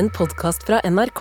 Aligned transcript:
en 0.00 0.08
podkast 0.10 0.62
fra 0.64 0.80
NRK. 0.88 1.20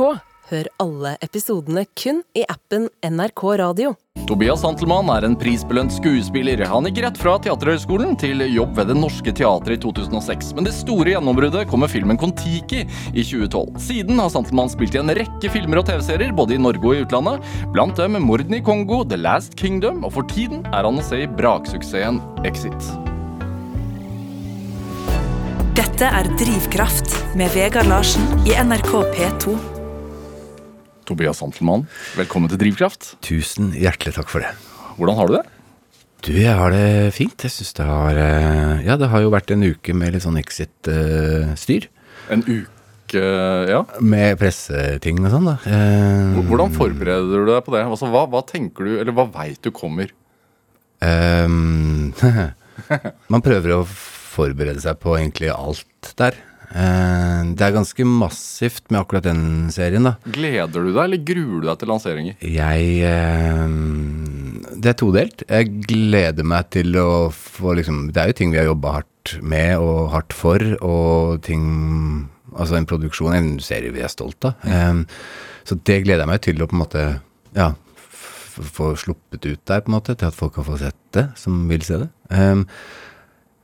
Hør 0.50 0.68
alle 0.80 1.12
episodene 1.22 1.84
kun 2.00 2.22
i 2.38 2.46
appen 2.48 2.86
NRK 3.04 3.42
Radio. 3.60 3.92
Tobias 4.30 4.62
Santelmann 4.64 5.10
er 5.12 5.26
en 5.28 5.36
prisbelønt 5.38 5.92
skuespiller. 5.92 6.64
Han 6.70 6.88
gikk 6.88 7.02
rett 7.04 7.20
fra 7.20 7.34
Teaterhøgskolen 7.44 8.16
til 8.22 8.46
jobb 8.48 8.78
ved 8.78 8.88
Det 8.90 8.96
Norske 8.96 9.34
Teatret 9.36 9.76
i 9.76 9.82
2006. 9.84 10.54
Men 10.56 10.70
det 10.70 10.78
store 10.78 11.12
gjennombruddet 11.12 11.68
kom 11.70 11.84
med 11.84 11.92
filmen 11.92 12.20
Kon-Tiki 12.22 12.86
i 12.86 13.26
2012. 13.26 13.76
Siden 13.90 14.24
har 14.24 14.32
Santelmann 14.32 14.72
spilt 14.72 14.96
i 14.96 15.04
en 15.04 15.12
rekke 15.20 15.52
filmer 15.52 15.84
og 15.84 15.90
TV-serier, 15.92 16.32
både 16.40 16.56
i 16.56 16.64
Norge 16.64 16.86
og 16.86 16.96
i 16.96 17.04
utlandet. 17.04 17.52
Blant 17.76 18.00
dem 18.00 18.16
Mordene 18.24 18.62
i 18.62 18.66
Kongo, 18.66 19.04
The 19.04 19.20
Last 19.20 19.60
Kingdom, 19.60 20.06
og 20.08 20.16
for 20.16 20.32
tiden 20.32 20.64
er 20.72 20.88
han 20.88 21.04
å 21.04 21.08
se 21.12 21.26
i 21.26 21.32
braksuksessen 21.36 22.24
Exit. 22.48 23.09
Dette 25.80 26.10
er 26.12 26.28
Drivkraft 26.36 27.14
med 27.40 27.54
Vegard 27.56 27.88
Larsen 27.88 28.26
i 28.44 28.52
NRK 28.52 28.90
P2. 29.14 29.54
Tobias 31.08 31.40
Santelmann, 31.40 31.86
velkommen 32.20 32.52
til 32.52 32.60
Drivkraft. 32.60 33.14
Tusen 33.24 33.70
hjertelig 33.72 34.12
takk 34.18 34.28
for 34.28 34.44
det. 34.44 34.50
Hvordan 34.98 35.16
har 35.16 35.30
du 35.30 35.34
det? 35.38 35.46
Du, 36.28 36.34
jeg 36.36 36.58
har 36.60 36.76
det 36.76 37.14
fint. 37.16 37.46
Jeg 37.48 37.56
syns 37.56 37.72
det 37.80 37.88
har 37.88 38.20
eh, 38.26 38.84
Ja, 38.90 39.00
det 39.00 39.08
har 39.14 39.24
jo 39.24 39.32
vært 39.32 39.56
en 39.56 39.64
uke 39.70 39.96
med 39.96 40.18
litt 40.18 40.26
sånn 40.26 40.42
exit-styr. 40.42 41.88
En 42.28 42.44
uke, 42.44 43.24
ja. 43.72 43.82
Med 44.04 44.36
presseting 44.44 45.24
og 45.24 45.32
sånn, 45.32 45.48
da. 45.54 45.58
Eh, 45.64 46.44
Hvordan 46.52 46.76
forbereder 46.76 47.48
du 47.48 47.54
deg 47.54 47.64
på 47.64 47.78
det? 47.78 47.88
Altså, 47.88 48.12
hva, 48.12 48.28
hva 48.28 48.44
tenker 48.52 48.84
du, 48.84 48.98
eller 49.00 49.16
hva 49.16 49.30
veit 49.32 49.64
du 49.64 49.72
kommer? 49.72 50.12
Um, 51.00 52.12
man 53.32 53.48
prøver 53.48 53.80
å 53.80 53.84
forberede 54.30 54.82
seg 54.84 55.00
på 55.02 55.18
egentlig 55.18 55.52
alt 55.54 56.14
der. 56.20 56.38
Eh, 56.70 57.40
det 57.58 57.66
er 57.66 57.74
ganske 57.74 58.06
massivt 58.06 58.92
med 58.92 59.02
akkurat 59.02 59.26
den 59.26 59.72
serien, 59.74 60.06
da. 60.06 60.18
Gleder 60.30 60.70
du 60.86 60.92
deg, 60.92 61.02
eller 61.02 61.24
gruer 61.26 61.64
du 61.64 61.68
deg 61.70 61.80
til 61.82 61.90
lanseringer? 61.90 62.36
Jeg 62.46 62.92
eh, 63.10 63.78
Det 64.78 64.92
er 64.92 65.00
todelt. 65.00 65.44
Jeg 65.50 65.72
gleder 65.90 66.46
meg 66.46 66.70
til 66.76 66.94
å 67.02 67.10
få 67.34 67.74
liksom 67.80 68.12
Det 68.14 68.22
er 68.22 68.32
jo 68.32 68.38
ting 68.38 68.54
vi 68.54 68.62
har 68.62 68.70
jobba 68.70 69.00
hardt 69.00 69.36
med 69.42 69.82
og 69.82 70.12
hardt 70.14 70.36
for, 70.38 70.64
og 70.86 71.42
ting 71.46 72.30
Altså 72.50 72.80
en 72.80 72.88
produksjon, 72.90 73.36
en 73.38 73.52
serie 73.62 73.94
vi 73.94 74.02
er 74.02 74.10
stolt 74.10 74.42
av. 74.48 74.56
Mm. 74.66 75.04
så 75.70 75.76
det 75.86 76.00
gleder 76.02 76.24
jeg 76.24 76.30
meg 76.32 76.40
til 76.42 76.64
å 76.64 76.68
på 76.68 76.74
en 76.76 76.82
måte 76.82 77.04
Ja, 77.54 77.68
få 78.50 78.96
sluppet 78.98 79.46
ut 79.46 79.62
der, 79.70 79.84
på 79.86 79.92
en 79.92 79.96
måte, 80.00 80.16
til 80.18 80.28
at 80.28 80.36
folk 80.36 80.56
kan 80.58 80.66
få 80.66 80.80
sett 80.82 80.98
det, 81.16 81.30
som 81.38 81.62
vil 81.70 81.86
se 81.86 82.02
det. 82.02 82.10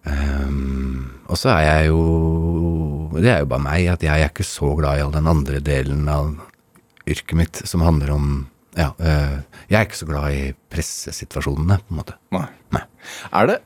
Um, 0.06 1.22
og 1.25 1.38
så 1.42 1.50
er 1.56 1.64
jeg 1.66 1.88
jo 1.89 2.02
Det 3.17 3.25
er 3.31 3.39
jo 3.42 3.48
bare 3.50 3.64
meg, 3.64 3.88
at 3.89 4.03
jeg 4.06 4.22
er 4.22 4.30
ikke 4.30 4.45
så 4.45 4.67
glad 4.78 5.00
i 5.00 5.02
all 5.02 5.14
den 5.16 5.25
andre 5.31 5.58
delen 5.66 6.03
av 6.11 6.36
yrket 7.09 7.34
mitt 7.39 7.61
som 7.66 7.81
handler 7.86 8.11
om 8.14 8.28
Ja, 8.78 8.92
øh, 9.00 9.38
jeg 9.72 9.78
er 9.80 9.86
ikke 9.88 9.98
så 9.98 10.06
glad 10.09 10.33
i 10.36 10.52
pressesituasjonene, 10.70 11.78
på 11.80 11.94
en 11.94 12.00
måte. 12.02 12.17
Nei. 12.36 12.45
Nei. 12.76 12.81
Er 13.31 13.48
det 13.50 13.58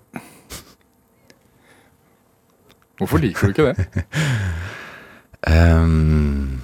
Hvorfor 3.00 3.18
liker 3.24 3.48
du 3.50 3.54
ikke 3.56 3.74
det? 3.74 4.04
Um, 5.50 6.62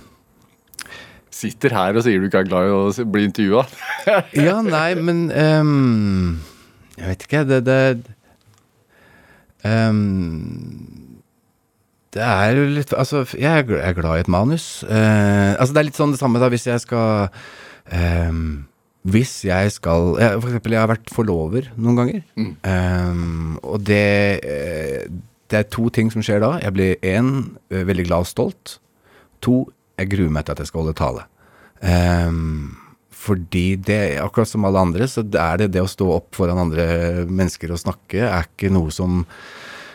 Sitter 1.35 1.73
her 1.75 1.97
og 1.97 2.03
sier 2.05 2.19
du 2.21 2.27
ikke 2.29 2.43
er 2.43 2.49
glad 2.49 2.69
i 2.69 2.75
å 2.75 3.07
bli 3.11 3.25
intervjua. 3.27 3.65
ja, 4.37 4.59
nei, 4.63 4.89
men 4.99 5.25
um, 5.31 6.41
Jeg 6.99 7.09
vet 7.11 7.25
ikke, 7.27 7.43
det 7.49 7.61
Det, 7.67 7.79
um, 9.65 11.05
det 12.15 12.23
er 12.23 12.55
jo 12.55 12.69
litt 12.77 12.93
Altså, 12.95 13.25
jeg 13.35 13.65
er 13.65 13.97
glad 13.97 14.15
i 14.15 14.23
et 14.23 14.31
manus. 14.31 14.83
Uh, 14.87 15.57
altså, 15.59 15.73
det 15.73 15.81
er 15.81 15.89
litt 15.89 15.99
sånn 15.99 16.15
det 16.15 16.21
samme 16.21 16.39
da, 16.39 16.49
hvis 16.53 16.67
jeg 16.69 16.83
skal 16.85 17.27
um, 17.91 18.65
Hvis 19.11 19.33
jeg 19.45 19.73
skal 19.75 20.15
jeg, 20.21 20.39
For 20.39 20.49
eksempel, 20.49 20.77
jeg 20.77 20.83
har 20.85 20.93
vært 20.93 21.13
forlover 21.13 21.69
noen 21.75 21.99
ganger. 21.99 22.23
Um, 22.63 23.59
og 23.63 23.83
det 23.87 24.39
eh, 24.47 25.03
Det 25.51 25.59
er 25.59 25.69
to 25.69 25.89
ting 25.93 26.09
som 26.13 26.23
skjer 26.25 26.41
da. 26.41 26.55
Jeg 26.63 26.73
blir 26.73 26.95
én 27.05 27.57
veldig 27.69 28.07
glad 28.07 28.25
og 28.25 28.31
stolt. 28.31 28.79
To 29.45 29.65
jeg 29.99 30.09
gruer 30.11 30.31
meg 30.33 30.47
til 30.47 30.55
at 30.55 30.63
jeg 30.63 30.71
skal 30.71 30.83
holde 30.83 30.97
tale. 30.97 31.27
Um, 31.85 32.84
fordi 33.25 33.65
det, 33.81 33.99
akkurat 34.21 34.49
som 34.51 34.65
alle 34.69 34.81
andre, 34.85 35.07
så 35.09 35.23
er 35.25 35.63
det 35.63 35.71
det 35.75 35.81
å 35.83 35.89
stå 35.89 36.07
opp 36.19 36.35
foran 36.37 36.61
andre 36.67 36.85
mennesker 37.25 37.73
og 37.73 37.81
snakke, 37.81 38.21
er 38.27 38.45
ikke 38.51 38.69
noe 38.73 38.93
som 38.93 39.23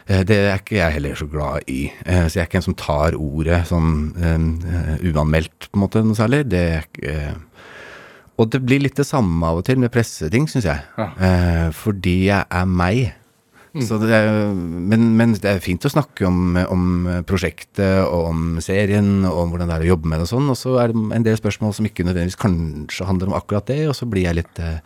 eh, 0.07 0.25
det 0.27 0.39
er 0.49 0.59
ikke 0.59 0.81
jeg 0.81 0.97
heller 0.99 1.15
så 1.21 1.29
glad 1.31 1.71
i. 1.71 1.85
Eh, 2.05 2.27
Så 2.27 2.39
jeg 2.41 2.45
er 2.45 2.49
ikke 2.51 2.61
en 2.63 2.69
som 2.71 2.79
tar 2.81 3.15
ordet 3.19 3.63
sånn 3.71 3.93
eh, 4.19 5.07
uanmeldt, 5.13 5.71
på 5.71 5.79
en 5.79 5.85
måte, 5.87 6.03
noe 6.05 6.19
særlig. 6.19 6.45
Det 6.51 6.65
er 6.75 6.89
ikke 6.91 7.17
Og 8.41 8.49
det 8.51 8.63
blir 8.65 8.81
litt 8.81 8.97
det 8.97 9.05
samme 9.05 9.45
av 9.45 9.59
og 9.61 9.65
til 9.67 9.77
med 9.83 9.93
presseting, 9.93 10.47
syns 10.49 10.65
jeg. 10.65 10.81
Ja. 10.97 11.09
Eh, 11.21 11.67
fordi 11.77 12.15
jeg 12.31 12.47
er 12.49 12.65
meg. 12.67 13.11
Så 13.71 14.01
det 14.03 14.11
er, 14.11 14.51
men, 14.51 15.13
men 15.15 15.37
det 15.39 15.47
er 15.47 15.63
fint 15.63 15.85
å 15.87 15.93
snakke 15.93 16.27
om, 16.27 16.57
om 16.59 17.07
prosjektet 17.29 18.03
og 18.03 18.33
om 18.33 18.43
serien 18.65 19.21
og 19.29 19.45
om 19.45 19.53
hvordan 19.53 19.71
det 19.71 19.77
er 19.77 19.85
å 19.87 19.93
jobbe 19.93 20.11
med 20.11 20.19
det 20.19 20.27
og 20.27 20.33
sånn. 20.33 20.51
Og 20.51 20.59
så 20.59 20.75
er 20.83 20.91
det 20.91 21.05
en 21.15 21.27
del 21.27 21.39
spørsmål 21.39 21.77
som 21.77 21.87
ikke 21.87 22.07
nødvendigvis 22.09 22.41
kanskje 22.41 23.07
handler 23.07 23.31
om 23.31 23.39
akkurat 23.39 23.71
det, 23.71 23.85
og 23.87 23.95
så 23.95 24.11
blir 24.11 24.27
jeg 24.27 24.41
litt 24.41 24.59
eh, 24.59 24.81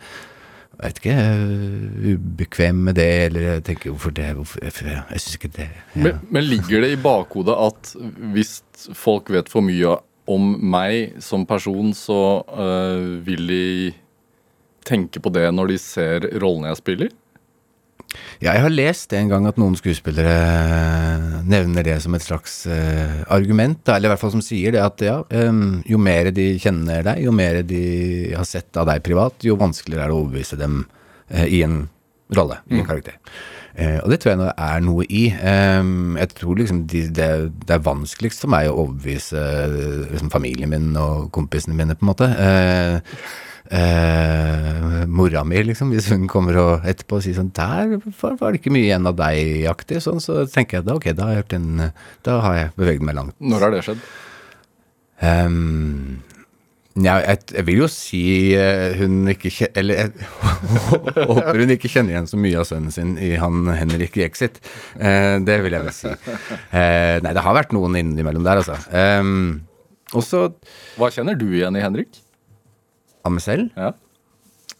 jeg 0.75 0.91
vet 0.91 1.01
ikke, 1.01 1.17
eh, 1.23 2.07
ubekvem 2.13 2.85
med 2.89 2.97
det, 2.99 3.11
eller 3.29 3.47
jeg 3.47 3.65
tenker 3.71 3.93
hvorfor 3.93 4.13
det, 4.15 4.29
hvorfor, 4.37 4.61
jeg, 4.61 5.03
jeg 5.15 5.23
syns 5.23 5.37
ikke 5.39 5.53
det 5.55 5.69
ja. 5.71 5.83
Men, 5.95 6.23
men 6.35 6.49
ligger 6.49 6.83
det 6.83 6.91
i 6.93 7.01
bakhodet 7.01 7.55
at 7.55 7.93
hvis 8.35 8.57
folk 8.93 9.31
vet 9.33 9.49
for 9.51 9.65
mye 9.65 9.97
om 10.29 10.55
meg 10.73 11.21
som 11.23 11.45
person, 11.47 11.93
så 11.95 12.19
øh, 12.49 13.25
vil 13.25 13.45
de 13.49 13.67
tenke 14.85 15.21
på 15.21 15.31
det 15.33 15.47
når 15.53 15.73
de 15.73 15.77
ser 15.81 16.27
rollene 16.41 16.73
jeg 16.73 16.81
spiller? 16.81 17.13
Ja, 18.39 18.53
jeg 18.53 18.63
har 18.63 18.73
lest 18.73 19.13
en 19.15 19.31
gang 19.31 19.47
at 19.49 19.57
noen 19.59 19.75
skuespillere 19.79 20.35
nevner 21.47 21.85
det 21.87 21.97
som 22.03 22.15
et 22.15 22.23
slags 22.23 22.61
uh, 22.69 23.23
argument, 23.33 23.81
eller 23.91 24.09
i 24.09 24.13
hvert 24.13 24.21
fall 24.21 24.35
som 24.35 24.43
sier 24.45 24.75
det 24.75 24.83
at 24.83 25.03
ja, 25.03 25.17
um, 25.49 25.81
jo 25.87 25.99
mer 26.01 26.31
de 26.35 26.53
kjenner 26.61 27.03
deg, 27.07 27.25
jo 27.25 27.33
mer 27.35 27.61
de 27.67 27.83
har 28.35 28.47
sett 28.47 28.75
av 28.79 28.87
deg 28.91 29.03
privat, 29.05 29.43
jo 29.45 29.59
vanskeligere 29.59 30.07
er 30.07 30.13
det 30.13 30.17
å 30.17 30.23
overbevise 30.23 30.59
dem 30.61 30.81
uh, 30.85 31.45
i 31.45 31.61
en 31.65 31.83
rolle, 32.35 32.61
i 32.71 32.79
en 32.79 32.87
karakter. 32.87 33.19
Uh, 33.75 33.99
og 34.05 34.11
det 34.11 34.21
tror 34.21 34.31
jeg 34.31 34.39
nå 34.39 34.51
er 34.51 34.83
noe 34.85 35.05
i. 35.11 35.25
Um, 35.35 36.15
jeg 36.19 36.31
tror 36.37 36.61
liksom 36.61 36.85
de, 36.91 37.01
det, 37.11 37.31
det 37.67 37.75
er 37.75 37.83
vanskeligst 37.83 38.45
for 38.45 38.53
meg 38.53 38.69
å 38.69 38.77
overbevise 38.85 39.41
eh, 39.65 40.05
liksom 40.13 40.31
familien 40.31 40.71
min 40.71 40.93
og 40.99 41.27
kompisene 41.35 41.75
mine, 41.75 41.97
på 41.97 42.07
en 42.07 42.11
måte. 42.13 42.29
Uh, 42.39 43.19
eh, 43.75 44.44
mora 45.07 45.43
mi, 45.47 45.61
liksom, 45.65 45.91
hvis 45.93 46.09
hun 46.13 46.27
kommer 46.31 46.57
og 46.61 46.85
etterpå 46.87 47.19
og 47.19 47.25
sier 47.25 47.37
sånn 47.37 47.51
Der 47.55 47.95
var 48.39 48.53
det 48.53 48.61
ikke 48.61 48.73
mye 48.73 48.87
igjen 48.87 49.09
av 49.09 49.17
deg-aktig, 49.19 50.01
sånn, 50.03 50.21
så 50.23 50.43
tenker 50.51 50.79
jeg 50.79 50.87
da 50.87 50.95
ok, 50.99 51.09
da 51.17 51.29
har 51.31 51.41
jeg, 51.41 51.49
en, 51.57 51.89
da 52.25 52.37
har 52.45 52.55
jeg 52.59 52.71
beveget 52.79 53.05
meg 53.07 53.17
langt. 53.19 53.35
Når 53.39 53.65
har 53.67 53.75
det 53.75 53.83
skjedd? 53.87 54.05
Um, 55.25 56.23
ja, 56.95 57.17
jeg, 57.23 57.39
jeg 57.55 57.67
vil 57.67 57.79
jo 57.81 57.87
si 57.91 58.21
eh, 58.55 58.97
hun 58.99 59.29
ikke 59.31 59.47
kjenner 59.51 59.79
Eller 59.79 59.97
jeg 60.01 60.27
håper 61.31 61.61
hun 61.61 61.71
ikke 61.75 61.91
kjenner 61.91 62.15
igjen 62.15 62.27
så 62.27 62.39
mye 62.39 62.59
av 62.59 62.67
sønnen 62.67 62.91
sin 62.95 63.13
i 63.19 63.31
han 63.39 63.71
Henrik 63.75 64.19
Exit. 64.23 64.59
Eh, 64.99 65.37
det 65.43 65.57
vil 65.63 65.75
jeg 65.75 65.87
vel 65.87 65.95
si. 65.95 66.11
Eh, 66.11 67.15
nei, 67.23 67.31
det 67.35 67.43
har 67.47 67.57
vært 67.57 67.75
noen 67.75 67.95
innimellom 67.99 68.43
der, 68.47 68.63
altså. 68.63 68.77
Eh, 68.91 69.31
og 70.15 70.23
så 70.23 70.45
Hva 70.99 71.11
kjenner 71.11 71.35
du 71.39 71.49
igjen 71.51 71.75
i 71.79 71.83
Henrik? 71.83 72.21
av 73.25 73.33
meg 73.33 73.43
selv. 73.43 73.71
Ja. 73.75 73.91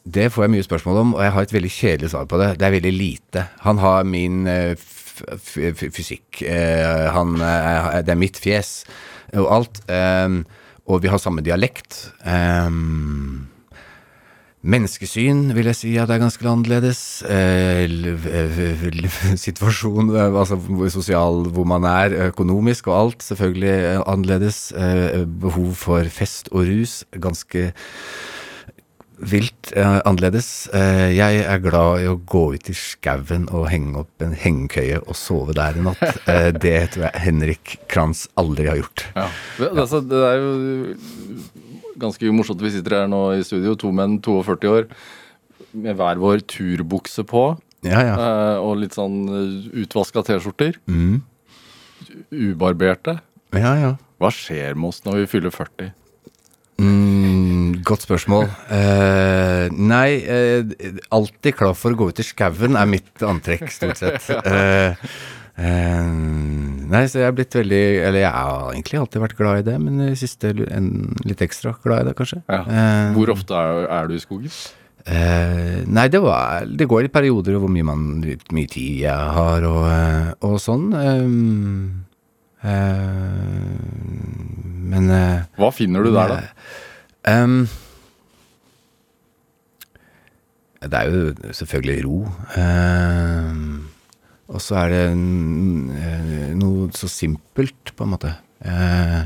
Det 0.05 0.29
får 0.29 0.45
jeg 0.45 0.53
mye 0.53 0.65
spørsmål 0.65 0.97
om, 1.01 1.13
og 1.17 1.23
jeg 1.25 1.33
har 1.33 1.47
et 1.47 1.53
veldig 1.55 1.71
kjedelig 1.73 2.11
svar 2.13 2.27
på 2.29 2.37
det. 2.37 2.51
Det 2.59 2.67
er 2.67 2.75
veldig 2.75 2.93
lite. 2.93 3.47
Han 3.65 3.79
har 3.81 4.03
min 4.05 4.45
eh, 4.47 4.75
fysikk. 4.77 6.43
eh, 6.45 7.07
han, 7.15 7.35
eh, 7.41 8.01
det 8.05 8.13
er 8.13 8.19
mitt 8.21 8.37
fjes 8.37 8.83
og 9.33 9.51
alt. 9.51 9.81
og 10.85 11.01
vi 11.01 11.09
har 11.09 11.17
samme 11.17 11.41
dialekt. 11.41 12.11
Menneskesyn 14.65 15.51
vil 15.53 15.67
jeg 15.69 15.77
si 15.77 15.91
at 16.01 16.09
det 16.09 16.15
er 16.15 16.23
ganske 16.23 16.47
annerledes. 16.49 17.01
Situasjon, 19.45 20.09
altså 20.15 20.57
sosial 20.89 21.45
hvor 21.53 21.67
man 21.69 21.85
er, 21.85 22.15
økonomisk 22.29 22.87
og 22.89 22.97
alt, 22.99 23.23
selvfølgelig 23.23 24.01
annerledes. 24.05 24.71
Eh, 24.73 25.25
behov 25.25 25.75
for 25.77 26.09
fest 26.09 26.49
og 26.51 26.65
rus, 26.69 27.03
ganske 27.21 27.71
vilt 29.17 29.71
eh, 29.77 29.99
annerledes. 30.05 30.67
Eh, 30.75 31.11
jeg 31.15 31.43
er 31.45 31.61
glad 31.63 32.03
i 32.03 32.07
å 32.11 32.17
gå 32.19 32.43
ut 32.55 32.69
i 32.71 32.75
skauen 32.75 33.47
og 33.55 33.67
henge 33.71 34.01
opp 34.03 34.23
en 34.25 34.35
hengekøye 34.37 35.01
og 35.03 35.15
sove 35.19 35.55
der 35.57 35.79
i 35.79 35.85
natt. 35.85 36.03
Eh, 36.25 36.49
det 36.51 36.77
tror 36.95 37.05
jeg 37.05 37.21
Henrik 37.21 37.75
Kranz 37.91 38.25
aldri 38.39 38.65
har 38.67 38.79
gjort. 38.79 39.03
Ja. 39.13 39.25
Det, 39.59 39.67
altså, 39.77 39.99
det 40.01 40.21
er 40.25 40.39
jo 40.41 41.43
ganske 42.01 42.31
morsomt. 42.33 42.63
Vi 42.65 42.71
sitter 42.73 42.97
her 43.01 43.11
nå 43.11 43.19
i 43.37 43.43
studio, 43.45 43.75
to 43.79 43.91
menn, 43.95 44.17
42 44.25 44.71
år, 44.71 44.87
med 45.75 45.99
hver 45.99 46.19
vår 46.21 46.41
turbukse 46.49 47.23
på. 47.29 47.45
Ja, 47.85 48.01
ja. 48.01 48.15
eh, 48.17 48.63
og 48.63 48.79
litt 48.81 48.97
sånn 48.97 49.21
utvaska 49.85 50.25
T-skjorter. 50.25 50.79
Mm. 50.89 51.21
Ubarberte. 52.33 53.19
Ja, 53.55 53.75
ja. 53.79 53.93
Hva 54.19 54.31
skjer 54.33 54.77
med 54.79 54.89
oss 54.93 55.03
når 55.05 55.21
vi 55.21 55.29
fyller 55.35 55.53
40? 55.53 55.93
Mm, 56.81 57.81
godt 57.87 58.03
spørsmål. 58.03 58.49
Uh, 58.67 59.71
nei, 59.71 60.09
uh, 60.27 60.99
alltid 61.15 61.55
klar 61.55 61.75
for 61.77 61.95
å 61.95 61.99
gå 61.99 62.09
ut 62.11 62.19
i 62.19 62.25
skauen 62.27 62.75
er 62.75 62.89
mitt 62.89 63.23
antrekk, 63.23 63.69
stort 63.71 64.01
sett. 64.01 64.27
Uh, 64.45 64.95
nei, 66.91 67.05
så 67.07 67.21
jeg 67.21 67.29
er 67.29 67.35
blitt 67.37 67.55
veldig 67.55 67.83
Eller 68.03 68.25
jeg 68.25 68.31
har 68.35 68.73
egentlig 68.73 68.97
alltid 68.99 69.21
vært 69.23 69.37
glad 69.39 69.61
i 69.61 69.67
det, 69.69 69.75
men 69.79 70.01
i 70.09 70.17
siste 70.19 70.51
en, 70.67 70.89
litt 71.23 71.43
ekstra 71.45 71.77
glad 71.83 72.03
i 72.03 72.09
det, 72.09 72.17
kanskje. 72.19 72.41
Ja. 72.51 72.65
Hvor 73.15 73.31
ofte 73.31 73.55
er, 73.55 73.87
er 73.99 74.11
du 74.11 74.17
i 74.17 74.23
skogen? 74.23 74.51
Uh, 75.05 75.85
nei, 75.85 76.07
det, 76.09 76.17
var, 76.17 76.65
det 76.65 76.87
går 76.89 77.05
i 77.05 77.13
perioder 77.13 77.59
hvor 77.61 77.69
mye, 77.69 77.85
man, 77.85 78.05
mye 78.25 78.69
tid 78.73 79.03
jeg 79.03 79.31
har 79.37 79.67
og, 79.69 79.85
og 80.49 80.55
sånn. 80.63 80.87
eh, 80.97 81.25
men 84.95 85.09
eh, 85.13 85.45
Hva 85.59 85.69
finner 85.75 86.05
du 86.05 86.11
der, 86.15 86.33
da? 86.33 86.39
Um, 87.25 87.67
det 90.85 90.97
er 90.99 91.09
jo 91.09 91.53
selvfølgelig 91.57 92.05
ro. 92.05 92.17
Um, 92.57 93.87
og 94.49 94.61
så 94.61 94.75
er 94.83 94.93
det 94.93 95.05
eh, 95.09 96.51
noe 96.57 96.89
så 96.93 97.09
simpelt, 97.09 97.95
på 97.97 98.05
en 98.05 98.13
måte. 98.13 98.35
Uh, 98.65 99.25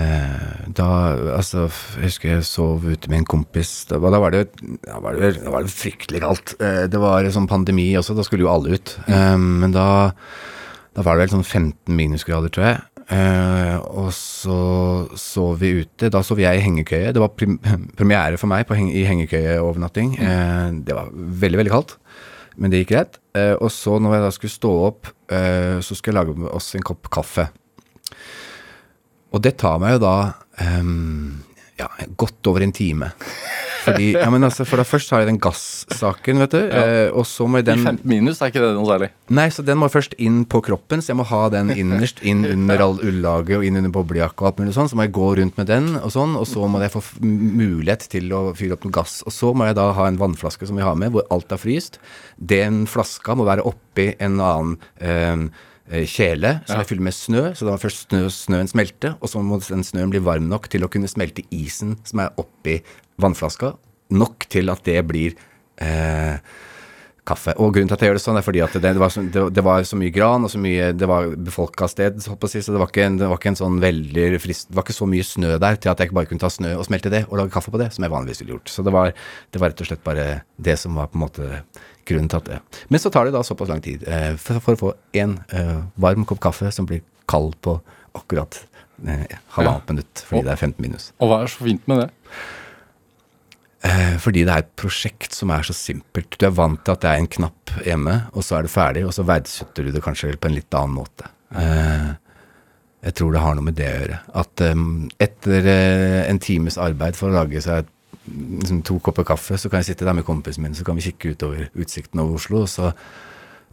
Eh, 0.00 0.68
da, 0.78 0.86
altså, 1.34 1.64
jeg 1.98 2.12
husker 2.12 2.30
jeg 2.30 2.46
sov 2.46 2.84
ute 2.86 3.10
med 3.10 3.22
en 3.22 3.28
kompis. 3.28 3.72
Da, 3.90 3.98
da 3.98 4.20
var 4.22 4.34
det, 4.34 4.44
da 4.86 5.00
var 5.02 5.18
det, 5.18 5.32
da 5.42 5.54
var 5.54 5.66
det 5.66 5.74
fryktelig 5.74 6.22
kaldt. 6.22 6.54
Eh, 6.62 6.84
det 6.90 7.00
var 7.02 7.26
sånn 7.34 7.50
pandemi 7.50 7.90
også, 7.98 8.14
da 8.16 8.26
skulle 8.26 8.46
jo 8.46 8.52
alle 8.52 8.78
ut. 8.78 8.94
Eh, 9.10 9.36
men 9.36 9.74
da, 9.74 9.88
da 10.96 11.04
var 11.06 11.16
det 11.16 11.26
vel 11.26 11.34
sånn 11.36 11.46
15 11.46 11.94
minusgrader, 11.94 12.52
tror 12.52 12.66
jeg. 12.66 12.80
Eh, 13.10 13.76
og 13.90 14.10
så 14.14 14.56
sov 15.18 15.60
vi 15.62 15.72
ute. 15.82 16.10
Da 16.12 16.22
sov 16.26 16.42
jeg 16.42 16.58
i 16.58 16.64
hengekøye. 16.64 17.12
Det 17.14 17.22
var 17.22 17.32
premiere 17.98 18.38
for 18.40 18.50
meg 18.50 18.66
på 18.68 18.78
heng 18.78 18.90
i 18.94 19.06
hengekøyeovernatting. 19.08 20.16
Eh, 20.18 20.66
det 20.86 20.96
var 20.96 21.10
veldig, 21.14 21.62
veldig 21.62 21.74
kaldt. 21.74 21.96
Men 22.60 22.72
det 22.72 22.82
gikk 22.82 22.92
greit. 22.94 23.20
Eh, 23.38 23.54
og 23.54 23.70
så 23.74 23.98
når 24.02 24.16
jeg 24.16 24.26
da 24.26 24.34
skulle 24.36 24.56
stå 24.56 24.74
opp, 24.90 25.10
eh, 25.32 25.78
så 25.82 25.96
skulle 25.96 26.14
jeg 26.14 26.20
lage 26.20 26.52
oss 26.54 26.74
en 26.78 26.86
kopp 26.86 27.10
kaffe. 27.12 27.48
Og 29.30 29.42
det 29.42 29.56
tar 29.62 29.78
meg 29.78 29.94
jo 29.94 30.02
da 30.02 30.14
ehm, 30.58 31.38
ja, 31.78 31.86
godt 32.18 32.50
over 32.50 32.66
en 32.66 32.74
time. 32.74 33.12
Fordi, 33.84 34.10
ja, 34.14 34.28
men 34.32 34.44
altså, 34.46 34.66
for 34.68 34.80
da 34.80 34.84
først 34.86 35.12
har 35.14 35.22
jeg 35.22 35.30
den 35.30 35.40
gassaken, 35.42 36.40
vet 36.42 36.54
du. 36.54 36.60
Eh, 36.60 37.08
og 37.16 37.26
så 37.28 37.46
må 37.48 37.60
jeg 37.60 37.66
I 37.66 37.70
den 37.70 37.84
15 37.84 38.10
minus 38.10 38.40
er 38.40 38.52
ikke 38.52 38.62
det 38.62 38.72
noe 38.76 38.88
særlig. 38.88 39.10
Nei, 39.36 39.46
så 39.54 39.64
den 39.66 39.80
må 39.80 39.88
først 39.92 40.16
inn 40.20 40.42
på 40.50 40.62
kroppen, 40.66 41.02
så 41.02 41.12
jeg 41.12 41.20
må 41.20 41.26
ha 41.30 41.42
den 41.54 41.72
innerst, 41.74 42.22
inn 42.26 42.44
under 42.54 42.84
all 42.84 43.00
ullaget 43.00 43.60
og 43.60 43.66
inn 43.66 43.80
under 43.80 43.94
boblejakka 43.94 44.44
og 44.44 44.50
alt 44.50 44.62
mulig 44.62 44.76
sånn. 44.76 44.90
Så 44.92 44.98
må 44.98 45.06
jeg 45.06 45.14
gå 45.16 45.30
rundt 45.40 45.60
med 45.60 45.70
den 45.70 45.92
og 46.00 46.12
sånn, 46.14 46.36
og 46.40 46.46
så 46.50 46.68
må 46.70 46.82
jeg 46.84 46.94
få 46.94 47.04
mulighet 47.24 48.06
til 48.12 48.30
å 48.36 48.42
fyre 48.58 48.76
opp 48.76 48.86
noe 48.86 48.98
gass. 49.00 49.20
Og 49.26 49.34
så 49.34 49.54
må 49.56 49.70
jeg 49.70 49.78
da 49.80 49.90
ha 49.96 50.10
en 50.10 50.20
vannflaske 50.20 50.68
som 50.68 50.78
vi 50.80 50.86
har 50.86 50.98
med, 51.00 51.14
hvor 51.14 51.26
alt 51.34 51.52
er 51.54 51.60
fryst. 51.60 52.00
Den 52.36 52.84
flaska 52.90 53.36
må 53.38 53.48
være 53.48 53.66
oppi 53.68 54.12
en 54.18 54.38
annen 54.40 54.78
eh, 55.00 55.66
kjele 55.90 56.56
som 56.68 56.78
ja. 56.78 56.82
er 56.82 56.88
fylt 56.88 57.04
med 57.04 57.16
snø, 57.16 57.44
så 57.56 57.66
da 57.66 57.74
må 57.74 57.82
først 57.82 58.08
snø, 58.08 58.24
snøen 58.32 58.70
smelte, 58.70 59.14
og 59.18 59.30
så 59.32 59.42
må 59.42 59.58
den 59.64 59.86
snøen 59.86 60.12
bli 60.12 60.22
varm 60.22 60.48
nok 60.50 60.68
til 60.70 60.86
å 60.86 60.90
kunne 60.92 61.10
smelte 61.10 61.46
isen 61.54 61.96
som 62.06 62.22
er 62.24 62.34
oppi 62.40 62.78
vannflaska, 63.20 63.74
nok 64.14 64.46
til 64.50 64.72
at 64.72 64.84
det 64.86 65.00
blir 65.08 65.34
eh, 65.82 66.38
kaffe. 67.26 67.54
Og 67.60 67.74
grunnen 67.74 67.90
til 67.90 67.96
at 67.96 68.04
jeg 68.04 68.10
gjør 68.10 68.18
det 68.18 68.22
sånn, 68.24 68.38
er 68.40 68.46
fordi 68.46 68.62
at 68.64 68.76
det, 68.76 68.82
det, 68.84 69.00
var, 69.02 69.12
så, 69.12 69.22
det, 69.22 69.44
det 69.56 69.64
var 69.66 69.84
så 69.86 69.98
mye 69.98 70.14
gran 70.14 70.46
og 70.46 70.52
så 70.52 70.60
mye 70.62 70.90
Det 70.96 71.08
var 71.10 71.30
befolka 71.50 71.88
sted, 71.90 72.18
så, 72.24 72.36
det 72.38 72.80
var, 72.80 72.88
ikke 72.88 73.06
en, 73.06 73.18
det 73.20 73.28
var 73.30 73.40
ikke 73.40 73.52
en 73.52 73.60
sånn 73.60 73.78
veldig 73.82 74.40
frist 74.42 74.70
Det 74.70 74.78
var 74.78 74.86
ikke 74.86 74.96
så 74.96 75.08
mye 75.10 75.26
snø 75.26 75.52
der 75.62 75.78
til 75.80 75.92
at 75.92 76.02
jeg 76.02 76.14
bare 76.16 76.30
kunne 76.30 76.42
ta 76.42 76.50
snø 76.52 76.74
og 76.78 76.86
smelte 76.88 77.12
det 77.12 77.24
og 77.28 77.38
lage 77.40 77.54
kaffe 77.54 77.72
på 77.74 77.80
det, 77.82 77.90
som 77.94 78.06
jeg 78.06 78.14
vanligvis 78.14 78.42
ville 78.42 78.56
gjort. 78.56 78.72
Så 78.72 78.86
det 78.86 78.94
var, 78.94 79.14
det 79.50 79.62
var 79.62 79.72
rett 79.72 79.84
og 79.84 79.90
slett 79.90 80.04
bare 80.06 80.26
det 80.60 80.76
som 80.80 80.98
var 80.98 81.10
på 81.10 81.18
en 81.20 81.26
måte 81.26 81.62
grunnen 82.10 82.28
til 82.32 82.40
at 82.42 82.48
det 82.50 82.60
Men 82.90 83.00
så 83.02 83.10
tar 83.14 83.24
det 83.28 83.32
da 83.36 83.42
såpass 83.46 83.68
lang 83.72 83.80
tid 83.84 84.02
eh, 84.08 84.34
for, 84.36 84.60
for 84.64 84.76
å 84.76 84.80
få 84.84 84.92
én 85.22 85.38
eh, 85.56 85.76
varm 86.00 86.26
kopp 86.28 86.40
kaffe 86.44 86.70
som 86.74 86.86
blir 86.90 87.02
kald 87.30 87.54
på 87.64 87.76
akkurat 88.18 88.58
eh, 89.06 89.26
halvannet 89.56 89.88
minutt, 89.94 90.24
fordi 90.26 90.40
Og- 90.42 90.48
det 90.48 90.52
er 90.56 90.62
15 90.66 90.82
minus. 90.86 91.12
Og 91.20 91.30
hva 91.30 91.42
er 91.44 91.52
så 91.52 91.64
fint 91.66 91.86
med 91.88 92.02
det? 92.04 92.10
Eh, 93.82 94.16
fordi 94.20 94.42
det 94.44 94.52
er 94.52 94.58
et 94.66 94.72
prosjekt 94.76 95.32
som 95.32 95.50
er 95.54 95.62
så 95.64 95.72
simpelt. 95.72 96.34
Du 96.36 96.44
er 96.46 96.52
vant 96.52 96.82
til 96.84 96.92
at 96.92 97.00
det 97.00 97.10
er 97.14 97.20
en 97.22 97.30
knapp 97.32 97.70
hjemme, 97.86 98.16
og 98.36 98.44
så 98.44 98.58
er 98.58 98.66
det 98.66 98.72
ferdig, 98.74 99.04
og 99.08 99.14
så 99.16 99.24
verdsetter 99.24 99.86
du 99.86 99.92
det 99.94 100.02
kanskje 100.04 100.34
på 100.36 100.50
en 100.50 100.58
litt 100.58 100.76
annen 100.76 100.98
måte. 100.98 101.30
Eh, 101.56 102.10
jeg 103.08 103.14
tror 103.16 103.32
det 103.32 103.40
har 103.40 103.56
noe 103.56 103.64
med 103.64 103.78
det 103.78 103.88
å 103.88 103.94
gjøre. 104.02 104.18
At 104.42 104.60
eh, 104.66 104.82
etter 105.24 105.70
en 106.28 106.42
times 106.44 106.76
arbeid 106.76 107.16
for 107.16 107.30
å 107.32 107.38
lage 107.40 107.62
seg 107.64 107.88
liksom, 108.28 108.82
to 108.86 108.98
kopper 109.02 109.26
kaffe, 109.26 109.58
så 109.58 109.70
kan 109.70 109.82
jeg 109.82 109.92
sitte 109.92 110.06
der 110.08 110.16
med 110.16 110.26
kompisen 110.26 110.64
min, 110.64 110.76
så 110.76 110.84
kan 110.86 110.98
vi 110.98 111.08
kikke 111.08 111.34
utover 111.34 111.68
utsikten 111.74 112.22
over 112.22 112.40
Oslo, 112.40 112.64
og 112.64 112.70
så 112.70 112.92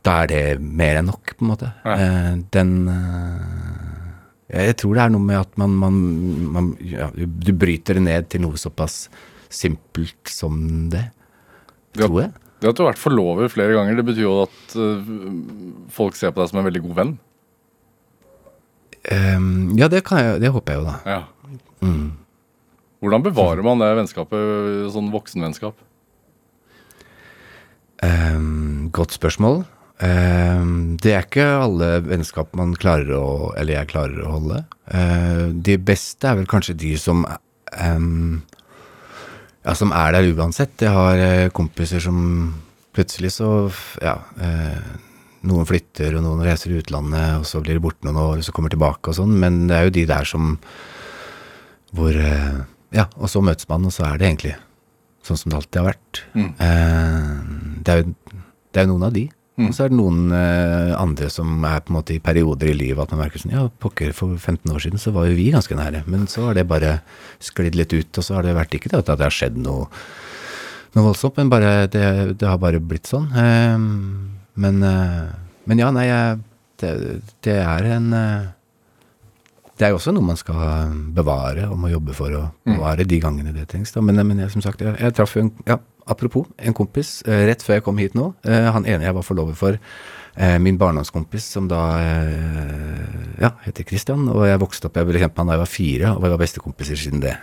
da 0.05 0.21
er 0.23 0.31
det 0.31 0.41
mer 0.61 1.01
enn 1.01 1.09
nok, 1.09 1.35
på 1.35 1.43
en 1.43 1.51
måte. 1.51 1.71
Ja. 1.83 1.95
Eh, 1.97 2.33
den 2.53 2.73
eh, 2.91 4.67
Jeg 4.69 4.77
tror 4.79 4.95
det 4.95 5.03
er 5.03 5.11
noe 5.11 5.25
med 5.25 5.39
at 5.41 5.57
man, 5.59 5.73
man, 5.75 5.95
man 6.53 6.67
ja, 6.79 7.09
du, 7.11 7.51
bryter 7.51 7.97
det 7.97 8.05
ned 8.05 8.29
til 8.31 8.45
noe 8.45 8.59
såpass 8.59 9.07
simpelt 9.51 10.31
som 10.31 10.87
det. 10.93 11.09
Ja. 11.97 12.05
Tror 12.05 12.21
jeg. 12.21 12.35
Det 12.57 12.71
at 12.71 12.77
du 12.77 12.83
har 12.83 12.93
vært 12.93 13.01
forlover 13.01 13.51
flere 13.53 13.75
ganger, 13.75 13.97
det 13.99 14.05
betyr 14.07 14.23
jo 14.23 14.37
at 14.45 14.77
øh, 14.81 15.09
folk 15.93 16.15
ser 16.17 16.31
på 16.33 16.41
deg 16.41 16.51
som 16.51 16.61
en 16.61 16.69
veldig 16.69 16.83
god 16.87 16.95
venn. 17.01 17.17
Um, 19.07 19.75
ja, 19.77 19.87
det, 19.91 20.01
kan 20.07 20.19
jeg, 20.19 20.39
det 20.43 20.51
håper 20.51 20.73
jeg 20.73 20.81
jo, 20.81 20.87
da. 20.87 20.95
Ja. 21.05 21.19
Mm. 21.85 22.07
Hvordan 23.07 23.23
bevarer 23.23 23.63
man 23.63 23.79
det 23.79 23.93
vennskapet, 24.01 24.89
sånn 24.91 25.13
voksenvennskap? 25.13 25.77
Um, 28.03 28.89
godt 28.91 29.15
spørsmål. 29.15 29.61
Um, 30.03 30.97
det 30.99 31.13
er 31.15 31.23
ikke 31.23 31.45
alle 31.63 31.87
vennskap 32.05 32.51
man 32.53 32.75
klarer 32.77 33.15
å 33.17 33.27
Eller 33.57 33.79
jeg 33.79 33.89
klarer 33.95 34.19
å 34.21 34.33
holde. 34.35 34.59
Uh, 34.91 35.55
de 35.55 35.79
beste 35.79 36.27
er 36.27 36.35
vel 36.37 36.51
kanskje 36.51 36.75
de 36.77 36.91
som 36.99 37.23
um, 37.23 38.43
Ja, 39.63 39.71
som 39.71 39.95
er 39.95 40.13
der 40.19 40.29
uansett. 40.35 40.75
Jeg 40.83 40.91
har 40.91 41.23
uh, 41.23 41.47
kompiser 41.55 42.03
som 42.03 42.19
plutselig 42.91 43.37
så 43.39 43.71
Ja. 44.03 44.19
Uh, 44.35 45.07
noen 45.47 45.67
flytter, 45.69 46.17
og 46.17 46.25
noen 46.25 46.43
reiser 46.43 46.75
utlandet, 46.75 47.37
og 47.39 47.45
så 47.47 47.61
blir 47.63 47.77
de 47.77 47.83
borte 47.87 48.03
noen 48.03 48.19
år, 48.19 48.39
og 48.41 48.43
så 48.43 48.51
kommer 48.51 48.73
tilbake 48.73 49.13
og 49.13 49.15
sånn. 49.15 49.37
Men 49.39 49.67
det 49.69 49.77
er 49.77 49.87
jo 49.87 49.99
de 50.01 50.09
der 50.09 50.27
som 50.27 50.57
Hvor 51.95 52.11
eh, 52.11 52.57
Ja, 52.95 53.07
og 53.17 53.31
så 53.31 53.41
møtes 53.43 53.67
man, 53.69 53.85
og 53.87 53.93
så 53.95 54.05
er 54.07 54.19
det 54.19 54.29
egentlig 54.29 54.55
sånn 55.27 55.39
som 55.39 55.51
det 55.51 55.57
alltid 55.59 55.81
har 55.81 55.89
vært. 55.89 56.21
Mm. 56.37 56.51
Eh, 56.63 57.81
det, 57.83 57.93
er 57.93 57.99
jo, 58.03 58.13
det 58.71 58.79
er 58.79 58.87
jo 58.87 58.93
noen 58.93 59.07
av 59.09 59.17
de. 59.17 59.25
Mm. 59.57 59.65
Og 59.65 59.73
så 59.73 59.83
er 59.83 59.89
det 59.91 59.97
noen 59.97 60.33
eh, 60.37 60.91
andre 60.93 61.27
som 61.33 61.63
er 61.65 61.81
på 61.81 61.89
en 61.89 61.97
måte 61.97 62.13
i 62.13 62.21
perioder 62.21 62.69
i 62.69 62.75
livet 62.77 63.01
at 63.01 63.13
man 63.13 63.23
merker 63.23 63.41
sånn 63.41 63.55
Ja, 63.55 63.63
pokker, 63.81 64.11
for 64.13 64.35
15 64.37 64.69
år 64.69 64.83
siden 64.83 65.01
så 65.01 65.13
var 65.15 65.25
jo 65.27 65.37
vi 65.37 65.49
ganske 65.55 65.77
nære. 65.77 66.03
Men 66.05 66.27
så 66.31 66.45
har 66.47 66.57
det 66.57 66.67
bare 66.69 66.99
sklidd 67.43 67.77
litt 67.79 67.95
ut, 67.95 68.11
og 68.13 68.25
så 68.25 68.37
har 68.37 68.45
det 68.45 68.57
vært 68.57 68.77
ikke 68.77 68.93
det 68.93 69.01
at 69.01 69.09
det 69.15 69.25
har 69.25 69.33
skjedd 69.33 69.57
noe, 69.63 69.89
noe 70.93 71.07
voldsomt, 71.09 71.41
men 71.41 71.49
bare 71.51 71.73
det, 71.91 72.05
det 72.37 72.47
har 72.47 72.61
bare 72.61 72.83
blitt 72.83 73.09
sånn. 73.09 73.31
Eh, 73.33 73.81
men, 74.61 74.83
eh, 74.85 75.25
men 75.67 75.81
ja, 75.81 75.89
nei, 75.95 76.07
det, 76.81 76.93
det 77.45 77.57
er 77.63 77.89
en 77.97 78.13
eh, 78.13 78.53
det 79.77 79.85
er 79.85 79.91
jo 79.93 79.99
også 79.99 80.11
noe 80.15 80.25
man 80.25 80.37
skal 80.39 80.91
bevare 81.13 81.67
og 81.69 81.77
må 81.77 81.91
jobbe 81.91 82.13
for 82.17 82.33
å 82.33 82.43
bevare 82.65 83.05
de 83.05 83.19
gangene 83.21 83.53
det 83.53 83.67
trengs. 83.69 83.91
Da. 83.93 84.01
Men, 84.01 84.19
men 84.27 84.39
jeg, 84.41 84.49
som 84.55 84.63
sagt, 84.65 84.81
jeg, 84.81 84.95
jeg 84.99 85.13
traff 85.17 85.35
jo 85.37 85.45
en 85.47 85.53
ja, 85.67 85.77
Apropos, 86.07 86.45
en 86.63 86.71
kompis 86.71 87.17
eh, 87.27 87.41
rett 87.49 87.59
før 87.65 87.75
jeg 87.75 87.83
kom 87.83 87.97
hit 87.99 88.13
nå. 88.15 88.29
eh, 88.47 88.69
han 88.71 88.85
ene 88.87 89.03
jeg 89.03 89.15
var 89.17 89.25
forlover 89.27 89.57
for, 89.59 89.75
eh, 90.39 90.53
min 90.63 90.77
barndomskompis 90.79 91.49
som 91.57 91.67
da 91.67 91.81
ja, 93.43 93.49
heter 93.65 93.83
Christian. 93.83 94.23
Og 94.31 94.45
jeg 94.47 94.61
vokste 94.61 94.87
opp, 94.87 94.95
jeg 94.95 95.09
ble 95.09 95.19
kjent 95.19 95.35
med 95.35 95.41
han 95.43 95.51
da 95.51 95.57
jeg 95.57 95.63
var 95.65 95.71
fire, 95.73 96.13
og 96.15 96.23
vi 96.23 96.31
var 96.31 96.39
bestekompiser 96.39 97.01
siden 97.01 97.19
det. 97.25 97.35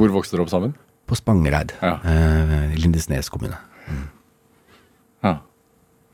Hvor 0.00 0.14
vokste 0.16 0.38
dere 0.38 0.46
opp 0.46 0.54
sammen? 0.54 0.72
på 1.04 1.12
Spangereid, 1.20 1.74
Ja. 1.84 1.98
Lindesnes 2.80 3.28
kommune. 3.28 3.58
Ja. 5.20 5.34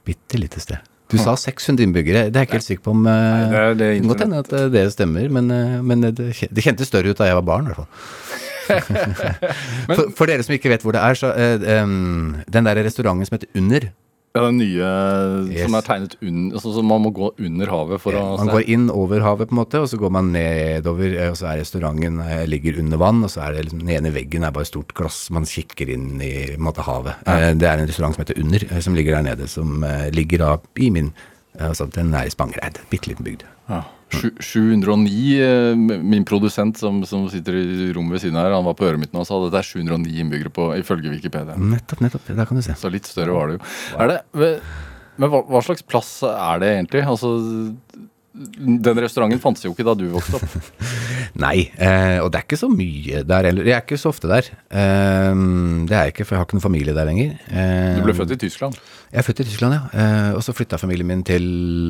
Bitte 0.02 0.40
lite 0.42 0.58
sted. 0.58 0.89
Du 1.10 1.18
sa 1.18 1.34
600 1.38 1.86
innbyggere. 1.86 2.26
Det 2.30 2.38
er 2.38 2.44
jeg 2.44 2.50
ikke 2.50 2.58
helt 2.58 2.68
sikker 2.68 2.84
på 2.86 2.94
om 2.94 3.06
eh, 3.10 3.14
Nei, 3.14 3.46
det 3.50 3.60
er 3.60 3.78
det 3.80 3.88
kan 3.98 4.10
godt 4.12 4.24
hende 4.24 4.42
at 4.44 4.52
eh, 4.56 4.68
det 4.72 4.84
stemmer, 4.94 5.30
men, 5.38 5.50
eh, 5.54 5.78
men 5.82 6.06
det, 6.06 6.28
det 6.46 6.64
kjentes 6.64 6.90
større 6.90 7.10
ut 7.10 7.18
da 7.18 7.30
jeg 7.30 7.38
var 7.40 7.46
barn, 7.46 7.66
i 7.66 7.72
hvert 7.72 7.82
fall. 7.82 7.90
for, 9.96 10.04
for 10.14 10.30
dere 10.30 10.46
som 10.46 10.54
ikke 10.54 10.70
vet 10.70 10.84
hvor 10.86 10.94
det 10.94 11.02
er, 11.02 11.18
så 11.18 11.32
uh, 11.34 11.64
um, 11.82 12.36
Den 12.46 12.68
der 12.68 12.78
restauranten 12.86 13.26
som 13.26 13.34
heter 13.34 13.50
Under 13.58 13.88
Ja, 14.30 14.44
den 14.46 14.60
nye 14.60 14.88
Yes. 15.50 15.64
som 15.64 15.74
er 15.74 15.82
tegnet 15.82 16.12
under 16.22 16.54
altså, 16.54 16.70
så 16.76 16.82
Man 16.86 17.02
må 17.02 17.10
gå 17.10 17.32
under 17.42 17.66
havet 17.72 17.98
for 17.98 18.14
å 18.14 18.36
Man 18.38 18.52
går 18.52 18.68
inn 18.70 18.84
over 18.94 19.24
havet, 19.24 19.48
på 19.50 19.56
en 19.56 19.58
måte, 19.58 19.80
og 19.82 19.88
så 19.90 19.98
går 19.98 20.12
man 20.14 20.30
nedover, 20.36 21.16
eh, 21.18 21.32
og 21.32 21.38
så 21.40 21.48
er 21.50 21.58
restauranten 21.64 22.20
eh, 22.22 22.44
ligger 22.46 22.78
under 22.78 23.00
vann, 23.02 23.24
og 23.26 23.32
så 23.32 23.42
er 23.48 23.56
det 23.56 23.64
liksom, 23.66 23.82
den 23.82 23.90
ene 23.96 24.12
veggen 24.14 24.46
er 24.46 24.54
bare 24.54 24.68
et 24.68 24.70
stort 24.70 24.94
glass, 24.94 25.18
man 25.34 25.48
kikker 25.50 25.90
inn 25.96 26.22
i 26.22 26.32
måte, 26.62 26.86
havet. 26.86 27.18
Ja. 27.26 27.50
Det 27.58 27.66
er 27.66 27.82
en 27.82 27.90
restaurant 27.90 28.14
som 28.14 28.22
heter 28.22 28.38
Under, 28.38 28.66
eh, 28.70 28.80
som 28.86 28.94
ligger 28.94 29.18
der 29.18 29.26
nede, 29.32 29.48
som 29.50 29.82
eh, 29.82 30.10
ligger 30.14 30.38
da 30.44 30.52
i 30.78 30.90
min 30.94 31.10
eh, 31.58 31.66
Altså, 31.72 31.90
den 31.90 32.14
er 32.14 32.30
i 32.30 32.30
Spangereid. 32.30 32.78
Bitte 32.90 33.10
liten 33.10 33.26
bygd. 33.26 33.42
Ja. 33.68 33.82
Sju- 34.10 34.34
709, 34.42 35.40
eh, 35.40 35.98
min 36.02 36.24
produsent 36.26 36.76
som, 36.80 37.00
som 37.06 37.28
sitter 37.30 37.54
i 37.60 37.90
rommet 37.96 38.16
ved 38.18 38.24
siden 38.26 38.38
her, 38.40 38.50
han 38.56 38.64
var 38.66 38.74
på 38.78 38.88
øret 38.88 38.98
mitt 39.02 39.12
nå 39.14 39.22
og 39.22 39.28
sa 39.28 39.38
at 39.38 39.52
det 39.54 39.60
er 39.62 39.68
709 39.70 40.20
innbyggere 40.24 40.50
på, 40.56 40.68
ifølge 40.80 41.12
Wikipedia. 41.14 41.54
Nettopp, 41.56 42.02
nettopp. 42.04 42.26
Der 42.34 42.48
kan 42.50 42.58
du 42.58 42.64
se. 42.66 42.74
Så 42.80 42.90
litt 42.92 43.06
større 43.10 43.36
var 43.36 43.52
det 43.52 43.58
jo. 43.60 43.66
Er 44.02 44.14
det, 44.14 44.20
men 45.20 45.30
hva, 45.30 45.42
hva 45.46 45.60
slags 45.62 45.82
plass 45.86 46.10
er 46.26 46.62
det 46.62 46.70
egentlig? 46.78 47.02
Altså, 47.06 47.30
den 48.32 49.00
restauranten 49.02 49.40
fantes 49.42 49.64
jo 49.66 49.72
ikke 49.74 49.84
da 49.88 49.92
du 49.98 50.04
vokste 50.14 50.38
opp. 50.38 50.68
Nei, 51.44 51.66
eh, 51.82 52.18
og 52.22 52.30
det 52.32 52.38
er 52.40 52.46
ikke 52.46 52.58
så 52.60 52.68
mye 52.72 53.22
der 53.26 53.48
heller. 53.50 53.66
Jeg 53.68 53.74
er 53.76 53.82
ikke 53.84 53.98
så 54.00 54.12
ofte 54.14 54.30
der. 54.30 54.46
Eh, 54.70 55.42
det 55.90 55.94
er 55.98 56.06
jeg 56.08 56.14
ikke, 56.14 56.26
for 56.28 56.34
jeg 56.36 56.40
har 56.42 56.46
ikke 56.48 56.58
noen 56.58 56.66
familie 56.66 56.94
der 56.96 57.08
lenger. 57.10 57.34
Eh, 57.50 57.98
Du 57.98 58.06
ble 58.06 58.14
født 58.16 58.34
i 58.34 58.38
Tyskland. 58.46 58.78
Jeg 59.10 59.26
flyttet 59.26 59.42
til 59.42 59.50
Tyskland, 59.50 59.74
ja. 59.74 59.80
Eh, 59.90 60.32
og 60.38 60.42
så 60.46 60.52
flytta 60.54 60.78
familien 60.78 61.08
min 61.08 61.24
til, 61.26 61.46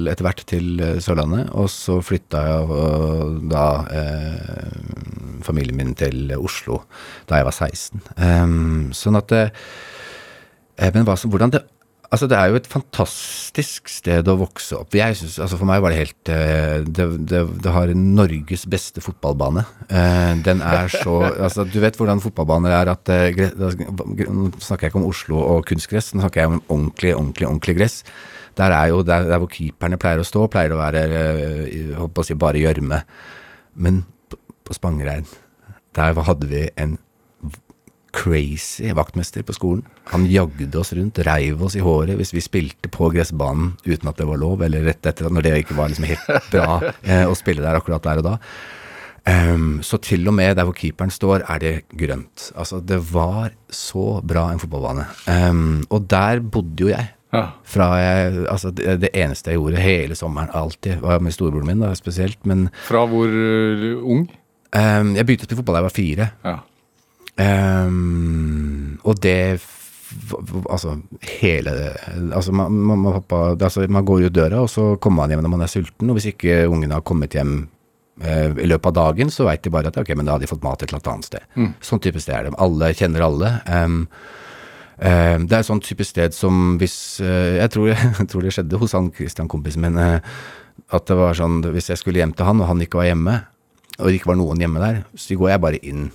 etter 0.09 0.25
hvert 0.25 0.41
til 0.49 0.81
eh, 0.81 1.01
Sørlandet. 1.05 1.51
Og 1.53 1.69
så 1.69 1.99
flytta 2.01 2.41
jeg 2.47 3.43
da 3.53 3.65
eh, 3.93 5.43
familien 5.45 5.77
min 5.77 5.93
til 6.01 6.33
Oslo 6.39 6.81
da 7.29 7.43
jeg 7.43 7.49
var 7.51 7.57
16. 7.57 8.01
Eh, 8.17 8.55
sånn 8.97 9.21
at 9.21 9.37
eh, 9.37 9.53
Men 10.95 11.05
hva 11.05 11.19
som, 11.21 11.29
hvordan 11.29 11.53
det 11.53 11.61
Altså, 12.11 12.27
det 12.27 12.35
er 12.35 12.51
jo 12.51 12.59
et 12.59 12.67
fantastisk 12.67 13.87
sted 13.91 14.27
å 14.27 14.35
vokse 14.41 14.75
opp. 14.81 14.97
Jeg 14.99 15.15
synes, 15.15 15.37
altså 15.45 15.59
For 15.61 15.69
meg 15.69 15.83
var 15.85 15.93
det 15.95 16.01
helt 16.01 16.31
eh, 16.35 16.81
det, 16.83 17.05
det, 17.31 17.43
det 17.63 17.75
har 17.75 17.93
Norges 17.95 18.65
beste 18.71 19.03
fotballbane. 19.05 19.63
Eh, 19.87 20.33
den 20.43 20.59
er 20.67 20.91
så 20.91 21.21
Altså, 21.47 21.63
du 21.71 21.79
vet 21.83 21.95
hvordan 21.95 22.23
fotballbaner 22.25 22.75
er 22.75 22.91
at 22.91 23.13
eh, 23.15 23.45
Nå 23.55 23.71
snakker 24.59 24.89
jeg 24.89 24.91
ikke 24.91 24.99
om 24.99 25.07
Oslo 25.07 25.39
og 25.39 25.69
kunstgress, 25.71 26.11
nå 26.17 26.25
snakker 26.25 26.43
jeg 26.43 26.51
om 26.51 26.59
ordentlig, 26.67 27.15
ordentlig, 27.15 27.47
ordentlig 27.47 27.77
gress. 27.79 28.01
Der 28.59 28.75
er 28.75 28.91
jo 28.91 29.05
der, 29.07 29.29
der 29.31 29.39
hvor 29.39 29.53
keeperne 29.53 30.01
pleier 30.03 30.25
å 30.25 30.27
stå, 30.27 30.49
pleier 30.51 30.75
å 30.75 30.81
være 30.81 31.05
holdt 31.95 32.17
på 32.17 32.25
å 32.25 32.27
si 32.27 32.35
bare 32.35 32.59
gjørme. 32.59 33.05
Men 33.79 34.03
på, 34.27 34.41
på 34.67 34.75
Spangereid, 34.75 35.31
der 35.95 36.19
hadde 36.27 36.51
vi 36.51 36.67
en 36.75 36.99
crazy 38.13 38.91
vaktmester 38.97 39.45
på 39.47 39.55
skolen. 39.57 39.85
Han 40.11 40.27
jagde 40.31 40.81
oss 40.81 40.93
rundt, 40.97 41.23
reiv 41.27 41.63
oss 41.63 41.77
i 41.79 41.85
håret 41.85 42.19
hvis 42.19 42.35
vi 42.35 42.43
spilte 42.45 42.91
på 42.93 43.11
gressbanen 43.15 43.75
uten 43.87 44.11
at 44.11 44.19
det 44.19 44.29
var 44.29 44.41
lov, 44.41 44.65
eller 44.67 44.85
rett 44.89 45.07
etter 45.07 45.31
når 45.31 45.47
det 45.47 45.57
ikke 45.63 45.79
var 45.79 45.93
liksom 45.93 46.09
helt 46.11 46.51
bra 46.53 46.81
eh, 47.03 47.25
å 47.29 47.37
spille 47.39 47.65
der 47.65 47.79
akkurat 47.79 48.07
der 48.07 48.23
og 48.23 48.31
da. 48.33 48.37
Um, 49.31 49.83
så 49.85 49.99
til 50.01 50.25
og 50.31 50.35
med 50.35 50.57
der 50.57 50.65
hvor 50.65 50.75
keeperen 50.75 51.13
står, 51.13 51.45
er 51.45 51.61
det 51.61 51.73
grønt. 51.93 52.51
Altså, 52.57 52.81
det 52.81 52.99
var 53.13 53.53
så 53.69 54.21
bra 54.25 54.49
en 54.51 54.63
fotballbane. 54.63 55.07
Um, 55.29 55.83
og 55.91 56.09
der 56.11 56.41
bodde 56.41 56.87
jo 56.87 56.93
jeg. 56.93 57.13
Ja. 57.31 57.45
Fra 57.63 57.93
jeg, 58.01 58.47
altså 58.51 58.73
det, 58.75 58.97
det 59.05 59.13
eneste 59.15 59.53
jeg 59.53 59.61
gjorde 59.61 59.83
hele 59.85 60.17
sommeren, 60.19 60.51
alltid, 60.57 60.99
var 61.05 61.21
med 61.23 61.37
storebroren 61.37 61.69
min 61.69 61.85
da, 61.85 61.93
spesielt. 61.95 62.41
Men 62.49 62.69
Fra 62.89 63.05
hvor 63.07 63.31
uh, 63.31 64.01
ung? 64.03 64.27
Um, 64.71 65.15
jeg 65.19 65.27
begynte 65.27 65.47
å 65.47 65.51
spille 65.51 65.61
fotball 65.61 65.79
da 65.79 65.83
jeg 65.83 65.89
var 65.91 65.99
fire. 65.99 66.31
Ja. 66.47 66.57
Ehm, 67.41 68.99
og 69.05 69.21
det 69.23 69.61
Altså, 70.71 70.97
hele 71.39 71.71
Altså, 72.35 72.53
man, 72.53 72.73
man, 72.73 73.05
pappa, 73.21 73.55
altså, 73.55 73.85
man 73.89 74.05
går 74.05 74.25
ut 74.27 74.35
døra, 74.35 74.65
og 74.65 74.71
så 74.71 74.97
kommer 74.99 75.23
man 75.23 75.31
hjem 75.31 75.45
når 75.45 75.53
man 75.53 75.63
er 75.63 75.71
sulten. 75.71 76.11
Og 76.11 76.19
hvis 76.19 76.33
ikke 76.33 76.65
ungene 76.67 76.97
har 76.99 77.05
kommet 77.07 77.37
hjem 77.39 77.69
eh, 78.19 78.51
i 78.59 78.67
løpet 78.67 78.91
av 78.91 78.97
dagen, 78.97 79.31
så 79.31 79.47
veit 79.47 79.63
de 79.63 79.71
bare 79.71 79.93
at 79.93 80.01
ok, 80.03 80.11
men 80.19 80.27
da 80.27 80.35
har 80.35 80.43
de 80.43 80.51
fått 80.51 80.65
mat 80.67 80.83
et 80.83 80.91
eller 80.91 81.13
annet 81.13 81.29
sted. 81.29 81.47
Sånn 81.87 82.03
type 82.03 82.19
sted 82.19 82.35
er 82.35 82.49
det. 82.49 82.57
Alle 82.59 82.91
kjenner 82.99 83.23
alle. 83.29 83.53
Um, 83.71 84.01
det 84.99 85.55
er 85.55 85.61
et 85.63 85.69
sånn 85.71 85.81
type 85.81 86.05
sted 86.05 86.35
som 86.37 86.75
hvis 86.81 86.97
eh, 87.25 87.61
jeg, 87.61 87.71
tror, 87.73 87.93
jeg 88.21 88.27
tror 88.33 88.43
det 88.45 88.57
skjedde 88.57 88.81
hos 88.83 88.97
han 88.99 89.13
Christian, 89.15 89.49
kompisen 89.49 89.87
min, 89.87 89.97
eh, 89.97 90.19
at 90.91 91.07
det 91.07 91.17
var 91.17 91.39
sånn 91.39 91.61
Hvis 91.71 91.93
jeg 91.93 92.01
skulle 92.01 92.19
hjem 92.19 92.35
til 92.35 92.49
han, 92.49 92.61
og 92.61 92.67
han 92.67 92.83
ikke 92.83 92.99
var 92.99 93.13
hjemme, 93.13 93.37
og 94.01 94.09
det 94.09 94.19
ikke 94.19 94.33
var 94.33 94.41
noen 94.43 94.61
hjemme 94.61 94.83
der, 94.83 95.05
så 95.15 95.39
går 95.39 95.55
jeg 95.55 95.63
bare 95.63 95.81
inn 95.87 96.11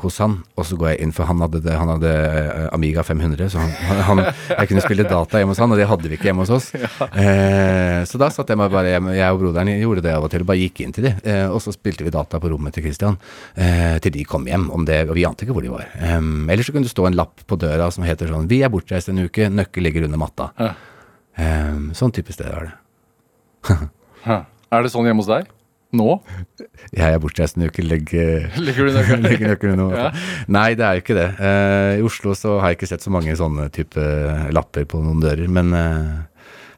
hos 0.00 0.16
han, 0.22 0.38
og 0.56 0.64
så 0.64 0.76
går 0.80 0.92
jeg 0.92 1.04
inn, 1.04 1.12
for 1.12 1.28
han 1.28 1.42
hadde, 1.44 1.60
det, 1.64 1.72
han 1.76 1.90
hadde 1.92 2.10
eh, 2.10 2.68
Amiga 2.72 3.02
500, 3.04 3.50
så 3.52 3.60
han, 3.60 4.00
han, 4.08 4.22
jeg 4.48 4.70
kunne 4.70 4.84
spille 4.84 5.04
data 5.08 5.40
hjemme 5.40 5.52
hos 5.52 5.60
han, 5.60 5.74
og 5.74 5.80
det 5.80 5.88
hadde 5.90 6.08
vi 6.08 6.16
ikke 6.16 6.30
hjemme 6.30 6.46
hos 6.46 6.54
oss. 6.56 6.72
Eh, 7.22 8.02
så 8.08 8.18
da 8.18 8.28
satt 8.32 8.48
jeg 8.50 8.58
meg 8.58 8.70
bare 8.72 8.94
hjemme, 8.94 9.12
jeg 9.14 9.34
og 9.34 9.40
broderen 9.42 9.68
gjorde 9.74 10.02
det 10.04 10.14
av 10.16 10.24
og 10.24 10.30
til, 10.32 10.42
og 10.44 10.48
bare 10.48 10.62
gikk 10.62 10.80
inn 10.82 10.94
til 10.96 11.06
de, 11.06 11.12
eh, 11.28 11.44
og 11.52 11.60
så 11.62 11.74
spilte 11.74 12.06
vi 12.06 12.12
data 12.14 12.40
på 12.40 12.50
rommet 12.50 12.74
til 12.74 12.86
Christian, 12.86 13.18
eh, 13.54 13.98
til 14.02 14.14
de 14.16 14.24
kom 14.28 14.46
hjem, 14.48 14.68
om 14.74 14.86
det, 14.88 15.02
og 15.10 15.16
vi 15.18 15.26
ante 15.28 15.44
ikke 15.44 15.56
hvor 15.56 15.66
de 15.66 15.72
var. 15.72 15.84
Eh, 15.98 16.16
ellers 16.18 16.70
så 16.70 16.74
kunne 16.74 16.88
det 16.88 16.94
stå 16.94 17.06
en 17.10 17.18
lapp 17.18 17.44
på 17.46 17.58
døra 17.60 17.90
som 17.94 18.06
heter 18.06 18.32
sånn, 18.32 18.48
vi 18.50 18.62
er 18.64 18.72
bortreist 18.72 19.12
en 19.12 19.22
uke, 19.26 19.50
nøkkel 19.52 19.86
ligger 19.86 20.08
under 20.08 20.22
matta. 20.22 20.48
Ja. 20.58 20.72
Sånn 21.96 22.12
type 22.14 22.34
sted 22.34 22.48
er 22.48 22.70
det. 22.70 22.78
Er 24.72 24.84
det 24.84 24.88
sånn 24.92 25.04
hjemme 25.04 25.20
hos 25.20 25.28
deg? 25.28 25.50
Nå? 25.92 26.08
Jeg 26.96 27.04
er 27.04 27.20
bortreist 27.20 27.58
en 27.58 27.66
uke, 27.68 27.84
legg 27.84 28.08
legger 28.12 28.88
du 28.88 28.94
nøkkelen? 28.96 29.24
Legger 29.28 29.52
nøkkelen 29.52 29.82
under 29.84 29.98
Ja. 29.98 30.08
Nei, 30.52 30.70
det 30.78 30.86
er 30.86 30.96
jo 30.96 31.04
ikke 31.04 31.16
det. 31.18 31.28
Uh, 31.36 31.92
I 31.98 32.04
Oslo 32.08 32.36
så 32.38 32.56
har 32.62 32.72
jeg 32.72 32.80
ikke 32.80 32.90
sett 32.94 33.04
så 33.04 33.12
mange 33.12 33.36
sånne 33.36 33.68
type 33.74 34.04
lapper 34.56 34.88
på 34.88 35.02
noen 35.04 35.20
dører, 35.24 35.48
men 35.52 35.72
uh, 35.76 36.20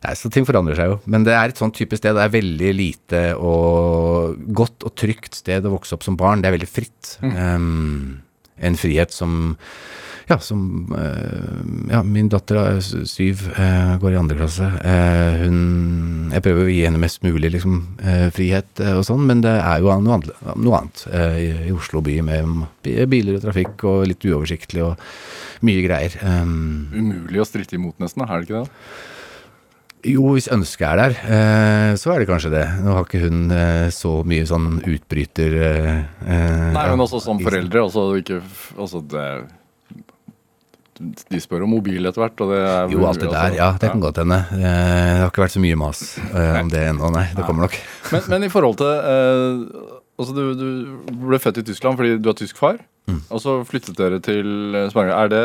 Nei, 0.04 0.12
så 0.20 0.28
ting 0.28 0.44
forandrer 0.44 0.76
seg 0.76 0.90
jo. 0.90 0.96
Men 1.08 1.24
det 1.24 1.32
er 1.32 1.48
et 1.48 1.60
sånn 1.60 1.72
type 1.72 1.96
sted. 1.96 2.12
Det 2.12 2.26
er 2.26 2.32
veldig 2.34 2.72
lite 2.76 3.20
og 3.40 4.34
godt 4.52 4.84
og 4.84 4.92
trygt 5.00 5.38
sted 5.38 5.64
å 5.64 5.72
vokse 5.78 5.96
opp 5.96 6.04
som 6.04 6.18
barn. 6.20 6.42
Det 6.44 6.50
er 6.50 6.56
veldig 6.58 6.68
fritt. 6.68 7.14
Um, 7.24 8.18
en 8.60 8.76
frihet 8.76 9.14
som 9.16 9.54
ja, 10.30 10.38
som 10.40 10.88
eh, 10.96 11.92
Ja, 11.92 12.02
min 12.06 12.28
datter 12.32 12.56
er 12.62 12.78
syv, 12.80 13.42
eh, 13.54 13.94
går 14.00 14.14
i 14.14 14.18
andre 14.20 14.36
klasse. 14.38 14.68
Eh, 14.80 15.42
hun 15.44 16.30
Jeg 16.32 16.42
prøver 16.46 16.64
å 16.66 16.72
gi 16.72 16.80
henne 16.86 16.98
mest 17.02 17.22
mulig 17.22 17.50
liksom, 17.54 17.80
frihet 18.34 18.80
og 18.90 19.02
sånn, 19.06 19.26
men 19.28 19.42
det 19.44 19.52
er 19.60 19.82
jo 19.84 19.92
noe 20.02 20.16
annet, 20.18 20.44
noe 20.56 20.78
annet 20.80 21.04
i, 21.38 21.48
i 21.68 21.72
Oslo 21.74 22.00
by 22.02 22.16
med 22.26 22.70
biler 23.10 23.36
og 23.38 23.44
trafikk 23.44 23.84
og 23.86 24.06
litt 24.10 24.24
uoversiktlig 24.26 24.82
og 24.82 25.02
mye 25.64 25.84
greier. 25.86 26.16
Um, 26.26 26.88
Umulig 26.92 27.40
å 27.44 27.46
stritte 27.46 27.76
imot, 27.78 27.94
nesten. 28.02 28.24
Er 28.26 28.40
det 28.40 28.48
ikke 28.48 28.64
det? 28.64 28.70
jo, 30.04 30.24
hvis 30.34 30.50
ønsket 30.52 30.84
er 30.84 30.98
der, 31.00 31.94
så 31.96 32.10
er 32.12 32.18
det 32.20 32.26
kanskje 32.28 32.50
det. 32.52 32.64
Nå 32.84 32.92
har 32.92 33.06
ikke 33.06 33.22
hun 33.22 33.46
så 33.94 34.18
mye 34.28 34.44
sånn 34.50 34.82
utbryter 34.84 35.54
Nei, 36.20 36.82
men 36.90 37.00
også 37.06 37.22
som 37.24 37.40
foreldre. 37.40 37.86
Også 37.86 38.02
ikke, 38.20 38.42
f- 38.44 38.74
altså 38.76 39.00
det, 39.00 39.24
de 41.00 41.40
spør 41.42 41.64
om 41.66 41.72
mobil 41.74 42.06
etter 42.06 42.22
hvert, 42.22 42.40
er 42.54 42.92
Jo, 42.92 43.04
alt 43.08 43.20
det 43.20 43.30
der, 43.32 43.56
ja, 43.58 43.72
det 43.80 43.90
kan 43.90 44.00
godt 44.02 44.20
hende. 44.22 44.38
Eh, 44.54 44.62
Det 44.62 45.20
har 45.24 45.30
ikke 45.32 45.44
vært 45.44 45.56
så 45.56 45.62
mye 45.64 45.76
mas 45.80 46.02
eh, 46.30 46.60
om 46.60 46.68
det 46.72 46.82
ennå, 46.90 47.10
nei. 47.14 47.26
Det 47.34 47.44
kommer 47.46 47.66
nok. 47.66 47.78
Men, 48.12 48.22
men 48.34 48.44
i 48.48 48.52
forhold 48.52 48.78
til 48.82 48.92
eh, 48.94 50.00
Altså, 50.14 50.30
du, 50.30 50.42
du 50.54 51.24
ble 51.26 51.40
født 51.42 51.56
i 51.58 51.64
Tyskland 51.66 51.96
fordi 51.98 52.18
du 52.22 52.28
har 52.30 52.36
tysk 52.38 52.60
far, 52.60 52.78
Mm. 53.04 53.18
og 53.28 53.40
så 53.42 53.58
flyttet 53.68 53.98
dere 53.98 54.16
til 54.24 54.72
eh, 54.72 54.94
Er 54.96 55.28
det 55.28 55.42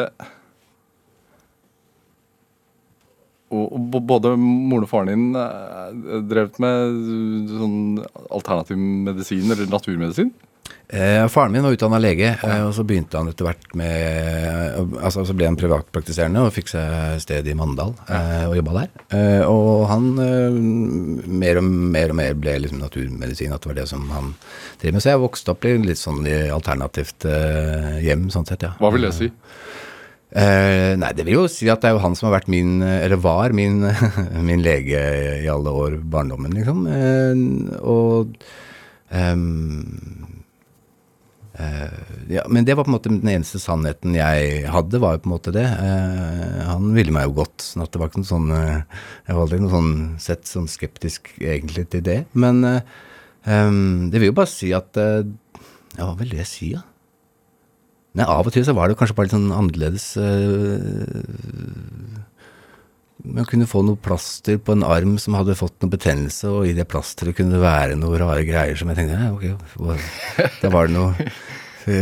og, 3.51 3.73
både 4.07 4.31
moren 4.39 4.85
og 4.85 4.89
faren 4.91 5.09
din 5.09 6.27
drevet 6.29 6.59
med 6.61 6.99
sånn 7.49 7.79
alternativ 8.29 8.77
medisin 8.77 9.49
eller 9.51 9.67
naturmedisin? 9.73 10.29
Eh, 10.89 11.27
faren 11.29 11.51
min 11.53 11.61
var 11.61 11.75
utdanna 11.75 11.99
lege, 12.01 12.31
eh, 12.41 12.61
og 12.65 12.71
så 12.73 12.81
begynte 12.81 13.19
han 13.19 13.27
etter 13.29 13.45
hvert 13.45 13.75
med 13.77 14.95
Altså 14.97 15.21
så 15.27 15.35
ble 15.37 15.45
han 15.45 15.57
privatpraktiserende 15.59 16.41
og 16.41 16.55
fikk 16.55 16.71
seg 16.71 17.19
sted 17.21 17.45
i 17.45 17.53
Mandal 17.57 17.91
eh, 18.09 18.47
og 18.49 18.55
jobba 18.57 18.73
der. 18.79 19.03
Eh, 19.13 19.43
og 19.45 19.83
han 19.91 20.07
eh, 20.23 20.57
mer 21.29 21.59
og 21.61 21.67
mer 21.69 22.15
og 22.15 22.17
mer 22.17 22.39
ble 22.41 22.55
liksom 22.63 22.81
naturmedisin, 22.81 23.53
at 23.53 23.61
det 23.61 23.69
var 23.69 23.77
det 23.83 23.85
som 23.91 24.07
han 24.15 24.31
drev 24.81 24.97
med. 24.97 25.05
Så 25.05 25.11
jeg 25.13 25.21
vokste 25.21 25.53
opp 25.53 25.69
i 25.69 25.75
litt 25.83 26.01
sånn 26.01 26.25
i 26.25 26.39
alternativt 26.49 27.29
eh, 27.29 28.01
hjem, 28.07 28.25
sånn 28.33 28.49
sett, 28.49 28.65
ja. 28.65 28.73
Hva 28.81 28.89
vil 28.95 29.05
det 29.05 29.13
si? 29.19 29.29
Eh, 30.29 30.95
nei, 30.97 31.13
det 31.13 31.27
vil 31.27 31.37
jo 31.37 31.45
si 31.53 31.69
at 31.69 31.85
det 31.85 31.91
er 31.91 31.99
jo 31.99 32.03
han 32.07 32.17
som 32.17 32.31
har 32.31 32.39
vært 32.39 32.49
min, 32.49 32.79
eller 32.81 33.21
var 33.21 33.53
min, 33.53 33.85
min 34.49 34.65
lege 34.65 35.05
i 35.43 35.53
alle 35.53 35.69
år 35.85 36.01
barndommen, 36.01 36.57
liksom. 36.57 36.85
Eh, 36.97 37.77
og 37.85 38.33
eh, 39.13 39.37
ja, 42.29 42.43
men 42.47 42.65
det 42.65 42.75
var 42.77 42.85
på 42.85 42.91
en 42.91 42.95
måte 42.95 43.11
den 43.11 43.31
eneste 43.31 43.59
sannheten 43.61 44.13
jeg 44.15 44.63
hadde, 44.71 45.01
var 45.01 45.15
jo 45.15 45.23
på 45.23 45.29
en 45.29 45.33
måte 45.33 45.53
det. 45.55 45.65
Eh, 45.65 46.59
han 46.67 46.91
ville 46.95 47.13
meg 47.15 47.27
jo 47.27 47.39
godt, 47.41 47.65
sånn 47.65 47.83
at 47.83 47.91
det 47.93 48.01
var 48.01 48.11
ikke 48.11 48.21
noe 48.23 48.29
sånn 48.29 48.51
eh, 48.55 49.01
Jeg 49.27 49.35
var 49.35 49.43
aldri 49.43 49.59
noe 49.63 49.73
sånn 49.73 49.93
sett 50.23 50.49
sånn 50.49 50.69
skeptisk 50.71 51.31
egentlig 51.39 51.87
til 51.93 52.05
det. 52.05 52.19
Men 52.39 52.61
eh, 52.67 52.93
ehm, 53.49 54.07
det 54.13 54.21
vil 54.21 54.31
jo 54.31 54.37
bare 54.39 54.51
si 54.51 54.71
at 54.77 54.99
eh, 55.01 55.25
Ja, 55.97 56.05
hva 56.05 56.15
vil 56.21 56.31
det 56.37 56.47
si, 56.47 56.73
da? 56.77 56.85
Nei, 58.17 58.25
av 58.25 58.47
og 58.47 58.53
til 58.53 58.65
så 58.65 58.73
var 58.73 58.89
det 58.89 58.97
kanskje 58.97 59.15
bare 59.17 59.27
litt 59.27 59.35
sånn 59.35 59.51
annerledes 59.53 60.05
øh, 60.17 61.19
Man 63.23 63.47
kunne 63.47 63.67
få 63.67 63.81
noe 63.83 63.99
plaster 63.99 64.59
på 64.63 64.75
en 64.75 64.85
arm 64.87 65.17
som 65.19 65.35
hadde 65.35 65.57
fått 65.59 65.75
noe 65.83 65.91
betennelse, 65.91 66.47
og 66.47 66.69
i 66.69 66.75
det 66.77 66.87
plasteret 66.87 67.35
kunne 67.35 67.57
det 67.57 67.63
være 67.63 67.97
noe 67.99 68.19
rare 68.21 68.45
greier 68.47 68.79
som 68.79 68.91
jeg 68.91 69.01
tenkte 69.01 69.17
ja, 69.19 69.31
ok, 69.35 70.53
da 70.61 70.71
var 70.71 70.87
det 70.87 70.95
noe 70.95 71.29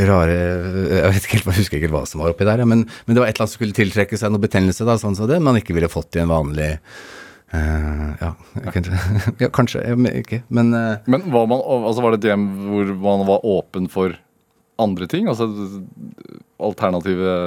rare 0.07 0.35
Jeg 0.35 1.11
vet 1.13 1.25
ikke 1.25 1.37
helt, 1.37 1.47
jeg 1.47 1.61
husker 1.61 1.79
ikke 1.79 1.93
hva 1.93 2.03
som 2.09 2.21
var 2.21 2.33
oppi 2.33 2.45
der, 2.45 2.61
ja, 2.61 2.67
men, 2.69 2.83
men 2.85 3.17
det 3.17 3.23
var 3.23 3.29
et 3.29 3.37
eller 3.37 3.45
annet 3.45 3.53
som 3.53 3.61
skulle 3.61 3.77
tiltrekke 3.77 4.19
seg 4.19 4.33
noe 4.33 4.43
betennelse, 4.43 4.85
da, 4.85 4.97
sånn 5.01 5.17
som 5.17 5.29
det 5.29 5.39
man 5.41 5.57
ikke 5.57 5.77
ville 5.77 5.89
fått 5.91 6.19
i 6.19 6.23
en 6.25 6.33
vanlig 6.33 6.75
Uh, 7.47 8.11
ja, 8.19 8.33
kanskje, 8.73 8.97
ja, 9.39 9.47
kanskje 9.55 9.81
vet 9.95 10.17
ikke. 10.19 10.41
Men 10.51 10.73
uh, 10.75 10.97
Men 11.07 11.29
var, 11.31 11.45
man, 11.47 11.61
altså 11.63 12.03
var 12.03 12.11
det 12.11 12.25
et 12.25 12.33
hjem 12.33 12.47
hvor 12.67 12.89
man 13.05 13.23
var 13.29 13.45
åpen 13.47 13.87
for 13.87 14.17
andre 14.75 15.07
ting? 15.07 15.29
Altså 15.31 15.47
alternative 16.59 17.37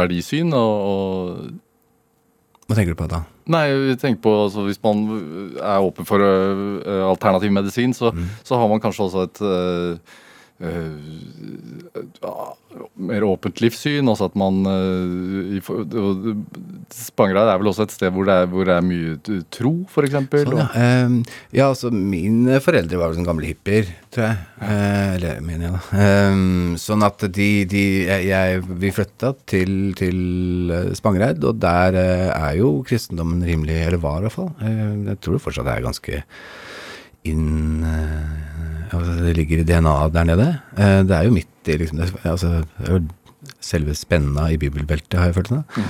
verdisyn 0.00 0.54
og, 0.56 0.72
og 0.88 1.52
hva 2.70 2.78
tenker 2.78 2.94
du 2.94 3.00
på 3.00 3.10
da? 3.10 3.24
Nei, 3.50 3.66
vi 3.74 3.98
tenker 3.98 4.22
på 4.22 4.32
altså, 4.44 4.62
Hvis 4.68 4.78
man 4.84 5.00
er 5.58 5.82
åpen 5.82 6.06
for 6.06 6.22
uh, 6.22 7.08
alternativ 7.08 7.50
medisin, 7.50 7.94
så, 7.96 8.12
så 8.46 8.60
har 8.60 8.70
man 8.70 8.82
kanskje 8.82 9.08
også 9.08 9.24
et 9.26 9.40
ja, 9.42 10.18
mer 13.00 13.24
åpent 13.24 13.62
livssyn. 13.64 14.08
Altså 14.10 14.28
at 14.28 14.36
man 14.38 14.60
i 15.56 15.60
Spangereid 16.94 17.48
er 17.48 17.60
vel 17.60 17.70
også 17.70 17.86
et 17.86 17.94
sted 17.94 18.12
hvor 18.14 18.26
det 18.28 18.34
er, 18.34 18.48
hvor 18.50 18.66
det 18.66 18.74
er 18.76 18.84
mye 18.84 19.40
tro, 19.54 19.72
f.eks. 19.88 20.16
Sånn, 20.16 20.58
ja. 20.58 20.66
Ehm, 20.80 21.16
ja, 21.54 21.68
altså 21.68 21.90
mine 21.94 22.58
foreldre 22.64 22.98
var 22.98 23.10
vel 23.10 23.20
sånne 23.20 23.30
gamle 23.30 23.50
hippier, 23.50 23.90
tror 24.12 24.26
jeg. 24.26 24.40
Eh, 24.66 25.14
eller 25.16 25.40
mener 25.46 25.66
jeg, 25.66 25.76
da. 25.76 26.02
Ehm, 26.04 26.76
sånn 26.80 27.06
at 27.06 27.24
de, 27.30 27.48
de 27.70 27.84
jeg, 28.26 28.62
Vi 28.82 28.92
flytta 28.94 29.32
til, 29.50 29.74
til 29.98 30.74
eh, 30.74 30.92
Spangereid, 30.98 31.42
og 31.46 31.60
der 31.62 31.98
eh, 32.00 32.28
er 32.34 32.58
jo 32.60 32.72
kristendommen 32.86 33.44
rimelig 33.46 33.80
Eller 33.86 34.02
var, 34.02 34.20
i 34.20 34.28
hvert 34.28 34.38
fall. 34.38 34.52
Eh, 34.66 34.84
jeg 35.12 35.20
tror 35.22 35.38
det 35.38 35.44
fortsatt 35.46 35.70
er 35.70 35.86
ganske 35.86 36.22
inn 37.30 37.84
eh, 37.84 38.49
altså 38.96 39.16
Det 39.24 39.36
ligger 39.38 39.62
i 39.62 39.66
DNA-et 39.68 40.14
der 40.14 40.28
nede. 40.28 40.48
Eh, 40.76 41.00
det 41.06 41.16
er 41.16 41.26
jo 41.26 41.34
midt 41.34 41.70
i 41.70 41.76
liksom 41.80 42.00
det, 42.00 42.12
altså, 42.24 42.60
er 42.84 43.02
Selve 43.60 43.94
spenna 43.96 44.50
i 44.52 44.58
bibelbeltet, 44.60 45.16
har 45.16 45.30
jeg 45.30 45.38
følt 45.38 45.52
det. 45.54 45.84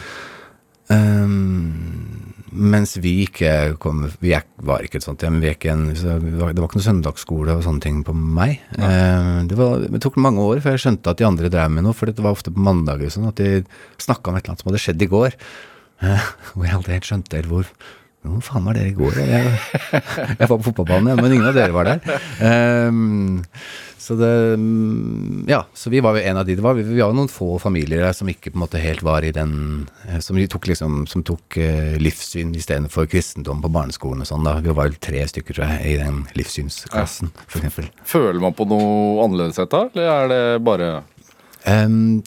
Um, 0.91 2.35
mens 2.51 2.97
vi 2.99 3.13
ikke 3.23 3.77
kom 3.79 4.01
Vi 4.19 4.33
er, 4.35 4.43
var 4.67 4.83
ikke 4.83 4.99
et 4.99 5.07
sånt 5.07 5.23
hjem. 5.23 5.39
Var, 5.43 5.59
det 5.63 6.59
var 6.59 6.67
ikke 6.67 6.81
noe 6.81 6.87
søndagsskole 6.87 7.55
og 7.55 7.63
sånne 7.67 7.83
ting 7.85 8.01
på 8.07 8.15
meg. 8.15 8.59
Um, 8.75 9.47
det, 9.51 9.59
var, 9.59 9.87
det 9.87 10.03
tok 10.03 10.19
mange 10.23 10.43
år 10.43 10.63
før 10.63 10.75
jeg 10.75 10.85
skjønte 10.87 11.15
at 11.15 11.21
de 11.21 11.27
andre 11.29 11.51
drev 11.53 11.71
med 11.75 11.87
noe, 11.87 11.95
for 11.97 12.11
det 12.11 12.23
var 12.23 12.35
ofte 12.35 12.55
på 12.55 12.63
mandager 12.67 13.11
sånn, 13.15 13.31
at 13.31 13.39
de 13.43 13.63
snakka 14.03 14.31
om 14.31 14.39
et 14.39 14.45
eller 14.45 14.55
annet 14.55 14.65
som 14.65 14.73
hadde 14.73 14.83
skjedd 14.87 15.07
i 15.07 15.11
går. 15.11 15.39
Uh, 16.03 16.31
hvor 16.55 16.67
jeg 16.67 16.79
aldri 16.79 16.99
helt 16.99 17.11
skjønte 17.11 17.39
helt 17.39 17.51
hvor 17.51 17.75
Hvor 18.21 18.41
faen 18.45 18.67
var 18.69 18.77
dere 18.77 18.91
i 18.91 18.97
går? 18.97 19.17
Jeg, 19.25 19.53
jeg 19.95 20.49
var 20.51 20.57
på 20.59 20.65
fotballbanen, 20.67 21.17
men 21.17 21.33
ingen 21.33 21.49
av 21.49 21.57
dere 21.57 21.73
var 21.73 21.89
der. 21.89 22.19
Um, 22.93 23.47
så 24.01 24.17
det 24.19 24.33
Ja, 25.49 25.63
så 25.75 25.91
vi 25.93 26.03
var 26.05 26.17
jo 26.17 26.25
en 26.25 26.37
av 26.37 26.45
de. 26.49 26.57
Det 26.59 26.65
var, 26.65 26.77
vi 26.77 27.01
var 27.01 27.15
noen 27.17 27.31
få 27.33 27.55
familier 27.63 28.05
der 28.05 28.17
som 28.17 28.29
ikke 28.29 28.53
på 28.53 28.59
en 28.59 28.65
måte 28.67 28.83
helt 28.83 29.05
var 29.07 29.25
i 29.25 29.33
den 29.33 29.89
eh, 30.09 30.19
Som 30.25 30.41
tok 30.53 30.69
liksom 30.71 31.05
Som 31.09 31.25
tok 31.25 31.59
uh, 31.61 31.97
livssyn 32.01 32.53
istedenfor 32.57 33.09
kristendom 33.13 33.63
på 33.65 33.73
barneskolen 33.73 34.25
og 34.25 34.29
sånn. 34.29 34.45
da. 34.45 34.59
Vi 34.61 34.73
var 34.73 34.91
vel 34.91 35.01
tre 35.01 35.25
stykker, 35.31 35.57
tror 35.57 35.73
jeg, 35.73 35.95
i 35.95 35.97
den 36.01 36.25
livssynsklassen, 36.37 37.33
for 37.47 37.61
eksempel. 37.61 37.89
Føler 38.09 38.41
man 38.43 38.57
på 38.57 38.69
noe 38.69 39.25
annerledeshet 39.25 39.73
da, 39.73 39.87
eller 39.89 40.13
er 40.17 40.35
det 40.35 40.43
bare 40.67 40.93
Um, 41.69 42.23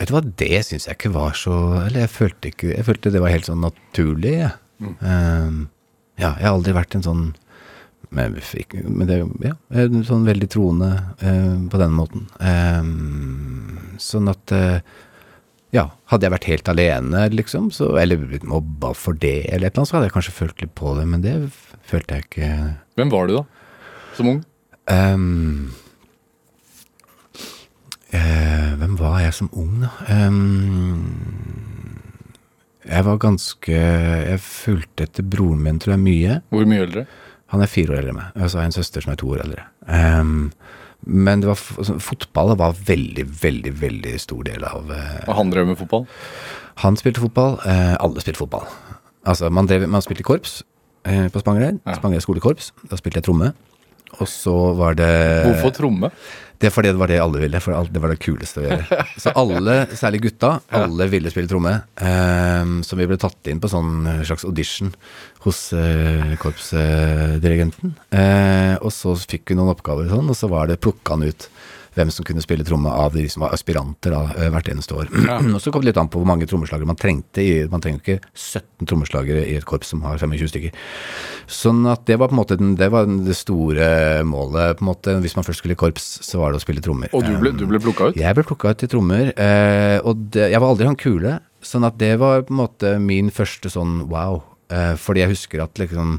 vet 0.00 0.08
du 0.08 0.14
hva, 0.14 0.22
det 0.24 0.62
syns 0.64 0.86
jeg 0.88 0.96
ikke 0.96 1.10
var 1.12 1.34
så 1.36 1.52
Eller 1.82 2.06
jeg 2.06 2.12
følte 2.14 2.48
ikke 2.48 2.70
Jeg 2.70 2.86
følte 2.86 3.10
det 3.12 3.20
var 3.20 3.34
helt 3.34 3.50
sånn 3.50 3.60
naturlig, 3.60 4.32
jeg. 4.38 4.54
Um, 4.80 5.68
ja, 6.20 6.34
jeg 6.38 6.46
har 6.46 6.54
aldri 6.54 6.74
vært 6.76 6.96
en 6.96 7.06
sånn 7.06 7.24
men, 8.10 8.34
det, 9.06 9.20
ja, 9.44 9.54
sånn 10.06 10.24
veldig 10.26 10.48
troende 10.50 10.88
uh, 11.22 11.58
på 11.70 11.78
den 11.78 11.92
måten. 11.94 12.24
Um, 12.42 13.94
sånn 14.02 14.30
at 14.32 14.54
uh, 14.56 14.80
Ja, 15.70 15.84
hadde 16.10 16.26
jeg 16.26 16.34
vært 16.34 16.48
helt 16.50 16.70
alene, 16.72 17.28
liksom, 17.30 17.68
så, 17.70 17.92
eller 18.00 18.18
blitt 18.18 18.46
mobba 18.48 18.90
for 18.98 19.14
det, 19.14 19.44
eller 19.52 19.68
et 19.68 19.76
eller 19.76 19.84
annet, 19.84 19.90
så 19.92 19.96
hadde 19.96 20.08
jeg 20.08 20.16
kanskje 20.16 20.34
følt 20.40 20.64
litt 20.64 20.74
på 20.74 20.96
det, 20.98 21.04
men 21.06 21.22
det 21.22 21.36
følte 21.86 22.18
jeg 22.18 22.26
ikke. 22.26 22.48
Hvem 22.98 23.12
var 23.14 23.30
du, 23.30 23.36
da? 23.38 23.44
Som 24.18 24.32
ung? 24.32 24.42
Um, 24.90 25.70
uh, 28.10 28.70
hvem 28.80 28.98
var 28.98 29.20
jeg 29.22 29.36
som 29.38 29.52
ung, 29.54 29.84
da? 29.84 29.92
Ehm, 30.10 31.59
jeg 32.90 33.06
var 33.06 33.18
ganske 33.22 33.80
Jeg 33.80 34.42
fulgte 34.42 35.06
etter 35.06 35.26
broren 35.26 35.62
min, 35.64 35.78
tror 35.82 35.94
jeg, 35.94 36.02
mye. 36.04 36.38
Hvor 36.50 36.68
mye 36.68 36.86
eldre? 36.86 37.06
Han 37.54 37.62
er 37.64 37.70
fire 37.70 37.94
år 37.94 38.00
eldre 38.00 38.12
enn 38.12 38.20
meg. 38.20 38.32
Og 38.36 38.50
så 38.50 38.58
har 38.58 38.66
jeg 38.66 38.72
en 38.72 38.78
søster 38.78 39.04
som 39.04 39.12
er 39.12 39.20
to 39.20 39.30
år 39.34 39.44
eldre. 39.44 39.64
Um, 39.86 40.50
men 41.00 41.42
det 41.42 41.48
var, 41.48 41.62
altså, 41.80 41.96
fotball 42.02 42.52
var 42.60 42.76
veldig, 42.86 43.24
veldig, 43.40 43.72
veldig 43.80 44.14
stor 44.20 44.42
del 44.44 44.66
av 44.68 44.90
eh, 44.92 45.22
Og 45.24 45.38
han 45.38 45.52
drev 45.52 45.70
med 45.70 45.78
fotball? 45.80 46.04
Han 46.84 46.98
spilte 47.00 47.22
fotball. 47.22 47.56
Uh, 47.64 47.96
alle 48.04 48.22
spilte 48.22 48.42
fotball. 48.42 48.68
Altså, 49.26 49.50
man, 49.50 49.70
drev, 49.70 49.88
man 49.90 50.04
spilte 50.04 50.26
korps 50.26 50.60
uh, 51.08 51.26
på 51.32 51.42
Spangereid. 51.42 51.80
Ja. 51.86 51.96
Spangereid 51.98 52.26
skolekorps. 52.26 52.70
Da 52.90 53.00
spilte 53.00 53.22
jeg 53.22 53.30
tromme. 53.30 53.52
Og 54.18 54.28
så 54.28 54.54
var 54.78 54.98
det 54.98 55.10
Hvorfor 55.46 55.74
tromme? 55.74 56.10
Det 56.60 56.68
er 56.68 56.72
fordi 56.74 56.90
det 56.92 57.00
var 57.00 57.08
det 57.08 57.18
alle 57.22 57.40
ville, 57.40 57.60
for 57.64 57.72
alt- 57.72 57.92
det 57.94 58.00
var 58.02 58.12
det 58.12 58.18
kuleste 58.20 58.60
å 58.60 58.64
gjøre. 58.66 59.04
Så 59.22 59.32
alle, 59.40 59.76
særlig 59.96 60.20
gutta, 60.26 60.50
alle 60.76 61.06
ville 61.08 61.32
spille 61.32 61.48
tromme. 61.48 61.72
Um, 61.96 62.74
så 62.84 62.98
vi 63.00 63.06
ble 63.08 63.16
tatt 63.20 63.48
inn 63.48 63.62
på 63.62 63.70
sånn 63.72 64.04
slags 64.28 64.44
audition 64.44 64.92
hos 65.46 65.62
uh, 65.72 66.34
korpsdirigenten. 66.42 67.94
Uh, 68.12 68.76
og 68.84 68.92
så 68.92 69.14
fikk 69.24 69.52
vi 69.54 69.56
noen 69.58 69.72
oppgaver 69.72 70.08
og 70.10 70.18
sånn, 70.18 70.30
og 70.34 70.36
så 70.36 70.50
var 70.52 70.68
det 70.68 70.80
plukka 70.84 71.16
han 71.16 71.24
ut 71.32 71.48
hvem 71.96 72.10
som 72.14 72.26
kunne 72.26 72.42
spille 72.44 72.64
tromme 72.66 72.90
av 72.90 73.16
de 73.16 73.24
som 73.30 73.44
var 73.44 73.54
aspiranter 73.56 74.14
da, 74.14 74.22
eh, 74.36 74.50
hvert 74.52 74.70
eneste 74.72 74.96
år. 74.96 75.10
og 75.54 75.60
så 75.62 75.72
kom 75.72 75.82
det 75.82 75.90
litt 75.90 76.00
an 76.00 76.10
på 76.12 76.20
hvor 76.20 76.28
mange 76.30 76.48
trommeslagere 76.50 76.88
man 76.88 76.98
trengte. 77.00 77.42
I, 77.42 77.66
man 77.70 77.82
trenger 77.82 78.02
ikke 78.02 78.18
17 78.34 78.88
trommeslagere 78.90 79.44
i 79.46 79.56
et 79.58 79.66
korps 79.68 79.90
som 79.92 80.04
har 80.06 80.20
25 80.20 80.52
stykker. 80.52 80.76
Sånn 81.50 81.82
at 81.90 82.04
det 82.08 82.20
var 82.20 82.30
på 82.30 82.36
en 82.36 82.42
måte 82.42 82.58
den, 82.60 82.76
det, 82.80 82.90
var 82.94 83.08
det 83.10 83.36
store 83.38 83.90
målet. 84.28 84.78
på 84.78 84.84
en 84.84 84.90
måte, 84.92 85.16
Hvis 85.24 85.36
man 85.38 85.46
først 85.46 85.64
skulle 85.64 85.78
i 85.78 85.82
korps, 85.82 86.08
så 86.26 86.42
var 86.42 86.52
det 86.52 86.60
å 86.60 86.64
spille 86.64 86.84
trommer. 86.84 87.10
Og 87.16 87.26
du 87.26 87.34
ble, 87.40 87.54
du 87.56 87.66
ble 87.70 87.82
plukka 87.82 88.10
ut? 88.10 88.20
Jeg 88.20 88.38
ble 88.38 88.46
plukka 88.46 88.74
ut 88.74 88.82
til 88.82 88.92
trommer, 88.94 89.32
eh, 89.34 89.98
og 90.04 90.30
det, 90.34 90.50
jeg 90.54 90.62
var 90.62 90.74
aldri 90.74 90.90
han 90.90 91.00
kule. 91.00 91.40
Sånn 91.60 91.84
at 91.84 91.98
det 92.00 92.14
var 92.20 92.46
på 92.46 92.54
en 92.54 92.62
måte 92.62 92.94
min 93.02 93.28
første 93.34 93.72
sånn 93.72 94.06
wow. 94.12 94.40
Eh, 94.70 94.94
fordi 95.00 95.24
jeg 95.24 95.34
husker 95.34 95.64
at 95.64 95.80
liksom 95.82 96.18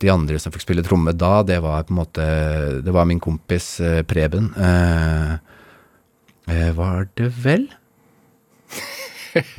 de 0.00 0.10
andre 0.12 0.38
som 0.40 0.52
fikk 0.54 0.64
spille 0.64 0.84
tromme 0.86 1.12
da, 1.16 1.40
det 1.46 1.58
var 1.64 1.84
på 1.84 1.94
en 1.94 2.00
måte 2.00 2.26
Det 2.84 2.94
var 2.94 3.08
min 3.08 3.20
kompis 3.20 3.74
eh, 3.84 4.00
Preben. 4.08 4.48
Eh, 4.56 5.34
eh, 6.48 6.70
var 6.76 7.08
det 7.20 7.28
vel? 7.44 7.68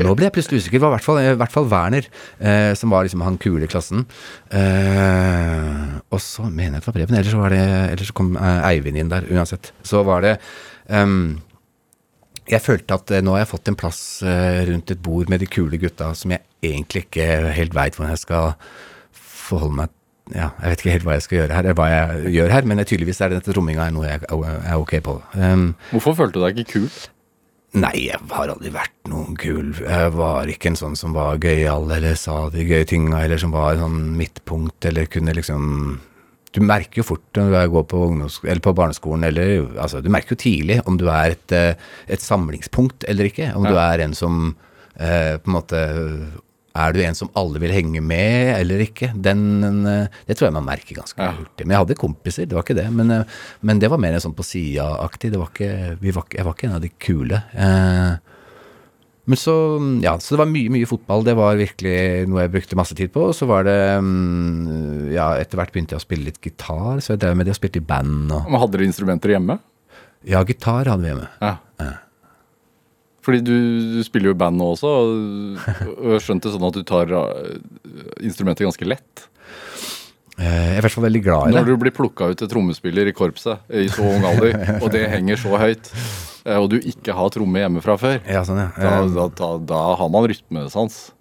Nå 0.02 0.16
ble 0.18 0.28
jeg 0.28 0.36
plutselig 0.36 0.64
usikker. 0.64 0.80
Det 0.80 0.84
var 0.84 0.92
i 0.92 0.98
hvert 0.98 1.06
fall, 1.06 1.20
i 1.22 1.38
hvert 1.40 1.54
fall 1.54 1.70
Werner, 1.72 2.08
eh, 2.40 2.72
som 2.78 2.92
var 2.92 3.06
liksom 3.06 3.24
han 3.24 3.38
kule 3.42 3.68
i 3.68 3.72
klassen. 3.72 4.04
Eh, 4.50 5.94
og 6.12 6.20
så 6.24 6.48
mener 6.50 6.80
jeg 6.80 6.82
det 6.82 6.90
var 6.90 6.98
Preben, 6.98 7.20
ellers 7.20 7.36
så, 7.36 7.40
var 7.40 7.56
det, 7.56 7.62
ellers 7.94 8.12
så 8.12 8.18
kom 8.18 8.34
eh, 8.36 8.68
Eivind 8.72 9.00
inn 9.00 9.14
der, 9.14 9.30
uansett. 9.32 9.72
Så 9.88 10.04
var 10.08 10.26
det 10.26 10.36
um, 10.90 11.40
Jeg 12.50 12.64
følte 12.66 12.98
at 12.98 13.16
nå 13.24 13.36
har 13.36 13.46
jeg 13.46 13.52
fått 13.54 13.72
en 13.72 13.80
plass 13.80 14.02
rundt 14.68 14.92
et 14.92 15.04
bord 15.04 15.30
med 15.32 15.40
de 15.44 15.48
kule 15.48 15.78
gutta 15.80 16.10
som 16.18 16.34
jeg 16.34 16.44
egentlig 16.66 17.06
ikke 17.06 17.28
helt 17.56 17.76
veit 17.78 17.96
hvordan 17.96 18.16
jeg 18.16 18.24
skal 18.26 18.56
forholde 19.16 19.78
meg 19.78 19.94
ja, 20.30 20.52
Jeg 20.62 20.70
vet 20.70 20.84
ikke 20.84 20.94
helt 20.96 21.08
hva 21.08 21.16
jeg 21.18 21.26
skal 21.26 21.38
gjøre 21.40 21.56
her, 21.58 21.72
hva 21.76 21.88
jeg 21.92 22.36
gjør 22.36 22.54
her, 22.54 22.68
men 22.70 22.84
tydeligvis 22.84 23.22
er 23.22 23.34
dette 23.34 23.56
tromminga 23.56 23.90
noe 23.92 24.08
jeg 24.08 24.22
er 24.28 24.78
ok 24.78 24.94
på. 25.04 25.18
Um, 25.36 25.74
Hvorfor 25.92 26.22
følte 26.22 26.40
du 26.40 26.46
deg 26.46 26.62
ikke 26.62 26.78
kul? 26.78 26.88
Nei, 27.72 28.10
jeg 28.10 28.20
har 28.34 28.52
aldri 28.52 28.72
vært 28.74 28.96
noen 29.08 29.36
kul. 29.40 29.70
Jeg 29.80 30.12
var 30.18 30.50
ikke 30.52 30.74
en 30.74 30.80
sånn 30.80 30.98
som 31.00 31.14
var 31.16 31.40
gøyal, 31.40 31.86
eller 31.96 32.18
sa 32.20 32.50
de 32.52 32.66
gøye 32.68 32.88
tinga, 32.88 33.22
eller 33.24 33.40
som 33.40 33.54
var 33.56 33.80
sånn 33.80 34.10
midtpunkt, 34.20 34.88
eller 34.92 35.08
kunne 35.12 35.36
liksom 35.38 36.00
Du 36.52 36.60
merker 36.60 37.00
jo 37.00 37.06
fort 37.08 37.38
når 37.40 37.48
du 37.48 37.72
går 37.72 37.86
på, 37.88 38.00
eller 38.44 38.60
på 38.60 38.74
barneskolen, 38.76 39.24
eller 39.24 39.70
altså, 39.80 40.02
Du 40.04 40.10
merker 40.12 40.36
jo 40.36 40.44
tidlig 40.44 40.82
om 40.86 40.98
du 41.00 41.06
er 41.08 41.32
et, 41.38 41.52
eh, 41.56 41.76
et 42.12 42.20
samlingspunkt 42.20 43.08
eller 43.08 43.30
ikke. 43.32 43.54
Om 43.56 43.64
du 43.64 43.78
er 43.80 44.04
en 44.04 44.14
som 44.14 44.58
eh, 45.00 45.40
på 45.40 45.48
en 45.48 45.56
måte 45.56 45.80
Er 46.76 46.94
du 46.96 47.02
en 47.04 47.16
som 47.18 47.30
alle 47.36 47.60
vil 47.60 47.74
henge 47.76 48.00
med, 48.02 48.54
eller 48.62 48.80
ikke? 48.86 49.10
Den, 49.20 49.42
eh, 49.86 50.08
det 50.28 50.38
tror 50.38 50.48
jeg 50.48 50.54
man 50.56 50.66
merker 50.70 50.96
ganske 51.02 51.20
Ja. 51.20 51.34
hurtig. 51.36 51.66
Men 51.66 51.76
jeg 51.76 51.82
hadde 51.86 52.00
kompiser, 52.00 52.46
det 52.48 52.56
var 52.56 52.64
ikke 52.64 52.78
det. 52.80 52.90
Men, 52.94 53.12
eh, 53.12 53.24
men 53.62 53.80
det 53.80 53.90
var 53.92 53.98
mer 54.00 54.14
en 54.14 54.22
sånn 54.24 54.36
på 54.36 54.44
sida-aktig. 54.48 55.32
Det 55.32 55.40
var 55.40 55.50
ikke, 55.52 55.98
vi 56.00 56.12
var, 56.12 56.24
ikke- 56.24 56.38
jeg 56.38 56.46
var 56.46 56.54
ikke 56.54 56.68
en 56.70 56.76
av 56.76 56.82
de 56.82 56.90
kule. 56.98 57.44
Eh, 57.54 58.18
men 59.28 59.38
så, 59.38 60.02
ja, 60.02 60.16
så 60.18 60.30
det 60.36 60.40
var 60.40 60.46
mye, 60.48 60.70
mye 60.72 60.88
fotball. 60.88 61.24
Det 61.24 61.36
var 61.36 61.56
virkelig 61.60 62.28
noe 62.28 62.42
jeg 62.48 62.52
brukte 62.52 62.76
masse 62.80 62.96
tid 62.96 63.12
på. 63.14 63.28
Og 63.30 63.36
så 63.36 63.46
var 63.48 63.64
det 63.64 63.78
mm, 64.02 65.12
Ja, 65.14 65.34
etter 65.36 65.58
hvert 65.60 65.72
begynte 65.74 65.92
jeg 65.92 66.00
å 66.00 66.06
spille 66.08 66.26
litt 66.26 66.40
gitar, 66.42 66.98
så 67.04 67.14
jeg 67.14 67.20
drev 67.20 67.36
med 67.36 67.46
det 67.46 67.52
og 67.56 67.60
spilte 67.60 67.78
i 67.78 67.86
band 67.86 68.32
og 68.32 68.50
Men 68.50 68.60
Hadde 68.62 68.72
dere 68.78 68.88
instrumenter 68.88 69.30
hjemme? 69.36 69.60
Ja, 70.24 70.44
gitar 70.46 70.86
hadde 70.86 71.02
vi 71.02 71.10
hjemme. 71.12 71.28
Ja. 71.42 71.58
Fordi 73.22 73.42
du, 73.46 73.54
du 73.98 74.02
spiller 74.04 74.32
jo 74.32 74.36
i 74.36 74.40
band 74.42 74.58
nå 74.58 74.72
også, 74.74 74.92
og 75.94 76.08
jeg 76.16 76.24
skjønte 76.26 76.50
sånn 76.56 76.64
at 76.66 76.74
du 76.80 76.82
tar 76.90 77.12
uh, 77.14 77.60
instrumentet 78.26 78.66
ganske 78.66 78.88
lett. 78.90 79.28
Eh, 80.42 80.48
Jeg 80.48 80.74
er 80.74 80.80
i 80.80 80.84
hvert 80.88 80.96
fall 80.96 81.06
veldig 81.06 81.22
glad 81.26 81.44
i 81.44 81.52
det. 81.52 81.60
Når 81.60 81.68
du 81.70 81.76
blir 81.84 81.94
plukka 81.94 82.32
ut 82.32 82.40
til 82.42 82.50
trommespiller 82.50 83.10
i 83.12 83.14
korpset 83.14 83.62
i 83.78 83.86
så 83.94 84.06
ung 84.10 84.26
alder, 84.26 84.56
og 84.82 84.88
det 84.96 85.04
henger 85.12 85.38
så 85.38 85.54
høyt, 85.62 85.92
eh, 86.48 86.58
og 86.58 86.70
du 86.74 86.80
ikke 86.80 87.14
har 87.14 87.30
tromme 87.36 87.62
hjemmefra 87.62 87.98
før, 88.02 88.18
Ja, 88.26 88.42
sånn, 88.48 88.58
ja. 88.64 88.70
da, 88.78 88.94
Eh, 89.04 89.12
da, 89.20 89.28
da, 89.38 89.52
da 89.74 89.82
har 90.02 90.10
man 90.10 90.26
rytmesans. 90.32 91.12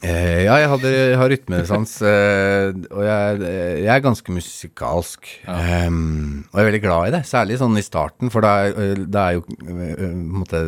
Eh, 0.00 0.46
ja, 0.46 0.54
jeg, 0.62 0.68
hadde, 0.72 0.90
jeg 0.96 1.16
har 1.20 1.28
rytmesans, 1.28 1.90
eh, 2.08 2.70
og 2.88 3.02
jeg, 3.04 3.40
jeg 3.84 3.90
er 3.92 4.04
ganske 4.04 4.32
musikalsk. 4.32 5.28
Um, 5.44 6.46
og 6.48 6.56
jeg 6.56 6.62
er 6.62 6.68
veldig 6.70 6.80
glad 6.86 7.10
i 7.10 7.12
det, 7.18 7.20
særlig 7.28 7.58
sånn 7.60 7.76
i 7.76 7.84
starten, 7.84 8.32
for 8.32 8.46
da 8.46 8.54
er, 8.64 8.78
eh, 8.80 9.04
er 9.04 9.36
jo 9.36 9.44
eh, 9.44 10.16
måte, 10.40 10.62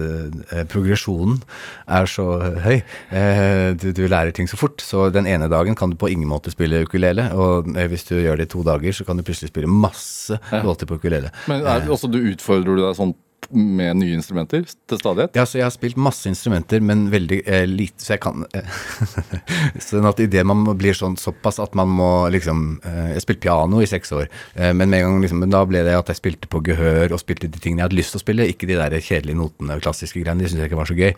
eh, 0.50 0.66
progresjonen 0.68 1.40
er 1.88 2.12
så 2.12 2.28
høy. 2.60 2.76
Eh, 3.08 3.72
du, 3.80 3.88
du 3.96 4.04
lærer 4.04 4.36
ting 4.36 4.50
så 4.52 4.60
fort, 4.60 4.84
så 4.84 5.08
den 5.14 5.30
ene 5.30 5.48
dagen 5.52 5.80
kan 5.80 5.94
du 5.94 5.96
på 5.96 6.12
ingen 6.12 6.28
måte 6.28 6.52
spille 6.52 6.84
ukulele, 6.84 7.30
og 7.32 7.72
eh, 7.72 7.88
hvis 7.88 8.04
du 8.12 8.18
gjør 8.20 8.36
det 8.36 8.50
i 8.50 8.52
to 8.52 8.66
dager, 8.68 8.92
så 9.00 9.08
kan 9.08 9.16
du 9.16 9.24
plutselig 9.24 9.54
spille 9.54 9.70
masse 9.72 10.36
låter 10.60 10.90
på 10.90 11.00
ukulele. 11.00 11.32
Men 11.48 11.64
er, 11.64 11.88
også 11.88 12.12
du 12.12 12.20
utfordrer 12.20 12.76
du 12.76 12.84
deg 12.84 13.00
sånn 13.00 13.16
med 13.50 13.98
nye 14.00 14.14
instrumenter 14.16 14.64
til 14.66 15.00
stadighet? 15.00 15.34
Ja, 15.36 15.44
så 15.48 15.58
jeg 15.58 15.66
har 15.66 15.74
spilt 15.74 15.98
masse 16.00 16.28
instrumenter, 16.30 16.82
men 16.84 17.06
veldig 17.12 17.40
eh, 17.42 17.64
lite, 17.68 18.02
så 18.02 18.14
jeg 18.14 18.22
kan 18.24 18.46
eh, 18.56 18.78
Sånn 19.88 20.08
at 20.08 20.22
idet 20.22 20.44
man 20.48 20.64
blir 20.78 20.96
sånn 20.96 21.18
såpass 21.20 21.60
at 21.62 21.74
man 21.78 21.90
må 21.92 22.10
liksom 22.32 22.78
eh, 22.88 23.12
Jeg 23.16 23.24
spilte 23.26 23.44
piano 23.48 23.82
i 23.82 23.90
seks 23.90 24.14
år, 24.16 24.30
eh, 24.54 24.72
men 24.72 24.92
med 24.92 25.02
en 25.02 25.08
gang 25.08 25.26
liksom, 25.26 25.42
men 25.44 25.52
da 25.54 25.64
ble 25.68 25.84
det 25.86 25.98
at 25.98 26.12
jeg 26.12 26.20
spilte 26.22 26.50
på 26.52 26.62
gehør 26.70 27.16
og 27.16 27.22
spilte 27.22 27.50
de 27.50 27.60
tingene 27.60 27.82
jeg 27.82 27.90
hadde 27.90 28.00
lyst 28.00 28.16
til 28.16 28.22
å 28.22 28.24
spille, 28.24 28.48
ikke 28.52 28.70
de 28.70 28.78
der 28.78 28.98
kjedelige 29.02 29.40
notene 29.40 29.76
og 29.76 29.84
klassiske 29.84 30.22
greiene, 30.22 30.42
de 30.42 30.50
syntes 30.52 30.64
jeg 30.66 30.72
ikke 30.72 30.82
var 30.82 30.92
så 30.92 30.98
gøy. 30.98 31.12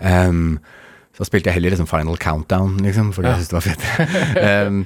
Um, 0.00 0.58
så 1.16 1.24
spilte 1.24 1.48
jeg 1.48 1.56
heller 1.56 1.72
liksom 1.72 1.88
Final 1.88 2.18
Countdown, 2.20 2.76
liksom, 2.84 3.12
fordi 3.16 3.30
jeg 3.30 3.46
syntes 3.46 3.52
det 3.52 3.56
var 3.56 3.64
fett. 3.64 3.84
Ehm, 4.46 4.82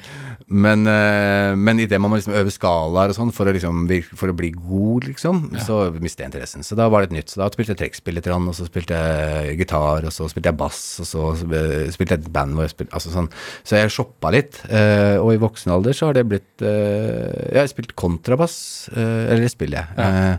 men 0.51 0.83
uh, 0.91 1.55
men 1.55 1.79
idet 1.83 2.01
man 2.03 2.11
må 2.11 2.19
liksom 2.19 2.35
øve 2.35 2.51
skalaer 2.53 3.13
og 3.13 3.17
sånn 3.17 3.31
for, 3.35 3.49
liksom, 3.55 3.85
for 4.19 4.33
å 4.33 4.37
bli 4.37 4.51
god, 4.55 5.07
liksom, 5.07 5.43
så 5.63 5.79
mistet 6.03 6.25
jeg 6.25 6.31
interessen. 6.33 6.65
Så 6.67 6.79
da 6.79 6.89
var 6.91 7.05
det 7.05 7.11
et 7.11 7.17
nytt. 7.21 7.33
Så 7.33 7.41
da 7.41 7.47
spilte 7.53 7.75
jeg 7.75 7.81
trekkspill 7.85 8.19
litt, 8.19 8.29
og 8.31 8.51
så 8.57 8.67
spilte 8.67 8.99
jeg 8.99 9.61
gitar, 9.61 10.09
og 10.09 10.15
så 10.15 10.27
spilte 10.31 10.51
jeg 10.51 10.61
bass, 10.61 10.81
og 11.03 11.09
så 11.09 11.29
eh, 11.47 11.87
spilte 11.95 12.17
jeg 12.17 12.25
et 12.25 12.33
band 12.35 12.57
hvor 12.57 12.67
jeg 12.67 12.75
spilte 12.75 12.99
altså 12.99 13.15
sånn. 13.15 13.31
Så 13.63 13.79
jeg 13.79 13.95
shoppa 13.95 14.35
litt. 14.35 14.59
Uh, 14.67 15.23
og 15.23 15.35
i 15.37 15.41
voksen 15.43 15.75
alder 15.75 15.97
så 15.97 16.11
har 16.11 16.19
det 16.19 16.27
blitt 16.31 16.67
eh, 16.67 17.55
Jeg 17.55 17.61
har 17.63 17.71
spilt 17.71 17.95
kontrabass, 17.99 18.59
uh, 18.97 19.31
eller 19.31 19.47
det 19.47 19.55
spiller 19.55 19.83
jeg. 19.85 19.97
Ja. 20.01 20.37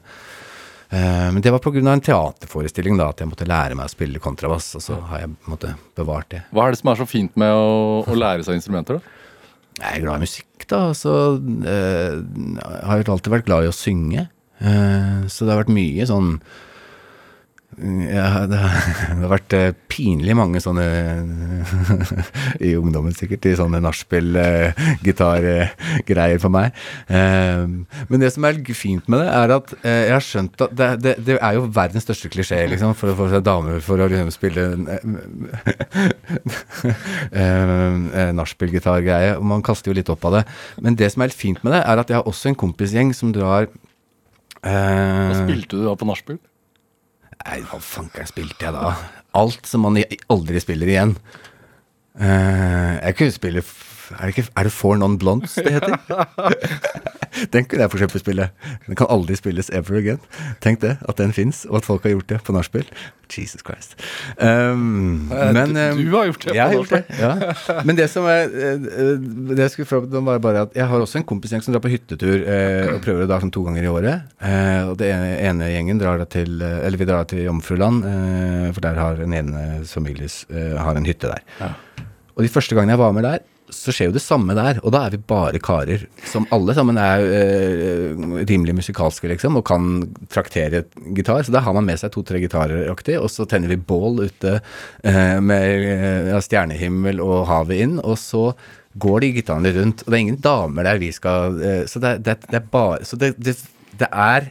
Men 0.91 1.39
det 1.39 1.53
var 1.53 1.61
pga. 1.63 1.79
en 1.79 2.01
teaterforestilling 2.03 2.97
da, 2.99 3.05
at 3.13 3.21
jeg 3.23 3.29
måtte 3.29 3.45
lære 3.47 3.77
meg 3.79 3.87
å 3.87 3.93
spille 3.93 4.19
kontrabass. 4.19 4.73
Og 4.75 4.83
så 4.83 4.97
har 5.07 5.21
jeg 5.21 5.29
måte 5.47 5.71
bevart 5.95 6.27
det. 6.33 6.41
Hva 6.51 6.65
er 6.65 6.75
det 6.75 6.81
som 6.81 6.91
er 6.91 6.99
så 6.99 7.07
fint 7.07 7.37
med 7.39 7.55
å, 7.55 8.01
å 8.03 8.17
lære 8.17 8.43
seg 8.43 8.59
instrumenter, 8.59 8.99
da? 8.99 9.20
Jeg 9.79 9.97
er 9.97 10.03
glad 10.03 10.19
i 10.19 10.25
musikk, 10.25 10.65
da. 10.71 10.81
Så 10.97 11.13
eh, 11.67 12.17
jeg 12.19 12.89
har 12.89 13.13
alltid 13.15 13.31
vært 13.33 13.47
glad 13.47 13.65
i 13.65 13.71
å 13.71 13.75
synge. 13.75 14.27
Eh, 14.61 15.21
så 15.31 15.45
det 15.45 15.53
har 15.53 15.63
vært 15.63 15.73
mye 15.73 16.07
sånn 16.09 16.35
ja, 17.81 18.45
det, 18.51 18.57
har, 18.61 19.21
vært 19.31 19.53
eh, 19.57 19.71
pinlig 19.89 20.35
mange 20.37 20.61
sånne 20.61 20.85
I 22.67 22.75
ungdommen 22.77 23.15
sikkert, 23.17 23.47
i 23.49 23.55
sånne 23.57 23.81
nachspiel, 23.81 24.35
eh, 24.37 24.83
for 26.41 26.53
meg. 26.53 26.77
Eh, 27.09 27.65
men 28.11 28.21
det 28.21 28.31
som 28.35 28.45
er 28.47 28.59
fint 28.77 29.07
med 29.11 29.23
det, 29.23 29.29
er 29.33 29.55
at 29.55 29.73
eh, 29.81 30.03
jeg 30.07 30.13
har 30.13 30.25
skjønt 30.25 30.65
at 30.67 30.75
det, 30.77 30.89
det, 31.01 31.15
det 31.25 31.37
er 31.39 31.57
jo 31.57 31.65
verdens 31.73 32.05
største 32.05 32.31
klisjé, 32.33 32.61
liksom, 32.71 32.93
for 32.97 33.13
å 33.13 33.17
få 33.17 33.29
seg 33.33 33.45
dame 33.47 33.79
for 33.83 34.01
å 34.01 34.09
liksom 34.11 34.31
spille 34.35 34.67
eh, 37.41 38.31
nachspiel-gitargreie. 38.37 39.39
Man 39.41 39.65
kaster 39.65 39.91
jo 39.91 39.97
litt 39.97 40.11
opp 40.13 40.29
av 40.29 40.39
det. 40.39 40.45
Men 40.83 40.99
det 40.99 41.09
som 41.13 41.21
er 41.21 41.31
helt 41.31 41.41
fint 41.41 41.65
med 41.65 41.75
det, 41.77 41.81
er 41.81 42.03
at 42.03 42.11
jeg 42.11 42.21
har 42.21 42.29
også 42.29 42.51
en 42.51 42.61
kompisgjeng 42.67 43.15
som 43.17 43.33
drar 43.35 43.71
Hva 44.61 45.33
spilte 45.41 45.73
du 45.79 45.85
da 45.87 45.97
på 45.97 46.05
nachspiel? 46.05 46.37
Nei, 47.41 47.61
hva 47.65 47.79
fankeren 47.81 48.29
spilte 48.29 48.67
jeg 48.67 48.75
da? 48.75 48.91
Alt 49.37 49.67
som 49.69 49.85
man 49.85 49.97
aldri 50.31 50.61
spiller 50.61 50.91
igjen. 50.91 51.15
Eh, 52.19 52.93
jeg 52.99 53.17
kunne 53.17 53.35
spille 53.35 53.63
er 54.19 54.27
det, 54.29 54.35
ikke, 54.37 54.49
er 54.57 54.67
det 54.67 54.73
Four 54.75 54.97
Non 55.01 55.17
Blondes 55.21 55.55
det 55.55 55.71
heter? 55.77 55.97
den 57.53 57.65
kunne 57.65 57.85
jeg 57.85 57.91
for 57.91 57.97
eksempel 57.99 58.21
spille. 58.23 58.49
Den 58.87 58.97
kan 58.99 59.07
aldri 59.13 59.35
spilles 59.39 59.69
ever 59.73 59.97
again. 60.01 60.19
Tenk 60.63 60.81
det, 60.83 60.97
at 61.07 61.17
den 61.21 61.33
fins, 61.35 61.63
og 61.69 61.79
at 61.81 61.87
folk 61.87 62.03
har 62.07 62.15
gjort 62.15 62.29
det 62.31 62.41
på 62.47 62.55
nachspiel. 62.55 62.87
Jesus 63.31 63.61
Christ. 63.63 63.93
Um, 64.35 65.29
men 65.31 65.71
du- 65.71 65.79
um, 65.79 65.99
du 66.03 66.15
har 66.17 66.25
gjort 66.27 66.43
det 66.43 66.51
på 66.51 66.83
det, 66.89 67.03
ja. 67.21 67.83
Men 67.87 67.95
det 67.95 68.09
som 68.11 68.25
er 68.27 68.49
eh, 68.51 68.73
eh, 68.75 69.21
Det 69.55 69.63
jeg 69.63 69.71
skulle 69.71 69.87
prøve 69.87 70.23
var 70.27 70.41
bare 70.43 70.65
at 70.65 70.75
jeg 70.75 70.83
har 70.91 70.99
også 70.99 71.21
en 71.21 71.27
kompisgjeng 71.29 71.63
som 71.63 71.71
drar 71.71 71.79
på 71.85 71.93
hyttetur 71.93 72.43
eh, 72.43 72.89
og 72.91 72.99
prøver 73.05 73.23
det 73.23 73.29
da 73.31 73.39
sånn 73.39 73.53
to 73.55 73.63
ganger 73.63 73.87
i 73.87 73.91
året. 73.93 74.27
Eh, 74.43 74.81
og 74.89 74.97
det 74.99 75.13
ene, 75.13 75.31
ene 75.47 75.71
gjengen 75.71 76.01
drar 76.01 76.25
til 76.27 76.59
eh, 76.59 76.81
Eller 76.83 76.99
vi 76.99 77.07
drar 77.07 77.23
til 77.31 77.45
Jomfruland, 77.45 78.03
eh, 78.11 78.67
for 78.75 78.83
der 78.83 78.99
har 78.99 79.23
en 79.23 79.37
ene 79.39 79.63
familie 79.87 80.27
har 80.51 80.99
en 80.99 81.07
hytte 81.07 81.31
der. 81.31 81.41
Ja. 81.61 81.71
Og 82.35 82.43
de 82.43 82.51
første 82.51 82.75
gangene 82.75 82.97
jeg 82.97 83.01
var 83.01 83.15
med 83.15 83.23
der, 83.27 83.39
så 83.71 83.93
skjer 83.93 84.09
jo 84.09 84.15
det 84.15 84.23
samme 84.23 84.55
der. 84.57 84.79
Og 84.83 84.93
da 84.93 85.05
er 85.05 85.15
vi 85.15 85.21
bare 85.31 85.61
karer 85.63 86.05
som 86.27 86.47
alle 86.53 86.75
sammen 86.77 86.99
er 87.01 87.23
øh, 87.23 88.35
rimelig 88.49 88.75
musikalske, 88.81 89.29
liksom, 89.31 89.57
og 89.59 89.65
kan 89.67 89.89
traktere 90.31 90.83
gitar. 91.15 91.45
Så 91.47 91.55
da 91.55 91.63
har 91.65 91.75
man 91.77 91.87
med 91.87 92.01
seg 92.01 92.13
to-tre 92.13 92.41
gitarer 92.43 92.91
aktig, 92.91 93.17
og 93.19 93.31
så 93.33 93.47
tenner 93.49 93.71
vi 93.71 93.79
bål 93.79 94.25
ute 94.27 94.57
øh, 94.59 95.37
med 95.43 95.89
ja, 96.31 96.39
stjernehimmel 96.43 97.23
og 97.23 97.45
havet 97.49 97.83
inn, 97.87 97.99
og 98.03 98.19
så 98.21 98.51
går 99.01 99.23
de 99.23 99.33
gitarene 99.39 99.75
rundt. 99.75 100.05
Og 100.05 100.11
det 100.11 100.17
er 100.17 100.25
ingen 100.27 100.41
damer 100.43 100.87
der 100.87 100.99
vi 100.99 101.13
skal 101.15 101.55
Så 101.87 102.01
det, 102.03 102.17
det, 102.25 102.41
det 102.49 102.57
er 102.59 102.65
bare 102.73 103.05
Så 103.07 103.15
det, 103.15 103.37
det 103.39 104.09
er 104.11 104.49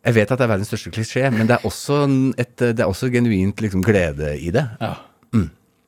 jeg 0.00 0.16
vet 0.16 0.30
at 0.32 0.40
det 0.40 0.46
er 0.46 0.52
verdens 0.54 0.70
største 0.70 0.92
klisjé, 0.94 1.26
men 1.28 1.44
det 1.48 1.58
er 1.58 1.66
også, 1.68 2.06
et, 2.40 2.54
det 2.56 2.80
er 2.80 2.88
også 2.88 3.10
genuint 3.12 3.60
liksom, 3.60 3.82
glede 3.84 4.32
i 4.40 4.48
det. 4.54 4.64
Ja. 4.80 4.94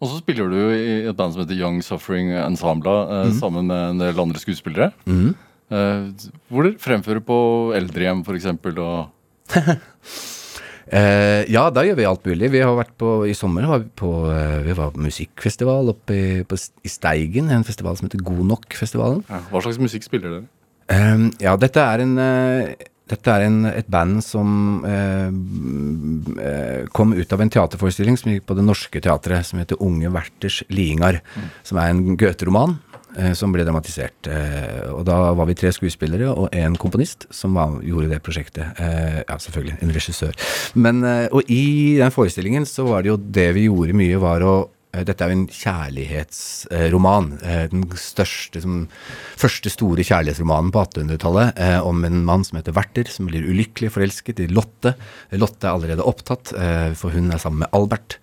Og 0.03 0.11
så 0.11 0.19
spiller 0.19 0.51
du 0.51 0.59
i 0.75 1.07
et 1.07 1.17
band 1.19 1.35
som 1.35 1.45
heter 1.45 1.59
Young 1.61 1.79
Suffering 1.87 2.33
Ensemble 2.35 2.97
eh, 3.07 3.33
sammen 3.39 3.69
med 3.71 3.93
en 3.93 4.03
del 4.03 4.19
andre 4.19 4.43
skuespillere. 4.43 4.91
Eh, 5.07 6.29
hvor 6.51 6.67
dere 6.67 6.83
fremfører 6.83 7.23
på 7.25 7.39
eldrehjem, 7.79 8.25
f.eks. 8.27 8.51
Og 8.83 9.13
Eh, 10.93 11.47
ja, 11.49 11.63
da 11.73 11.85
gjør 11.87 11.97
vi 11.97 12.05
alt 12.05 12.27
mulig. 12.29 12.51
Vi 12.53 12.61
har 12.61 12.75
vært 12.77 12.91
på, 13.01 13.13
I 13.25 13.33
sommer 13.37 13.65
var 13.71 13.81
vi 13.81 13.89
på, 13.97 14.11
eh, 14.29 14.59
vi 14.67 14.75
var 14.77 14.91
på 14.93 15.01
musikkfestival 15.01 15.89
oppe 15.95 16.13
i, 16.17 16.25
på, 16.45 16.59
i 16.85 16.91
Steigen, 16.93 17.49
en 17.49 17.65
festival 17.65 17.97
som 17.97 18.09
heter 18.09 18.21
God 18.21 18.43
Nok-festivalen. 18.51 19.23
ja, 19.31 19.41
hva 19.49 19.63
slags 19.65 19.81
musikk 19.81 20.05
spiller 20.05 20.35
dere? 20.35 20.51
Eh, 20.93 21.25
ja, 21.47 21.55
dette 21.57 21.81
er 21.81 22.05
en 22.05 22.19
eh, 22.21 22.75
dette 23.13 23.35
er 23.35 23.47
en, 23.47 23.59
et 23.69 23.89
band 23.93 24.23
som 24.25 24.83
eh, 24.89 25.29
eh, 26.41 26.87
kom 26.97 27.13
ut 27.13 27.35
av 27.35 27.45
en 27.45 27.53
teaterforestilling 27.53 28.17
som 28.19 28.33
gikk 28.33 28.47
på 28.49 28.57
Det 28.57 28.65
Norske 28.65 29.03
Teatret, 29.05 29.47
som 29.49 29.61
heter 29.61 29.81
Unge 29.85 30.13
Werthers 30.15 30.63
Liingar. 30.73 31.21
Som 31.67 31.81
er 31.83 31.93
en 31.93 32.17
Goethe-roman 32.17 32.79
eh, 33.19 33.33
som 33.39 33.53
ble 33.53 33.67
dramatisert. 33.69 34.29
Eh, 34.31 34.89
og 34.93 35.05
da 35.09 35.19
var 35.37 35.49
vi 35.51 35.59
tre 35.59 35.73
skuespillere 35.75 36.31
og 36.33 36.53
en 36.57 36.79
komponist 36.81 37.29
som 37.35 37.59
var, 37.59 37.79
gjorde 37.85 38.13
det 38.15 38.23
prosjektet. 38.25 38.81
Eh, 38.81 39.21
ja, 39.23 39.39
selvfølgelig. 39.39 39.79
En 39.85 39.97
regissør. 39.97 40.39
Men, 40.75 41.03
eh, 41.05 41.27
og 41.31 41.51
i 41.53 41.99
den 42.01 42.15
forestillingen 42.15 42.69
så 42.69 42.87
var 42.89 43.05
det 43.05 43.13
jo 43.13 43.21
det 43.21 43.51
vi 43.59 43.69
gjorde 43.69 43.99
mye, 43.99 44.23
var 44.23 44.47
å 44.47 44.57
dette 44.93 45.25
er 45.25 45.33
jo 45.33 45.39
en 45.39 45.47
kjærlighetsroman. 45.49 47.31
Eh, 47.41 47.65
den 47.73 47.85
største, 47.97 48.61
som, 48.61 48.85
første 49.41 49.73
store 49.73 50.05
kjærlighetsromanen 50.05 50.73
på 50.75 50.85
1800-tallet. 50.85 51.57
Eh, 51.57 51.79
om 51.81 52.05
en 52.05 52.23
mann 52.29 52.45
som 52.45 52.59
heter 52.61 52.77
Werther, 52.77 53.09
som 53.09 53.31
blir 53.31 53.47
ulykkelig 53.49 53.93
forelsket 53.95 54.45
i 54.45 54.51
Lotte. 54.53 54.95
Lotte 55.33 55.69
er 55.69 55.73
allerede 55.73 56.05
opptatt, 56.05 56.53
eh, 56.53 56.91
for 56.99 57.17
hun 57.17 57.33
er 57.33 57.41
sammen 57.41 57.65
med 57.65 57.73
Albert. 57.79 58.19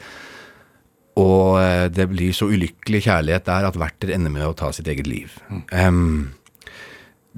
Og 1.20 1.58
eh, 1.58 1.88
det 1.92 2.06
blir 2.12 2.36
så 2.38 2.52
ulykkelig 2.52 3.02
kjærlighet 3.08 3.48
der 3.50 3.70
at 3.72 3.80
Werther 3.80 4.14
ender 4.14 4.34
med 4.34 4.46
å 4.46 4.56
ta 4.58 4.70
sitt 4.76 4.88
eget 4.92 5.10
liv. 5.10 5.34
Um, 5.74 6.30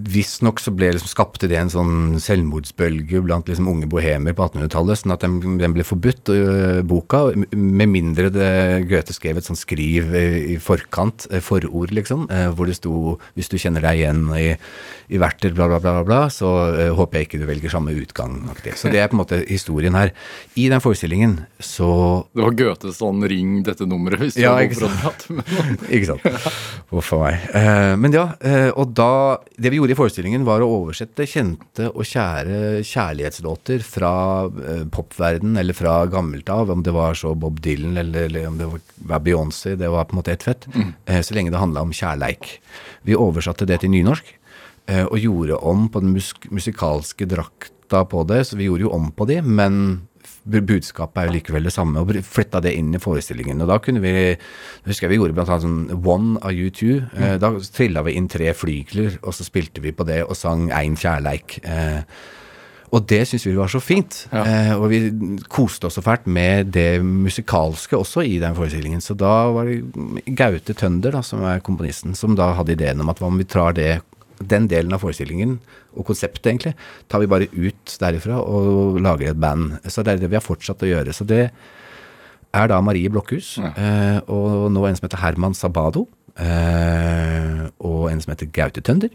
Visstnok 0.10 0.60
så 0.60 0.72
ble 0.74 0.92
liksom, 0.96 1.10
skapte 1.12 1.48
det 1.52 1.58
en 1.60 1.70
sånn 1.72 2.20
selvmordsbølge 2.22 3.22
blant 3.26 3.50
liksom, 3.50 3.68
unge 3.72 3.90
bohemer 3.92 4.34
på 4.38 4.48
1800-tallet, 4.48 5.02
sånn 5.02 5.14
at 5.16 5.26
den, 5.26 5.40
den 5.62 5.76
ble 5.76 5.86
forbudt, 5.86 6.32
øh, 6.34 6.82
boka, 6.88 7.24
med 7.54 7.92
mindre 7.92 8.30
det 8.34 8.52
Goethe 8.90 9.14
skrev 9.14 9.38
et 9.38 9.48
sånt 9.48 9.60
skriv 9.62 10.14
i, 10.18 10.26
i 10.54 10.58
forkant, 10.62 11.28
forord 11.44 11.92
liksom, 11.96 12.28
hvor 12.56 12.70
det 12.70 12.78
sto 12.80 13.18
'hvis 13.36 13.50
du 13.52 13.58
kjenner 13.58 13.82
deg 13.82 14.02
igjen 14.02 14.24
i, 14.38 14.56
i 15.12 15.20
verter, 15.22 15.54
bla, 15.54 15.68
bla, 15.68 15.80
bla, 15.80 16.04
bla, 16.08 16.22
så 16.32 16.50
håper 16.96 17.20
jeg 17.20 17.28
ikke 17.28 17.40
du 17.42 17.46
velger 17.50 17.70
samme 17.74 17.94
utgang. 17.96 18.50
aktig. 18.52 18.76
Så 18.80 18.92
det 18.92 19.00
er 19.02 19.08
på 19.12 19.18
en 19.18 19.24
måte 19.24 19.42
historien 19.48 19.94
her. 19.98 20.12
I 20.56 20.70
den 20.72 20.82
forestillingen 20.84 21.46
så 21.60 22.26
Det 22.34 22.44
var 22.44 22.56
Goethes 22.58 22.98
sånn 23.02 23.24
'ring 23.28 23.64
dette 23.64 23.86
nummeret' 23.86 24.20
hvis 24.20 24.36
du 24.36 24.42
Ja, 24.42 24.54
har 24.56 24.64
ikke 24.64 24.88
noen. 24.88 25.44
Ikke 25.96 26.08
sant. 26.14 26.26
Huff 26.92 27.12
a 27.14 27.20
meg. 27.22 27.50
Eh, 27.56 27.96
men 28.00 28.12
ja, 28.16 28.26
eh, 28.42 28.70
og 28.76 28.94
da 28.96 29.38
Det 29.60 29.72
vi 29.72 29.78
gjorde 29.80 29.91
i 29.92 29.96
forestillingen, 29.98 30.46
var 30.48 30.64
å 30.64 30.70
oversette 30.80 31.26
kjente 31.30 31.90
og 31.92 32.06
kjære 32.08 32.82
kjærlighetslåter 32.88 33.84
fra 33.86 34.12
eh, 34.48 34.84
popverden 34.92 35.58
eller 35.60 35.76
fra 35.78 36.00
gammelt 36.12 36.50
av, 36.54 36.72
om 36.74 36.84
det 36.86 36.94
var 36.96 37.18
så 37.20 37.34
Bob 37.38 37.60
Dylan 37.64 37.98
eller, 38.02 38.28
eller 38.30 38.48
om 38.50 38.58
det 38.60 38.70
var- 38.72 39.20
Beyoncé, 39.22 39.76
det 39.78 39.90
var 39.92 40.06
på 40.06 40.16
en 40.16 40.22
måte 40.22 40.32
ett 40.34 40.44
fett, 40.48 40.68
eh, 41.06 41.22
så 41.22 41.36
lenge 41.36 41.52
det 41.52 41.60
handla 41.62 41.82
om 41.82 41.92
kjærleik. 41.94 42.60
Vi 43.04 43.16
oversatte 43.18 43.66
det 43.70 43.82
til 43.82 43.92
nynorsk 43.94 44.34
eh, 44.88 45.06
og 45.06 45.18
gjorde 45.20 45.58
om 45.62 45.88
på 45.90 46.02
den 46.02 46.14
musikalske 46.16 47.28
drakta 47.30 48.06
på 48.08 48.24
det, 48.28 48.46
så 48.48 48.58
vi 48.58 48.70
gjorde 48.70 48.88
jo 48.88 48.94
om 48.96 49.12
på 49.12 49.28
de, 49.28 49.42
men 49.42 50.08
budskapet 50.44 51.22
er 51.22 51.30
jo 51.30 51.36
likevel 51.36 51.68
det 51.68 51.74
samme, 51.76 52.02
og 52.02 52.12
flytta 52.26 52.62
det 52.64 52.74
inn 52.78 52.92
i 52.96 53.02
forestillingen. 53.02 53.62
Og 53.62 53.70
da 53.70 53.78
kunne 53.84 54.02
vi 54.04 54.14
husker 54.88 55.06
jeg 55.06 55.14
vi 55.14 55.22
gjorde 55.22 55.38
blant 55.38 55.52
annet 55.54 55.66
sånn 55.68 56.04
One 56.08 56.42
av 56.42 56.58
U2. 56.58 56.92
Eh, 57.14 57.38
da 57.42 57.54
trilla 57.74 58.06
vi 58.08 58.18
inn 58.18 58.30
tre 58.32 58.54
flygler, 58.58 59.20
og 59.22 59.36
så 59.38 59.46
spilte 59.48 59.84
vi 59.84 59.94
på 59.96 60.08
det 60.08 60.24
og 60.26 60.38
sang 60.40 60.70
Ein 60.76 60.98
kjærleik. 61.00 61.60
Eh, 61.62 62.02
og 62.92 63.06
det 63.08 63.22
syns 63.30 63.46
vi 63.48 63.56
var 63.56 63.72
så 63.72 63.80
fint. 63.80 64.26
Ja. 64.34 64.42
Eh, 64.44 64.74
og 64.76 64.90
vi 64.92 65.00
koste 65.52 65.88
oss 65.88 65.96
så 66.00 66.04
fælt 66.04 66.26
med 66.28 66.74
det 66.76 67.00
musikalske 67.06 67.96
også 67.96 68.26
i 68.28 68.36
den 68.42 68.58
forestillingen. 68.58 69.04
Så 69.04 69.16
da 69.20 69.48
var 69.56 69.70
det 69.70 70.26
Gaute 70.36 70.76
Tønder, 70.76 71.16
da, 71.16 71.24
som 71.24 71.46
er 71.48 71.64
komponisten, 71.64 72.18
som 72.18 72.36
da 72.36 72.52
hadde 72.58 72.76
ideen 72.76 73.04
om 73.04 73.14
at 73.14 73.22
hva 73.22 73.32
om 73.32 73.40
vi 73.40 73.48
tar 73.48 73.78
det 73.78 73.94
den 74.50 74.68
delen 74.72 74.96
av 74.96 75.04
forestillingen, 75.04 75.60
og 75.96 76.08
konseptet 76.08 76.50
egentlig, 76.52 76.74
tar 77.12 77.24
vi 77.24 77.30
bare 77.32 77.50
ut 77.52 77.96
derifra 78.02 78.40
og 78.42 79.00
lager 79.04 79.32
et 79.32 79.42
band. 79.42 79.78
Så 79.86 80.06
det 80.06 80.16
er 80.16 80.24
det 80.24 80.32
vi 80.32 80.40
har 80.40 80.46
fortsatt 80.46 80.84
å 80.86 80.90
gjøre. 80.90 81.16
Så 81.16 81.28
det 81.28 81.44
er 82.52 82.68
da 82.68 82.82
Marie 82.84 83.12
Blokhus, 83.12 83.56
ja. 83.62 83.72
og 84.28 84.72
nå 84.76 84.84
en 84.88 84.98
som 84.98 85.08
heter 85.08 85.22
Herman 85.24 85.56
Sabado, 85.56 86.06
eh, 86.36 87.66
og 87.80 88.08
en 88.12 88.22
som 88.24 88.34
heter 88.34 88.52
Gaute 88.52 88.84
Tønder. 88.84 89.12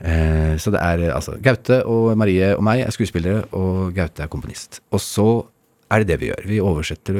Eh, 0.00 0.56
så 0.56 0.72
det 0.72 0.80
er 0.80 1.02
eh, 1.04 1.14
altså 1.14 1.34
Gaute 1.44 1.82
og 1.84 2.14
Marie 2.16 2.54
og 2.56 2.64
meg 2.64 2.84
er 2.84 2.94
skuespillere, 2.94 3.44
og 3.52 3.92
Gaute 3.96 4.24
er 4.24 4.32
komponist. 4.32 4.80
Og 4.94 5.02
så 5.04 5.28
er 5.90 6.02
det 6.02 6.12
det 6.12 6.20
vi 6.20 6.30
gjør. 6.30 6.46
Vi 6.46 6.60
oversetter 6.62 7.16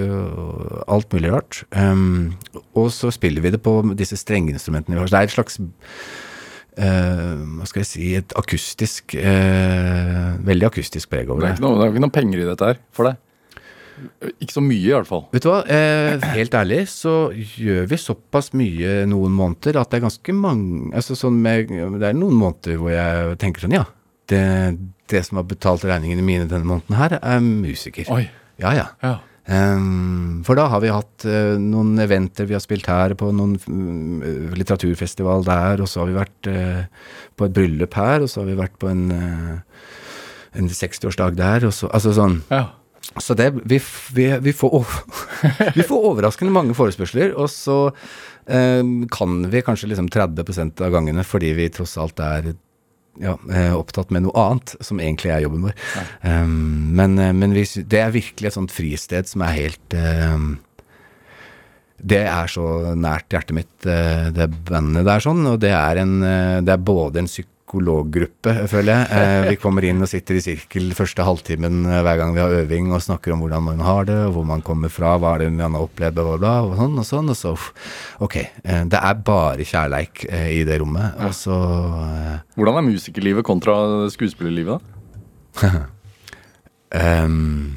alt 0.88 1.12
mulig 1.12 1.32
rart. 1.32 1.64
Um, 1.74 2.36
og 2.78 2.92
så 2.94 3.10
spiller 3.10 3.42
vi 3.42 3.50
det 3.50 3.62
på 3.64 3.80
disse 3.98 4.18
strengeinstrumentene 4.20 4.94
vi 4.94 5.00
har. 5.00 5.10
Så 5.10 5.16
det 5.16 5.20
er 5.20 5.30
et 5.30 5.34
slags 5.34 5.58
eh, 5.58 6.28
hva 6.76 7.66
skal 7.68 7.80
jeg 7.82 7.88
si 7.90 8.10
et 8.18 8.32
akustisk 8.38 9.14
eh, 9.18 10.36
Veldig 10.46 10.68
akustisk 10.70 11.10
preg 11.10 11.26
Det 11.26 11.34
over 11.34 11.44
er 11.44 11.48
det. 11.50 11.58
ikke 11.58 11.64
noe, 11.66 11.78
det 11.80 11.86
er 11.88 11.92
ikke 11.94 12.04
noe 12.06 12.14
penger 12.14 12.40
i 12.42 12.46
dette 12.48 12.68
her 12.70 12.78
for 12.96 13.10
deg. 13.10 13.18
Ikke 14.40 14.54
så 14.54 14.62
mye, 14.64 14.80
i 14.80 14.92
hvert 14.94 15.08
fall. 15.10 15.26
Vet 15.34 15.44
du 15.44 15.50
hva, 15.50 15.58
eh, 15.68 16.22
helt 16.38 16.54
ærlig 16.56 16.78
så 16.88 17.14
gjør 17.36 17.88
vi 17.90 17.98
såpass 18.00 18.52
mye 18.56 18.94
noen 19.10 19.34
måneder 19.36 19.76
at 19.82 19.90
det 19.92 19.98
er 20.00 20.06
ganske 20.06 20.32
mange 20.36 20.94
altså 20.96 21.16
sånn 21.18 21.36
med, 21.42 21.68
Det 22.00 22.08
er 22.08 22.16
noen 22.16 22.38
måneder 22.40 22.78
hvor 22.80 22.94
jeg 22.94 23.36
tenker 23.42 23.66
sånn, 23.66 23.76
ja. 23.76 23.84
Det, 24.30 24.40
det 25.10 25.24
som 25.26 25.40
har 25.40 25.44
betalt 25.50 25.84
regningene 25.84 26.22
mine 26.24 26.46
denne 26.48 26.64
måneden 26.64 26.96
her, 26.96 27.18
er 27.20 27.40
musiker. 27.44 28.08
Oi. 28.14 28.22
Ja, 28.62 28.72
ja. 28.76 28.86
Ja. 29.02 29.16
Ehm, 29.50 30.42
for 30.46 30.58
da 30.58 30.68
har 30.70 30.82
vi 30.82 30.92
hatt 30.94 31.24
eh, 31.26 31.56
noen 31.58 31.98
eventer 32.02 32.46
vi 32.46 32.54
har 32.54 32.62
spilt 32.62 32.86
her, 32.90 33.16
på 33.18 33.32
noen 33.34 33.56
mm, 33.58 34.52
litteraturfestival 34.58 35.42
der, 35.46 35.82
og 35.82 35.90
så 35.90 36.02
har 36.02 36.10
vi 36.10 36.18
vært 36.18 36.50
eh, 36.50 37.08
på 37.34 37.48
et 37.48 37.56
bryllup 37.56 37.96
her, 37.98 38.22
og 38.22 38.30
så 38.30 38.42
har 38.42 38.50
vi 38.50 38.58
vært 38.60 38.78
på 38.80 38.90
en, 38.92 39.08
eh, 39.10 39.88
en 40.60 40.70
60-årsdag 40.70 41.40
der, 41.40 41.66
og 41.66 41.74
så 41.74 41.90
Altså 41.90 42.14
sånn 42.14 42.40
ja. 42.52 42.68
så 43.18 43.34
det, 43.34 43.50
vi, 43.64 43.80
vi, 44.14 44.30
vi, 44.46 44.54
får, 44.54 44.86
vi 45.78 45.86
får 45.88 46.10
overraskende 46.12 46.54
mange 46.54 46.78
forespørsler, 46.78 47.34
og 47.34 47.50
så 47.52 47.86
kan 48.50 49.34
vi 49.52 49.60
kanskje 49.62 49.92
liksom 49.92 50.08
30 50.10 50.80
av 50.82 50.90
gangene 50.90 51.22
fordi 51.22 51.52
vi 51.54 51.68
tross 51.70 51.92
alt 52.00 52.18
er 52.24 52.48
ja, 53.18 53.36
eh, 53.52 53.72
opptatt 53.74 54.12
med 54.14 54.24
noe 54.24 54.36
annet, 54.38 54.74
som 54.84 55.00
egentlig 55.02 55.32
er 55.34 55.44
jobben 55.44 55.66
vår. 55.68 55.76
Um, 56.22 56.90
men 56.96 57.18
eh, 57.18 57.32
men 57.36 57.54
hvis, 57.56 57.78
det 57.90 58.02
er 58.02 58.14
virkelig 58.14 58.50
et 58.50 58.58
sånt 58.58 58.74
fristed 58.74 59.30
som 59.30 59.44
er 59.46 59.56
helt 59.56 59.96
um, 59.96 60.52
det 62.00 62.22
er 62.24 62.48
så 62.48 62.94
nært 62.96 63.28
hjertet 63.34 63.56
mitt, 63.58 63.74
eh, 63.84 64.30
det 64.32 64.46
bandet 64.70 65.04
der 65.08 65.20
sånn, 65.20 65.42
og 65.50 65.58
det 65.60 65.74
er, 65.76 66.00
en, 66.00 66.14
det 66.64 66.72
er 66.72 66.86
både 66.86 67.20
en 67.20 67.28
psykologgruppe, 67.70 68.52
føler 68.68 68.90
jeg. 68.90 69.06
Eh, 69.14 69.50
Vi 69.50 69.56
kommer 69.60 69.84
inn 69.86 70.02
og 70.02 70.08
sitter 70.10 70.36
i 70.38 70.42
sirkel 70.42 70.90
første 70.96 71.22
halvtimen 71.22 71.84
eh, 71.86 72.00
hver 72.02 72.18
gang 72.18 72.34
vi 72.34 72.42
har 72.42 72.50
øving 72.64 72.90
og 72.92 73.02
snakker 73.02 73.32
om 73.34 73.40
hvordan 73.44 73.62
man 73.62 73.80
har 73.80 74.04
det, 74.08 74.18
hvor 74.34 74.44
man 74.44 74.62
kommer 74.62 74.90
fra, 74.90 75.16
hva 75.18 75.36
er 75.36 75.44
det 75.44 75.52
man 75.54 75.76
har 75.78 75.86
opplevd, 75.86 76.18
bla, 76.18 76.36
bla, 76.40 76.54
og 76.66 76.74
sånn 76.80 76.98
og 76.98 77.06
sånn. 77.06 77.30
Og 77.30 77.38
så, 77.38 77.54
ok, 78.20 78.36
eh, 78.64 78.82
det 78.90 78.98
er 78.98 79.22
bare 79.22 79.66
kjærleik 79.66 80.24
i 80.26 80.64
det 80.66 80.80
rommet, 80.82 81.14
og 81.20 81.34
så 81.36 81.58
Hvordan 82.56 82.80
er 82.80 82.88
musikerlivet 82.90 83.46
kontra 83.46 84.08
skuespillerlivet, 84.10 84.80
da? 85.60 85.70
um, 87.24 87.76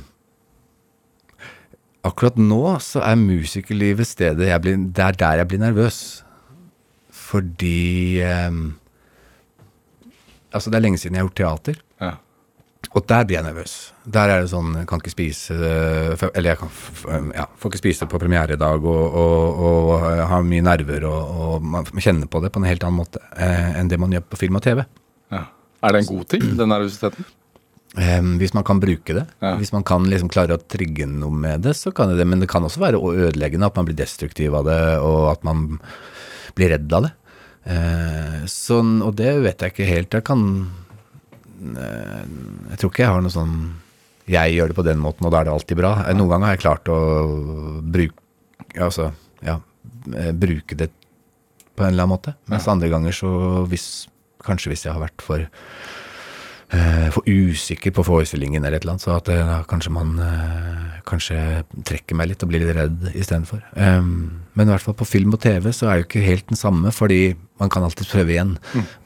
akkurat 2.08 2.38
nå 2.38 2.78
så 2.84 3.02
er 3.06 3.20
musikerlivet 3.20 4.08
stedet 4.10 4.50
jeg 4.50 4.62
blir, 4.62 4.78
Det 4.94 5.04
er 5.06 5.18
der 5.18 5.42
jeg 5.44 5.48
blir 5.54 5.62
nervøs. 5.62 6.00
Fordi 7.14 8.22
ehm, 8.22 8.74
Altså, 10.54 10.70
det 10.70 10.78
er 10.78 10.86
lenge 10.86 11.02
siden 11.02 11.18
jeg 11.18 11.24
har 11.24 11.30
gjort 11.32 11.42
teater. 11.42 11.82
Ja. 12.04 12.14
Og 12.94 13.06
der 13.10 13.26
blir 13.26 13.38
jeg 13.40 13.46
nervøs. 13.46 13.74
Der 14.14 14.30
er 14.30 14.42
det 14.44 14.50
sånn 14.52 14.74
Kan 14.90 15.00
ikke 15.00 15.14
spise 15.14 15.56
øh, 15.56 16.26
Eller 16.34 16.52
jeg 16.52 16.60
kan 16.60 17.30
ja, 17.32 17.46
får 17.56 17.72
ikke 17.72 17.80
spise 17.80 18.08
på 18.12 18.20
premieredag 18.20 18.84
og, 18.84 19.16
og, 19.22 19.62
og 19.68 19.94
øh, 20.10 20.24
har 20.30 20.44
mye 20.44 20.66
nerver, 20.66 21.06
og, 21.08 21.38
og 21.46 21.70
man 21.70 21.88
kjenner 22.04 22.28
på 22.28 22.42
det 22.44 22.52
på 22.54 22.60
en 22.60 22.68
helt 22.68 22.84
annen 22.84 23.00
måte 23.00 23.24
eh, 23.40 23.80
enn 23.80 23.92
det 23.92 24.02
man 24.02 24.12
gjør 24.14 24.26
på 24.28 24.42
film 24.44 24.60
og 24.60 24.66
TV. 24.66 24.84
Ja. 25.34 25.46
Er 25.84 25.96
det 25.96 26.04
en 26.04 26.12
god 26.12 26.28
ting, 26.36 26.46
den 26.60 26.72
nervøsiteten? 26.72 27.32
Um, 27.94 28.38
hvis 28.42 28.56
man 28.56 28.64
kan 28.66 28.80
bruke 28.82 29.14
det. 29.14 29.26
Ja. 29.44 29.54
Hvis 29.60 29.74
man 29.74 29.84
kan 29.86 30.06
liksom 30.10 30.32
klare 30.34 30.56
å 30.58 30.62
trigge 30.62 31.06
noe 31.06 31.30
med 31.30 31.62
det, 31.68 31.76
så 31.78 31.92
kan 31.94 32.10
det 32.10 32.18
det. 32.18 32.26
Men 32.30 32.42
det 32.42 32.50
kan 32.50 32.66
også 32.66 32.82
være 32.82 32.98
ødeleggende, 32.98 33.70
at 33.70 33.76
man 33.78 33.86
blir 33.86 33.98
destruktiv 34.00 34.56
av 34.58 34.66
det, 34.66 34.80
og 35.04 35.28
at 35.36 35.44
man 35.46 35.78
blir 36.58 36.74
redd 36.74 36.96
av 36.98 37.06
det. 37.06 37.12
Eh, 37.64 38.42
sånn, 38.52 38.98
og 39.06 39.16
det 39.20 39.32
vet 39.46 39.64
jeg 39.64 39.72
ikke 39.74 39.88
helt. 39.88 40.16
Jeg 40.18 40.26
kan 40.28 40.42
eh, 41.80 42.24
Jeg 42.74 42.80
tror 42.82 42.92
ikke 42.92 43.06
jeg 43.06 43.14
har 43.14 43.24
noe 43.24 43.32
sånn 43.32 43.54
Jeg 44.28 44.56
gjør 44.58 44.72
det 44.74 44.78
på 44.80 44.86
den 44.88 45.00
måten, 45.04 45.28
og 45.28 45.32
da 45.32 45.42
er 45.42 45.48
det 45.48 45.54
alltid 45.54 45.80
bra. 45.80 45.94
Eh, 46.04 46.16
Noen 46.18 46.34
ganger 46.34 46.50
har 46.50 46.58
jeg 46.58 46.66
klart 46.66 46.92
å 46.92 47.00
bruke 47.84 48.20
Altså, 48.82 49.12
ja, 49.46 49.60
bruke 50.34 50.74
det 50.80 50.88
på 51.78 51.84
en 51.84 51.92
eller 51.92 52.06
annen 52.08 52.14
måte. 52.16 52.32
Mens 52.50 52.66
andre 52.72 52.90
ganger 52.90 53.14
så 53.14 53.30
hvis 53.70 54.08
Kanskje 54.44 54.74
hvis 54.74 54.82
jeg 54.84 54.92
har 54.92 55.00
vært 55.06 55.22
for 55.24 55.46
for 57.14 57.28
usikker 57.30 57.94
på 57.94 58.06
forestillingen 58.08 58.64
eller 58.64 58.80
et 58.80 58.86
eller 58.86 58.96
annet, 58.96 59.06
så 59.06 59.18
at 59.18 59.30
eh, 59.30 59.46
da 59.46 59.60
kanskje 59.70 59.94
man 59.94 60.16
eh, 60.24 61.00
kanskje 61.08 61.38
trekker 61.86 62.18
meg 62.18 62.32
litt 62.32 62.44
og 62.46 62.50
blir 62.50 62.64
litt 62.64 62.76
redd 62.78 63.10
istedenfor. 63.12 63.62
Um, 63.76 64.44
men 64.58 64.68
i 64.70 64.74
hvert 64.74 64.86
fall 64.86 64.96
på 64.98 65.08
film 65.08 65.36
og 65.36 65.42
TV 65.44 65.70
så 65.76 65.90
er 65.90 66.00
jo 66.00 66.08
ikke 66.08 66.24
helt 66.24 66.48
den 66.50 66.60
samme, 66.60 66.92
fordi 66.94 67.36
man 67.62 67.72
kan 67.74 67.86
alltid 67.86 68.10
prøve 68.10 68.34
igjen. 68.34 68.56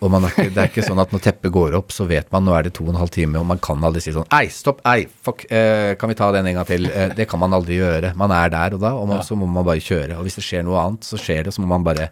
Og 0.02 0.12
man 0.14 0.26
er 0.28 0.34
ikke, 0.34 0.52
det 0.54 0.62
er 0.64 0.72
ikke 0.72 0.86
sånn 0.86 1.02
at 1.02 1.14
når 1.14 1.24
teppet 1.26 1.54
går 1.56 1.76
opp, 1.78 1.94
så 1.96 2.08
vet 2.10 2.30
man 2.34 2.46
nå 2.48 2.56
er 2.56 2.68
det 2.68 2.74
to 2.78 2.86
og 2.86 2.94
en 2.94 3.02
halv 3.02 3.14
time, 3.14 3.40
og 3.40 3.48
man 3.50 3.62
kan 3.64 3.84
aldri 3.84 4.04
si 4.04 4.14
sånn 4.16 4.28
Ei, 4.38 4.48
stopp, 4.54 4.84
ei, 4.88 5.08
fuck, 5.08 5.46
eh, 5.52 5.94
kan 6.00 6.12
vi 6.12 6.18
ta 6.20 6.30
den 6.36 6.50
en 6.50 6.60
gang 6.60 6.70
til? 6.70 6.90
Eh, 6.92 7.14
det 7.18 7.28
kan 7.32 7.42
man 7.44 7.56
aldri 7.58 7.80
gjøre. 7.80 8.14
Man 8.20 8.34
er 8.36 8.54
der 8.54 8.78
og 8.78 8.84
da, 8.84 8.94
og 8.98 9.10
man, 9.12 9.24
så 9.26 9.38
må 9.40 9.50
man 9.50 9.68
bare 9.68 9.84
kjøre. 9.84 10.20
Og 10.20 10.28
hvis 10.28 10.40
det 10.40 10.46
skjer 10.48 10.68
noe 10.68 10.80
annet, 10.84 11.08
så 11.08 11.20
skjer 11.22 11.48
det, 11.48 11.56
så 11.56 11.64
må 11.64 11.72
man 11.76 11.88
bare 11.88 12.12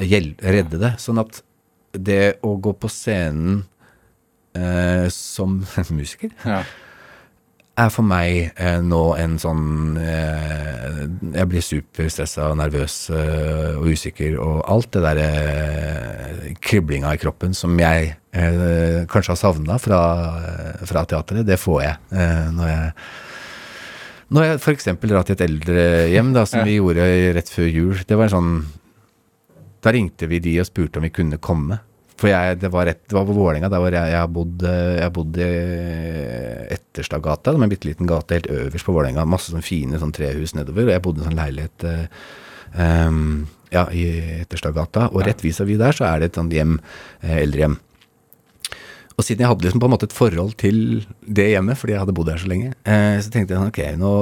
redde 0.00 0.80
det. 0.80 0.96
Sånn 1.02 1.20
at 1.22 1.42
det 1.94 2.38
å 2.42 2.56
gå 2.58 2.72
på 2.74 2.90
scenen 2.90 3.62
eh, 4.54 5.06
som 5.12 5.60
musiker 5.98 6.30
Ja. 6.46 6.62
er 7.76 7.88
for 7.90 8.06
meg 8.06 8.52
eh, 8.56 8.78
nå 8.86 9.00
en 9.18 9.34
sånn 9.42 9.96
eh, 9.98 11.00
Jeg 11.34 11.48
blir 11.50 11.64
superstressa 11.64 12.50
og 12.52 12.58
nervøs 12.60 13.10
eh, 13.10 13.74
og 13.80 13.88
usikker, 13.90 14.36
og 14.38 14.60
alt 14.70 14.92
det 14.94 15.02
der 15.02 15.20
eh, 15.24 16.52
kriblinga 16.62 17.14
i 17.16 17.18
kroppen 17.22 17.54
som 17.54 17.74
jeg 17.80 18.12
eh, 18.32 19.04
kanskje 19.10 19.34
har 19.34 19.40
savna 19.42 19.78
fra, 19.82 20.00
fra 20.86 21.02
teatret, 21.10 21.46
det 21.48 21.58
får 21.58 21.82
jeg 21.82 21.96
eh, 22.14 22.50
når 22.54 22.68
jeg 22.70 22.92
når 24.34 24.46
jeg 24.46 24.54
f.eks. 24.64 24.86
drar 25.04 25.22
til 25.28 25.34
et 25.36 25.42
eldrehjem, 25.44 26.30
da, 26.34 26.42
som 26.48 26.62
Ja. 26.62 26.64
vi 26.66 26.78
gjorde 26.78 27.04
rett 27.36 27.50
før 27.52 27.66
jul. 27.68 27.98
Det 28.08 28.16
var 28.16 28.24
en 28.24 28.32
sånn 28.32 28.54
Da 29.84 29.92
ringte 29.92 30.26
vi 30.26 30.38
de 30.42 30.54
og 30.62 30.66
spurte 30.66 30.96
om 30.98 31.04
vi 31.04 31.10
kunne 31.12 31.36
komme. 31.38 31.76
For 32.20 32.30
jeg, 32.30 32.58
det 32.62 32.68
var, 32.70 32.86
rett, 32.86 33.00
det 33.10 33.16
var 33.16 33.24
på 33.26 33.34
Vålerenga, 33.34 33.68
der 33.72 33.80
hvor 33.82 33.90
jeg, 33.96 34.10
jeg 34.12 34.20
har 34.22 34.28
bodd 34.30 34.62
eh, 34.62 34.90
Jeg 35.00 35.02
har 35.02 35.14
bodd 35.16 35.38
i 35.42 35.48
Etterstadgata, 36.76 37.52
som 37.54 37.62
er 37.64 37.66
en 37.68 37.72
bitte 37.72 37.88
liten 37.88 38.06
gate 38.10 38.36
helt 38.38 38.50
øverst 38.54 38.86
på 38.86 38.94
Vålerenga. 38.94 39.24
Masse 39.28 39.50
sånne 39.50 39.64
fine 39.66 39.98
sånn 40.00 40.14
trehus 40.14 40.54
nedover. 40.56 40.86
Og 40.88 40.94
jeg 40.94 41.02
bodde 41.04 41.20
i 41.20 41.24
en 41.24 41.30
sånn 41.32 41.40
leilighet 41.40 41.86
eh, 41.90 42.28
ja, 43.74 43.86
i 43.90 44.04
Etterstadgata. 44.44 45.08
Og 45.12 45.24
rett 45.26 45.42
vis-à-vis 45.44 45.80
der 45.80 45.96
så 45.96 46.06
er 46.12 46.22
det 46.22 46.30
et 46.32 46.38
sånt 46.40 46.54
hjem, 46.54 46.78
eh, 47.22 47.40
eldrehjem. 47.42 47.76
Og 49.14 49.22
siden 49.22 49.44
jeg 49.44 49.50
hadde 49.52 49.62
liksom 49.68 49.78
på 49.82 49.86
en 49.86 49.92
måte 49.94 50.08
et 50.08 50.14
forhold 50.16 50.56
til 50.58 50.78
det 51.22 51.44
hjemmet, 51.52 51.78
fordi 51.78 51.94
jeg 51.94 52.00
hadde 52.02 52.14
bodd 52.16 52.30
her 52.32 52.40
så 52.42 52.48
lenge, 52.50 52.72
eh, 52.82 53.18
så 53.22 53.30
tenkte 53.30 53.54
jeg 53.54 53.60
sånn, 53.60 53.70
ok, 53.70 53.82
nå, 54.00 54.14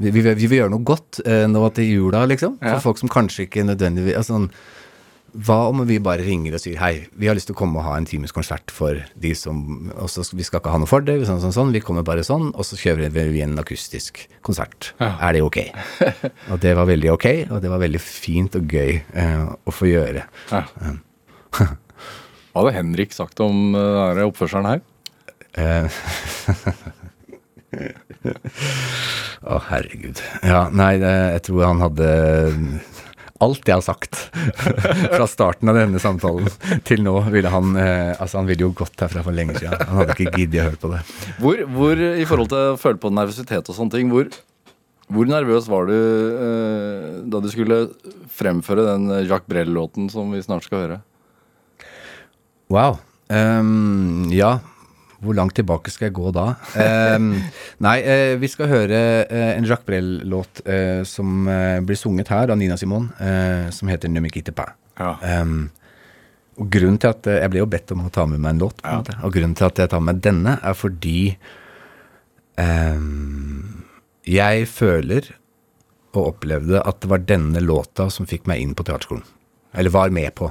vi, 0.00 0.12
vi, 0.14 0.22
vi 0.24 0.46
vil 0.48 0.62
gjøre 0.62 0.72
noe 0.72 0.86
godt 0.88 1.20
eh, 1.26 1.44
nå 1.52 1.66
til 1.76 1.90
jula, 1.90 2.22
liksom. 2.30 2.54
For 2.62 2.78
Ja. 2.78 2.84
folk 2.84 3.00
som 3.02 3.12
kanskje 3.12 3.44
ikke 3.48 3.66
nødvendigvis 3.68 4.16
altså, 4.16 4.38
sånn, 4.38 4.48
Hva 5.32 5.56
om 5.70 5.80
vi 5.88 5.96
bare 6.02 6.24
ringer 6.26 6.52
og 6.58 6.60
sier 6.60 6.76
hei, 6.76 7.06
vi 7.16 7.28
har 7.28 7.36
lyst 7.36 7.48
til 7.48 7.56
å 7.56 7.58
komme 7.62 7.80
og 7.80 7.86
ha 7.86 7.94
en 7.96 8.08
times 8.08 8.34
konsert 8.36 8.72
for 8.74 8.98
de 9.16 9.30
som 9.38 9.88
og 9.94 10.10
så 10.12 10.26
Vi 10.36 10.44
skal 10.44 10.60
ikke 10.60 10.72
ha 10.74 10.80
noe 10.82 10.90
for 10.90 11.04
det, 11.04 11.14
sånn, 11.28 11.40
sånn, 11.40 11.54
sånn. 11.56 11.72
Vi 11.72 11.80
kommer 11.84 12.04
bare 12.04 12.24
sånn, 12.26 12.50
og 12.52 12.66
så 12.68 12.76
kjører 12.76 13.08
vi 13.12 13.40
en 13.44 13.56
akustisk 13.60 14.20
konsert. 14.44 14.92
Ja. 15.00 15.14
Er 15.28 15.38
det 15.38 15.42
ok? 15.46 15.58
og 16.52 16.60
det 16.60 16.74
var 16.76 16.90
veldig 16.90 17.10
ok, 17.14 17.26
og 17.48 17.62
det 17.64 17.72
var 17.72 17.80
veldig 17.80 18.02
fint 18.04 18.60
og 18.60 18.68
gøy 18.68 19.00
eh, 19.00 19.44
å 19.48 19.72
få 19.72 19.88
gjøre. 19.88 20.26
Ja. 20.52 20.62
Hva 21.56 21.68
hadde 22.60 22.76
Henrik 22.76 23.16
sagt 23.16 23.40
om 23.40 23.72
uh, 23.72 24.12
denne 24.12 24.28
oppførselen 24.28 24.68
her? 24.68 24.84
Å, 25.56 25.88
Å, 29.42 29.58
herregud. 29.70 30.20
Ja, 30.44 30.66
nei, 30.72 30.94
jeg 31.00 31.42
tror 31.48 31.64
han 31.66 31.80
hadde 31.82 32.10
Alt 33.42 33.66
jeg 33.68 33.78
har 33.78 33.84
sagt 33.84 34.18
fra 35.16 35.26
starten 35.30 35.70
av 35.72 35.78
denne 35.80 36.00
samtalen 36.02 36.48
til 36.86 37.02
nå, 37.04 37.16
ville 37.32 37.50
han 37.52 37.74
eh, 37.80 38.12
Altså, 38.14 38.38
han 38.40 38.48
ville 38.48 38.68
jo 38.68 38.72
gått 38.76 39.02
herfra 39.02 39.24
for 39.26 39.34
lenge 39.36 39.58
siden. 39.58 39.76
Han 39.88 40.02
hadde 40.02 40.16
ikke 40.16 40.38
giddet 40.38 40.62
å 40.62 40.66
høre 40.68 40.80
på 40.82 40.92
det. 40.92 41.02
Hvor, 41.42 41.62
hvor, 41.74 42.02
i 42.22 42.26
forhold 42.28 42.52
til 42.52 42.72
å 42.72 42.80
føle 42.80 43.02
på 43.02 43.12
nervøsitet 43.14 43.70
og 43.70 43.78
sånne 43.78 43.96
ting, 43.96 44.12
hvor, 44.12 44.28
hvor 45.12 45.30
nervøs 45.30 45.68
var 45.72 45.88
du 45.90 45.96
eh, 45.96 47.08
da 47.32 47.42
du 47.42 47.48
skulle 47.52 47.84
fremføre 48.32 48.86
den 48.92 49.08
Jacques 49.26 49.50
Brel-låten 49.50 50.10
som 50.12 50.30
vi 50.34 50.44
snart 50.44 50.68
skal 50.68 50.84
høre? 50.84 51.00
Wow. 52.72 53.00
Um, 53.32 54.28
ja, 54.32 54.58
hvor 55.22 55.36
langt 55.38 55.54
tilbake 55.54 55.92
skal 55.92 56.08
jeg 56.08 56.16
gå 56.16 56.32
da? 56.34 56.46
um, 57.16 57.28
nei, 57.86 57.96
uh, 58.02 58.34
vi 58.42 58.50
skal 58.50 58.70
høre 58.70 59.02
uh, 59.28 59.50
en 59.54 59.66
Jacques 59.68 59.86
Brel-låt 59.86 60.64
uh, 60.66 61.02
som 61.08 61.46
blir 61.86 61.98
sunget 61.98 62.32
her 62.32 62.50
av 62.52 62.58
Nina 62.58 62.76
Simon, 62.78 63.08
som 63.74 63.90
heter 63.90 64.10
Ne 64.10 64.22
me 64.22 64.30
quitte 64.32 64.54
pas. 64.56 64.74
Ja. 64.98 65.14
Um, 65.40 65.70
og 66.60 66.68
grunnen 66.70 66.98
til 67.00 67.08
at 67.08 67.26
Jeg 67.26 67.48
ble 67.48 67.62
jo 67.62 67.68
bedt 67.70 67.94
om 67.94 68.02
å 68.04 68.10
ta 68.12 68.26
med 68.28 68.42
meg 68.42 68.54
en 68.54 68.64
låt, 68.66 68.82
på 68.82 68.90
en. 68.92 69.20
Og 69.24 69.32
grunnen 69.34 69.54
til 69.56 69.66
at 69.70 69.78
jeg 69.80 69.90
tar 69.92 70.02
med 70.04 70.20
denne, 70.24 70.56
er 70.60 70.76
fordi 70.76 71.32
um, 72.60 73.84
jeg 74.28 74.66
føler 74.70 75.32
og 76.12 76.34
opplevde 76.34 76.82
at 76.84 77.00
det 77.00 77.08
var 77.08 77.22
denne 77.24 77.62
låta 77.64 78.10
som 78.12 78.28
fikk 78.28 78.44
meg 78.50 78.60
inn 78.60 78.74
på 78.76 78.84
teaterskolen. 78.84 79.24
Eller 79.72 79.94
var 79.94 80.12
med 80.12 80.34
på 80.36 80.50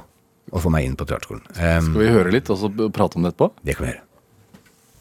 å 0.50 0.62
få 0.62 0.72
meg 0.74 0.88
inn 0.88 0.96
på 0.98 1.06
teaterskolen. 1.06 1.44
Skal 1.54 2.00
vi 2.00 2.10
høre 2.10 2.34
litt 2.34 2.50
og 2.50 2.58
så 2.58 2.72
prate 2.90 3.20
om 3.20 3.22
det 3.22 3.36
etterpå? 3.36 3.52
det 3.62 3.78
kan 3.78 3.86
vi 3.86 3.92
gjøre. 3.94 4.06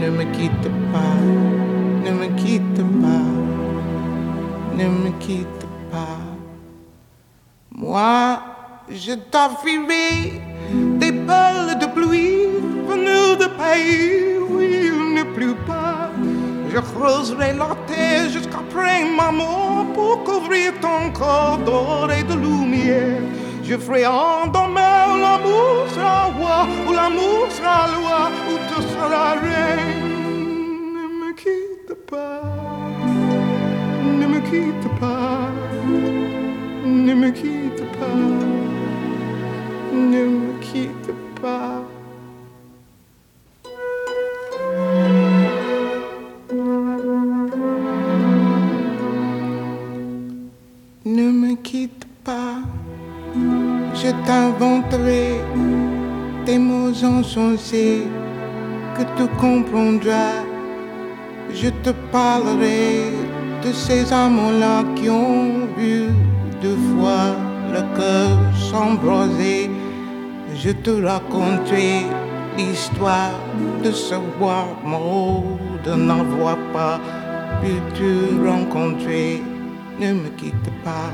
Ne 0.00 0.10
me 0.10 0.24
quitte 0.32 0.68
pas, 0.92 1.20
ne 2.04 2.10
me 2.10 2.26
quitte 2.36 2.82
pas, 3.02 3.28
ne 4.76 4.88
me 4.88 5.10
quitte 5.20 5.66
pas. 5.90 6.18
Moi, 7.70 8.40
je 8.90 9.12
t'offrirai 9.12 10.40
des 10.98 11.12
perles 11.12 11.78
de 11.78 11.86
pluie 11.86 12.46
venues 12.88 13.36
de 13.38 13.48
pays 13.62 14.38
où 14.38 14.60
il 14.60 15.14
ne 15.14 15.22
pleut 15.34 15.56
pas. 15.66 16.10
Je 16.72 16.78
creuserai 16.78 17.52
la 17.52 17.76
terre 17.86 18.28
jusqu'après 18.30 19.04
ma 19.16 19.30
mort 19.30 19.86
pour 19.94 20.24
couvrir 20.24 20.72
ton 20.80 21.10
corps 21.12 21.58
d'or 21.58 22.10
et 22.10 22.24
de 22.24 22.34
lumière. 22.34 23.20
Je 23.64 23.78
ferai 23.78 24.06
en 24.06 24.46
demain 24.46 25.14
où 25.14 25.16
l'amour 25.18 25.88
sera 25.94 26.24
roi, 26.36 26.66
où 26.86 26.92
l'amour 26.92 27.50
sera 27.50 27.86
loi, 27.96 28.30
où 28.50 28.54
tu 28.68 28.82
seras 28.82 29.34
reine. 29.40 30.10
Ne 30.94 31.04
me 31.20 31.32
quitte 31.34 31.94
pas, 32.10 32.42
ne 34.04 34.26
me 34.26 34.40
quitte 34.40 34.88
pas, 35.00 35.48
ne 36.84 37.14
me 37.14 37.30
quitte 37.30 37.84
pas, 37.98 38.22
ne 39.94 40.22
me 40.26 40.52
quitte 40.60 41.12
pas. 41.40 41.82
Ne 51.04 51.30
me 51.30 51.54
quitte 51.56 52.06
pas, 52.24 52.56
je 54.02 54.10
t'inventerai 54.26 55.40
des 56.44 56.58
mots 56.58 57.04
insensés 57.04 58.02
que 58.96 59.02
tu 59.16 59.24
comprendras. 59.40 60.42
Je 61.54 61.68
te 61.84 61.90
parlerai 62.10 63.12
de 63.64 63.72
ces 63.72 64.12
amants-là 64.12 64.82
qui 64.96 65.08
ont 65.08 65.68
vu 65.76 66.08
deux 66.60 66.78
fois 66.90 67.36
le 67.72 67.82
cœur 67.96 68.30
s'embraser. 68.66 69.70
Je 70.62 70.70
te 70.70 70.90
raconterai 70.90 72.06
l'histoire 72.58 73.38
de 73.84 73.90
ce 73.92 74.16
roi 74.38 74.66
mort 74.84 75.44
de 75.84 75.92
n'avoir 75.94 76.56
pas 76.72 76.98
pu 77.60 77.72
te 77.96 78.10
rencontrer. 78.48 79.42
Ne 80.00 80.12
me 80.14 80.28
quitte 80.30 80.70
pas, 80.82 81.10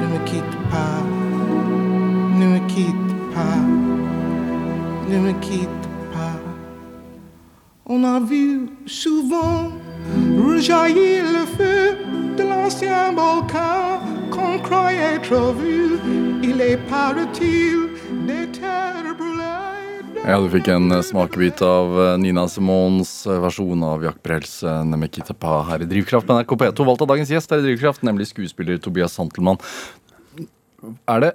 ne 0.00 0.06
me 0.12 0.18
quitte 0.26 0.56
pas, 0.70 1.00
quitte 5.40 5.88
pas. 6.12 6.38
On 7.86 8.04
a 8.04 8.20
vu 8.20 8.68
souvent 8.86 9.72
rejaillir 10.36 11.24
le 11.24 11.46
feu 11.46 11.96
de 12.36 12.42
l'ancien 12.42 13.12
volcan 13.12 14.00
qu'on 14.30 14.58
croyait 14.58 15.18
trop 15.22 15.52
vu. 15.52 15.98
Il 16.42 16.60
est 16.60 16.78
parti 16.88 17.74
des 18.26 18.46
terres 18.52 19.14
brûlées. 19.16 20.24
Ja, 20.26 20.38
du 20.40 20.50
fikk 20.52 20.68
en 20.74 20.90
eh, 20.92 21.02
smakebit 21.02 21.62
av 21.64 21.94
eh, 22.02 22.16
Nina 22.20 22.44
Simons 22.52 23.12
eh, 23.26 23.38
versjon 23.40 23.82
av 23.86 24.02
Jack 24.04 24.18
Brels 24.22 24.58
eh, 24.66 24.82
Nemekita 24.84 25.32
Pa 25.32 25.62
her 25.70 25.86
i 25.86 25.88
Drivkraft 25.88 26.28
på 26.28 26.36
NRK 26.36 26.56
P2. 26.60 26.88
Valgt 26.90 27.04
av 27.06 27.12
dagens 27.14 27.32
gjest 27.32 27.54
her 27.54 27.62
i 27.62 27.68
Drivkraft, 27.70 28.04
nemlig 28.04 28.28
skuespiller 28.28 28.80
Tobias 28.82 29.16
Santelmann. 29.16 29.62
Er 31.08 31.24
det 31.24 31.32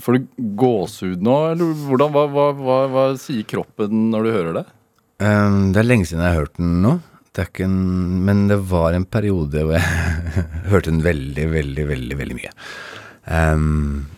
Får 0.00 0.16
du 0.16 0.28
gåsehud 0.58 1.24
nå, 1.24 1.36
eller 1.52 1.72
hvordan, 1.86 2.12
hva, 2.14 2.26
hva, 2.32 2.46
hva, 2.56 2.78
hva 2.92 3.06
sier 3.20 3.46
kroppen 3.48 4.08
når 4.12 4.26
du 4.26 4.30
hører 4.34 4.58
det? 4.60 4.66
Um, 5.20 5.72
det 5.74 5.82
er 5.82 5.88
lenge 5.88 6.08
siden 6.08 6.24
jeg 6.24 6.32
har 6.32 6.46
hørt 6.46 6.56
den 6.56 6.78
nå. 6.84 6.96
Det 7.36 7.46
en, 7.62 7.74
men 8.26 8.48
det 8.50 8.58
var 8.72 8.96
en 8.96 9.06
periode 9.06 9.62
hvor 9.62 9.76
jeg 9.76 10.46
hørte 10.72 10.90
den 10.90 11.04
veldig, 11.04 11.46
veldig, 11.52 11.84
veldig 11.92 12.18
veldig 12.18 12.38
mye. 12.38 12.54
Um, 13.30 14.08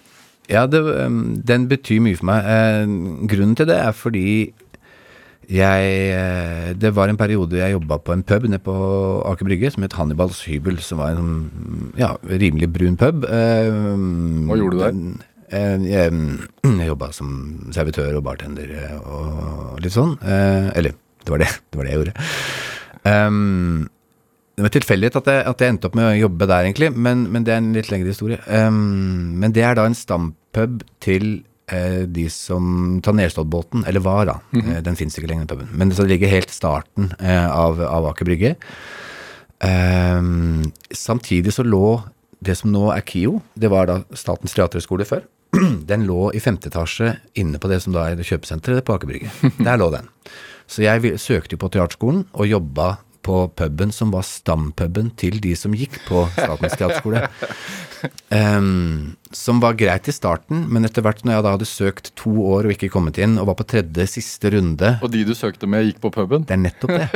ja, 0.48 0.64
det, 0.70 0.80
um, 0.80 1.20
den 1.42 1.66
betyr 1.68 2.00
mye 2.04 2.18
for 2.18 2.30
meg. 2.30 2.46
Uh, 2.46 3.26
grunnen 3.28 3.58
til 3.58 3.68
det 3.68 3.78
er 3.82 3.96
fordi 3.96 4.26
jeg 5.52 5.88
eh, 6.14 6.68
Det 6.78 6.92
var 6.94 7.10
en 7.10 7.18
periode 7.18 7.58
jeg 7.58 7.74
jobba 7.74 7.98
på 7.98 8.14
en 8.14 8.22
pub 8.22 8.44
nede 8.46 8.62
på 8.62 8.72
Aker 9.26 9.44
Brygge 9.44 9.72
som 9.74 9.82
het 9.82 9.96
Hannibals 9.98 10.44
hybel, 10.46 10.78
som 10.80 11.02
var 11.02 11.18
en 11.18 11.90
ja, 11.98 12.14
rimelig 12.22 12.70
brun 12.72 12.96
pub. 12.96 13.26
Hva 13.26 14.56
gjorde 14.56 14.78
du 14.78 14.80
der? 14.80 15.26
Eh, 15.52 15.76
Jeg, 15.86 16.12
jeg 16.80 16.88
jobba 16.90 17.12
som 17.14 17.32
servitør 17.76 18.18
og 18.18 18.24
bartender 18.26 18.72
eh, 18.82 18.96
og 19.04 19.80
litt 19.84 19.94
sånn. 19.94 20.16
Eh, 20.24 20.70
Eller, 20.78 20.96
det 21.24 21.30
var 21.34 21.44
det. 21.44 21.50
Det 21.70 21.78
var 21.80 21.86
det 21.88 21.92
jeg 21.94 22.00
gjorde. 22.02 22.16
Det 24.52 24.62
var 24.66 24.72
tilfeldighet 24.74 25.16
at, 25.16 25.28
jeg- 25.32 25.46
at 25.48 25.62
jeg 25.64 25.72
endte 25.72 25.88
opp 25.88 25.94
med 25.96 26.04
å 26.10 26.18
jobbe 26.26 26.46
der, 26.50 26.66
egentlig, 26.68 26.90
men, 26.92 27.22
men 27.32 27.44
det 27.46 27.54
er 27.54 27.62
en 27.62 27.70
litt 27.72 27.88
lengre 27.90 28.12
historie. 28.12 28.36
Men 28.68 29.54
det 29.56 29.62
er 29.64 29.78
da 29.78 29.86
en 29.88 29.96
stampub 29.96 30.82
til 31.02 31.30
eh, 31.72 32.02
de 32.04 32.26
som 32.30 32.98
tar 33.02 33.16
Nerstadbåten, 33.16 33.86
eller 33.88 34.04
var 34.04 34.28
da. 34.28 34.34
Eh, 34.60 34.82
den 34.84 34.98
fins 35.00 35.16
ikke 35.16 35.30
lenger, 35.32 35.46
den 35.48 35.56
puben. 35.56 35.72
Men 35.80 35.94
så 35.96 36.04
det 36.04 36.12
ligger 36.18 36.34
helt 36.34 36.52
starten 36.52 37.14
eh, 37.18 37.48
av, 37.48 37.80
av 37.80 38.10
Aker 38.12 38.28
Brygge. 38.28 38.52
Samtidig 40.92 41.52
så 41.54 41.64
lå 41.64 42.00
det 42.42 42.56
som 42.58 42.72
nå 42.74 42.88
er 42.92 43.04
KIO, 43.06 43.36
det 43.54 43.70
var 43.70 43.86
da 43.88 44.00
Statens 44.18 44.54
teaterhøgskole 44.56 45.06
før. 45.08 45.22
Den 45.90 46.06
lå 46.08 46.30
i 46.32 46.40
femte 46.40 46.70
etasje 46.72 47.16
inne 47.38 47.60
på 47.60 47.70
det 47.70 47.82
som 47.84 47.94
da 47.94 48.08
er 48.08 48.20
kjøpesenteret 48.24 48.86
på 48.86 48.96
Aker 48.96 49.10
Brygge. 49.10 49.32
Der 49.66 49.80
lå 49.80 49.90
den. 49.94 50.08
Så 50.70 50.84
jeg 50.84 51.18
søkte 51.20 51.56
jo 51.56 51.62
på 51.62 51.72
teaterskolen 51.74 52.24
og 52.32 52.48
jobba 52.48 52.94
på 53.22 53.44
puben 53.54 53.92
som 53.94 54.10
var 54.10 54.24
stampuben 54.26 55.12
til 55.18 55.38
de 55.42 55.54
som 55.58 55.74
gikk 55.76 56.00
på 56.08 56.26
Statens 56.34 56.78
teaterskole. 56.78 57.26
Um, 58.34 59.12
som 59.30 59.60
var 59.62 59.76
greit 59.78 60.08
i 60.10 60.14
starten, 60.14 60.64
men 60.74 60.82
etter 60.82 61.04
hvert 61.04 61.20
når 61.22 61.36
jeg 61.36 61.44
da 61.46 61.52
hadde 61.54 61.68
søkt 61.70 62.08
to 62.18 62.32
år 62.50 62.66
og 62.66 62.72
ikke 62.74 62.88
kommet 62.90 63.20
inn, 63.22 63.36
og 63.38 63.46
var 63.46 63.54
på 63.60 63.66
tredje, 63.68 64.08
siste 64.10 64.50
runde 64.50 64.96
Og 64.98 65.12
de 65.12 65.20
du 65.28 65.30
søkte 65.38 65.68
med, 65.70 65.86
gikk 65.86 66.00
på 66.02 66.10
puben? 66.16 66.42
det 66.48 66.56
er 66.56 66.62
nettopp 66.64 66.94
det. 66.96 67.06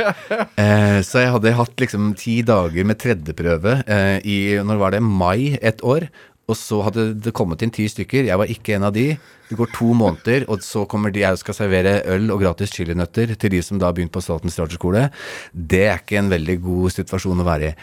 uh, 0.61 1.01
så 1.09 1.25
jeg 1.25 1.33
hadde 1.33 1.55
hatt 1.59 1.83
liksom 1.83 2.13
ti 2.15 2.37
dager 2.47 2.87
med 2.87 3.01
tredjeprøve 3.03 3.75
uh, 3.83 4.17
i 4.23 4.37
når 4.63 4.79
var 4.79 4.95
det, 4.95 5.03
mai 5.03 5.57
et 5.59 5.83
år. 5.83 6.07
Og 6.47 6.55
så 6.55 6.79
hadde 6.85 7.09
det 7.19 7.35
kommet 7.35 7.63
inn 7.63 7.73
ti 7.75 7.87
stykker. 7.91 8.29
Jeg 8.29 8.39
var 8.39 8.51
ikke 8.51 8.77
en 8.77 8.87
av 8.87 8.93
de. 8.95 9.09
Det 9.47 9.57
går 9.59 9.71
to 9.75 9.93
måneder, 9.95 10.47
og 10.51 10.63
så 10.65 10.83
kommer 10.89 11.13
de 11.13 11.23
jeg 11.23 11.39
skal 11.39 11.55
servere 11.55 12.01
øl 12.11 12.27
og 12.33 12.41
gratis 12.43 12.73
chilinøtter 12.75 13.31
til 13.39 13.53
de 13.53 13.61
som 13.63 13.79
da 13.79 13.87
har 13.89 13.95
begynt 13.97 14.11
på 14.15 14.23
Statens 14.23 14.57
teaterskole. 14.57 15.07
Det 15.53 15.85
er 15.87 16.01
ikke 16.01 16.19
en 16.19 16.31
veldig 16.33 16.57
god 16.65 16.95
situasjon 16.97 17.43
å 17.43 17.47
være 17.47 17.71
i. 17.71 17.73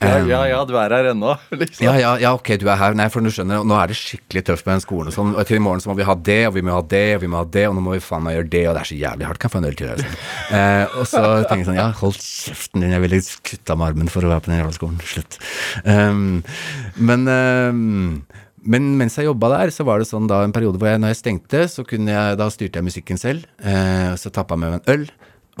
Ja, 0.00 0.12
Um, 0.22 0.28
ja, 0.30 0.40
ja, 0.50 0.58
du 0.68 0.74
er 0.78 0.92
her 0.92 1.10
ennå, 1.12 1.34
liksom. 1.60 1.84
ja, 1.86 1.94
ja, 2.00 2.12
ja, 2.20 2.32
ok, 2.36 2.54
du 2.60 2.66
er 2.70 2.78
her. 2.80 2.96
Nei, 2.98 3.08
for 3.12 3.24
du 3.24 3.30
skjønner, 3.32 3.64
nå 3.66 3.76
er 3.78 3.92
det 3.92 3.96
skikkelig 3.98 4.44
tøft 4.48 4.66
med 4.66 4.76
den 4.76 4.84
skolen. 4.84 5.10
og 5.10 5.16
Sånn, 5.16 5.34
og 5.36 5.48
til 5.48 5.58
i 5.58 5.62
morgen 5.62 5.82
så 5.82 5.90
må 5.90 5.96
vi 5.98 6.06
ha 6.08 6.16
det, 6.28 6.40
og 6.48 6.56
vi 6.56 6.64
må 6.66 6.74
ha 6.76 6.82
det, 6.94 7.04
og 7.16 7.24
vi 7.24 7.30
må 7.32 7.40
ha 7.40 7.48
det, 7.56 7.64
og 7.68 7.76
nå 7.76 7.84
må 7.84 7.96
vi 7.96 8.04
faen 8.04 8.26
meg 8.26 8.38
gjøre 8.38 8.50
det, 8.54 8.62
og 8.68 8.76
det 8.76 8.82
er 8.82 8.90
så 8.92 9.00
jævlig 9.00 9.28
hardt. 9.28 9.42
Kan 9.42 9.50
jeg 9.50 9.54
få 9.54 9.62
en 9.62 9.70
øl 9.70 9.78
til? 9.80 9.92
Liksom. 9.92 10.20
uh, 10.56 10.84
og 11.00 11.08
så 11.08 11.24
tenker 11.46 11.62
jeg 11.62 11.68
sånn, 11.70 11.80
ja, 11.80 11.88
hold 12.02 12.20
kjeften 12.20 12.84
din, 12.84 12.94
jeg 12.96 13.04
ville 13.06 13.22
kutta 13.50 13.78
med 13.78 13.90
armen 13.90 14.12
for 14.12 14.28
å 14.28 14.32
være 14.32 14.44
på 14.44 14.52
den 14.52 14.62
jævla 14.62 14.76
skolen. 14.78 15.02
Slutt. 15.12 15.40
Um, 15.86 16.24
men 17.00 17.28
um, 17.28 17.82
men 18.62 18.92
mens 18.98 19.16
jeg 19.18 19.26
jobba 19.26 19.50
der, 19.56 19.72
så 19.74 19.84
var 19.86 19.98
det 19.98 20.08
sånn 20.08 20.28
da 20.30 20.42
en 20.44 20.54
periode 20.54 20.78
hvor 20.78 20.90
jeg, 20.90 21.00
når 21.02 21.12
jeg 21.12 21.20
stengte, 21.22 21.64
så 21.70 21.84
kunne 21.86 22.14
jeg, 22.14 22.38
da 22.38 22.46
styrte 22.52 22.78
jeg 22.78 22.86
musikken 22.86 23.18
selv. 23.20 23.46
Eh, 23.58 24.12
så 24.20 24.30
tappa 24.30 24.54
jeg 24.54 24.62
med 24.62 24.74
meg 24.74 24.80
en 24.82 24.94
øl, 24.94 25.06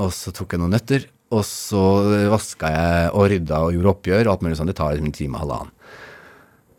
og 0.02 0.12
så 0.14 0.32
tok 0.34 0.54
jeg 0.54 0.62
noen 0.62 0.74
nøtter. 0.76 1.08
Og 1.32 1.44
så 1.48 1.82
vaska 2.28 2.70
jeg 2.70 3.12
og 3.16 3.28
rydda 3.32 3.62
og 3.64 3.74
gjorde 3.74 3.92
oppgjør 3.94 4.26
og 4.26 4.34
alt 4.34 4.42
mulig 4.44 4.58
sånn. 4.58 4.68
Det 4.68 4.76
tar 4.78 5.00
en 5.00 5.14
time 5.16 5.38
og 5.38 5.46
halvannen. 5.46 5.72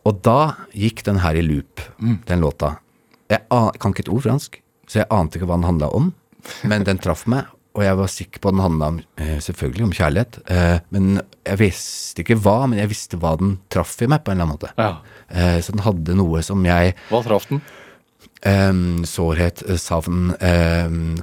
Og 0.04 0.20
da 0.26 0.40
gikk 0.78 1.02
den 1.08 1.22
her 1.24 1.38
i 1.40 1.44
loop, 1.46 1.82
den 2.28 2.44
låta. 2.44 2.76
Jeg 3.32 3.46
an, 3.56 3.72
kan 3.80 3.96
ikke 3.96 4.04
et 4.06 4.12
ord 4.14 4.26
fransk, 4.26 4.60
så 4.92 5.02
jeg 5.02 5.10
ante 5.16 5.40
ikke 5.40 5.48
hva 5.50 5.58
den 5.58 5.68
handla 5.68 5.90
om. 5.96 6.12
Men 6.68 6.84
den 6.88 7.00
traff 7.02 7.24
meg, 7.32 7.48
og 7.74 7.82
jeg 7.82 7.98
var 7.98 8.12
sikker 8.12 8.42
på 8.42 8.50
at 8.50 8.56
den 8.56 8.64
handla 8.64 8.90
eh, 9.18 9.38
selvfølgelig 9.42 9.86
om 9.88 9.94
kjærlighet. 9.98 10.38
Eh, 10.46 10.76
men 10.94 11.08
jeg 11.42 11.60
visste 11.64 12.22
ikke 12.22 12.38
hva, 12.46 12.58
men 12.70 12.78
jeg 12.78 12.92
visste 12.92 13.18
hva 13.18 13.34
den 13.40 13.56
traff 13.74 13.96
i 14.06 14.10
meg 14.12 14.22
på 14.22 14.34
en 14.34 14.38
eller 14.38 14.46
annen 14.46 14.60
måte. 14.60 14.74
Ja. 14.78 14.92
Eh, 15.34 15.58
så 15.66 15.74
den 15.74 15.82
hadde 15.86 16.18
noe 16.20 16.44
som 16.46 16.62
jeg 16.68 16.94
Hva 17.10 17.24
traff 17.26 17.50
den? 17.50 17.64
Ehm, 18.46 19.02
sårhet, 19.08 19.64
eh, 19.70 19.80
savn, 19.80 20.34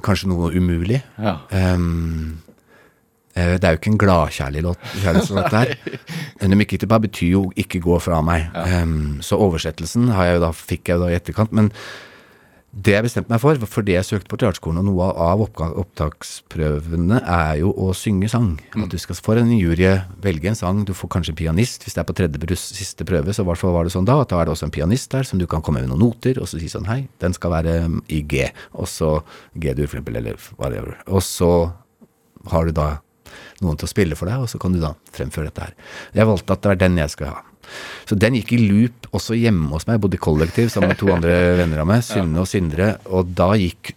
kanskje 0.03 0.31
noe 0.31 0.51
umulig. 0.51 0.99
Ja. 1.21 1.37
Eh, 3.31 3.55
det 3.55 3.63
er 3.63 3.75
jo 3.75 3.79
ikke 3.79 3.91
en 3.93 4.01
gladkjærlig 4.01 4.63
låt, 4.65 4.87
bare, 6.89 7.01
betyr 7.07 7.31
jo 7.31 7.51
'ikke 7.55 7.79
gå 7.79 7.99
fra 8.01 8.21
meg'. 8.21 8.51
Ehm, 8.67 9.21
så 9.21 9.39
oversettelsen 9.39 10.11
har 10.11 10.25
jeg 10.25 10.35
jo 10.35 10.41
da, 10.41 10.51
fikk 10.51 10.89
jeg 10.89 10.97
jo 10.97 11.03
da 11.05 11.11
i 11.11 11.15
etterkant. 11.15 11.53
Men 11.53 11.71
det 12.71 12.93
jeg 12.93 13.03
bestemte 13.03 13.31
meg 13.33 13.41
for, 13.43 13.59
for 13.67 13.83
det 13.83 13.97
jeg 13.97 14.07
søkte 14.07 14.31
på 14.31 14.37
teaterskolen, 14.39 14.79
og 14.79 14.85
noe 14.87 15.09
av 15.11 15.41
opptaksprøvene 15.43 17.17
er 17.19 17.57
jo 17.59 17.73
å 17.75 17.89
synge 17.97 18.29
sang. 18.31 18.53
At 18.79 18.93
du 18.93 18.97
skal 19.01 19.19
for 19.19 19.35
en 19.41 19.51
jury 19.51 19.89
velge 20.23 20.47
en 20.47 20.55
sang. 20.55 20.79
Du 20.87 20.93
får 20.95 21.11
kanskje 21.17 21.33
en 21.33 21.39
pianist. 21.41 21.83
Hvis 21.83 21.97
det 21.97 22.03
er 22.03 22.07
på 22.07 22.15
tredje 22.15 22.39
brus- 22.39 22.69
siste 22.77 23.03
prøve, 23.07 23.35
så 23.35 23.43
var 23.43 23.59
det 23.59 23.91
sånn 23.91 24.07
da, 24.07 24.21
at 24.23 24.31
da 24.31 24.39
er 24.39 24.47
det 24.47 24.55
også 24.55 24.69
en 24.69 24.75
pianist 24.77 25.11
der 25.11 25.27
som 25.27 25.41
du 25.41 25.45
kan 25.51 25.61
komme 25.61 25.83
med 25.83 25.91
noen 25.91 25.99
noter, 26.05 26.39
og 26.39 26.47
så 26.47 26.61
si 26.63 26.71
sånn 26.71 26.87
hei, 26.87 27.01
den 27.19 27.35
skal 27.35 27.51
være 27.57 27.77
mm, 27.91 28.01
i 28.07 28.21
G, 28.23 28.47
og 28.71 28.87
så 28.87 29.17
G-dur, 29.59 29.87
for 29.91 29.99
eksempel, 29.99 30.21
eller 30.23 30.39
whatever. 30.55 30.95
Og 31.11 31.19
så 31.27 31.51
har 32.55 32.65
du 32.65 32.71
da 32.71 32.89
noen 33.61 33.77
til 33.77 33.85
å 33.89 33.91
spille 33.91 34.15
for 34.15 34.31
deg, 34.31 34.41
og 34.41 34.49
så 34.49 34.59
kan 34.61 34.71
du 34.71 34.79
da 34.79 34.95
fremføre 35.11 35.51
dette 35.51 35.67
her. 35.67 35.75
Jeg 36.15 36.31
valgte 36.31 36.55
at 36.55 36.63
det 36.63 36.71
er 36.71 36.85
den 36.87 37.01
jeg 37.03 37.17
skal 37.19 37.35
ha. 37.35 37.41
Så 38.09 38.17
den 38.19 38.37
gikk 38.39 38.53
i 38.57 38.61
loop 38.67 39.09
også 39.15 39.37
hjemme 39.37 39.69
hos 39.73 39.87
meg. 39.87 39.97
Jeg 39.99 40.05
bodde 40.05 40.19
i 40.19 40.23
kollektiv 40.27 40.69
sammen 40.73 40.93
med 40.93 41.01
to 41.01 41.11
andre 41.13 41.35
venner 41.61 41.83
av 41.83 41.89
meg, 41.91 42.03
Synne 42.07 42.43
og 42.43 42.47
Sindre. 42.51 42.93
Og 43.11 43.33
da 43.37 43.51
gikk 43.59 43.95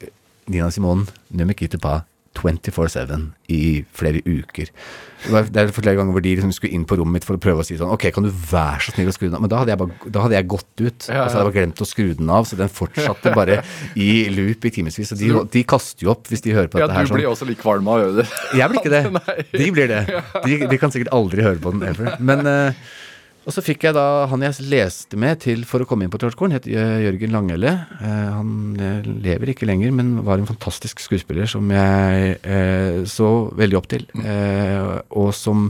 Nina 0.51 0.71
Simone 0.75 1.07
Numikitepa 1.35 2.03
24-7 2.35 3.29
i 3.55 3.85
flere 3.95 4.19
uker. 4.27 4.71
Det 5.25 5.57
er 5.61 5.71
flere 5.73 5.95
ganger 5.97 6.13
hvor 6.13 6.21
de 6.25 6.33
liksom 6.35 6.51
skulle 6.53 6.75
inn 6.77 6.83
på 6.89 6.97
rommet 6.99 7.21
mitt 7.21 7.25
for 7.29 7.39
å 7.39 7.41
prøve 7.41 7.63
å 7.63 7.65
si 7.65 7.77
sånn 7.81 7.93
Ok, 7.95 8.03
kan 8.13 8.27
du 8.27 8.29
være 8.29 8.83
så 8.85 8.93
snill 8.93 9.09
å 9.09 9.15
skru 9.15 9.29
den 9.31 9.37
av? 9.39 9.45
Men 9.45 9.53
da 9.53 9.61
hadde 9.63 9.73
jeg, 9.73 9.81
bare, 9.81 10.11
da 10.13 10.25
hadde 10.25 10.37
jeg 10.37 10.49
gått 10.53 10.83
ut, 10.83 11.07
Ja, 11.07 11.23
og 11.23 11.31
så 11.31 11.39
hadde 11.39 11.39
jeg 11.39 11.47
bare 11.49 11.55
glemt 11.61 11.81
å 11.81 11.89
skru 11.89 12.11
den 12.19 12.33
av. 12.35 12.49
Så 12.51 12.59
den 12.61 12.73
fortsatte 12.75 13.33
bare 13.39 13.61
i 13.97 14.09
loop 14.35 14.67
i 14.69 14.73
timevis. 14.75 15.15
Og 15.15 15.23
de, 15.23 15.31
de 15.55 15.63
kaster 15.71 16.05
jo 16.09 16.13
opp 16.13 16.29
hvis 16.29 16.45
de 16.45 16.53
hører 16.59 16.69
på 16.75 16.83
Ja, 16.83 16.91
dette 16.91 16.99
her. 16.99 17.07
du 17.09 17.13
sånn. 17.15 17.21
blir 17.23 17.31
også 17.31 17.49
litt 17.49 17.63
kvalm 17.63 17.89
av 17.89 17.97
å 17.97 18.03
gjøre 18.05 18.19
det. 18.21 18.27
Jeg 18.61 18.73
blir 18.75 18.83
ikke 18.83 18.95
det. 18.99 19.05
De 19.65 19.71
blir 19.79 19.89
det. 19.95 20.03
De, 20.45 20.59
de 20.75 20.81
kan 20.83 20.93
sikkert 20.93 21.15
aldri 21.15 21.47
høre 21.47 21.63
på 21.63 21.73
den 21.73 21.87
ever. 21.89 22.17
Men 22.21 22.45
eh, 22.51 22.85
Og 23.45 23.53
så 23.53 23.61
fikk 23.65 23.85
jeg 23.85 23.97
da 23.97 24.25
han 24.31 24.45
jeg 24.47 24.65
leste 24.73 25.19
med 25.21 25.43
til 25.45 25.67
for 25.69 25.85
å 25.85 25.89
komme 25.89 26.07
inn 26.07 26.13
på 26.13 26.17
teaterskolen, 26.21 26.57
het 26.57 26.69
Jørgen 26.69 27.35
Langelle. 27.35 27.75
Eh, 28.01 28.29
han 28.33 28.53
eh, 28.81 29.09
lever 29.27 29.53
ikke 29.53 29.69
lenger, 29.69 29.93
men 29.93 30.15
var 30.25 30.41
en 30.41 30.49
fantastisk 30.49 31.03
skuespiller 31.05 31.49
som 31.51 31.69
jeg 31.73 32.39
eh, 32.41 33.03
så 33.09 33.33
veldig 33.53 33.81
opp 33.81 33.91
til. 33.93 34.07
Eh, 34.25 34.95
og 35.13 35.35
som 35.37 35.69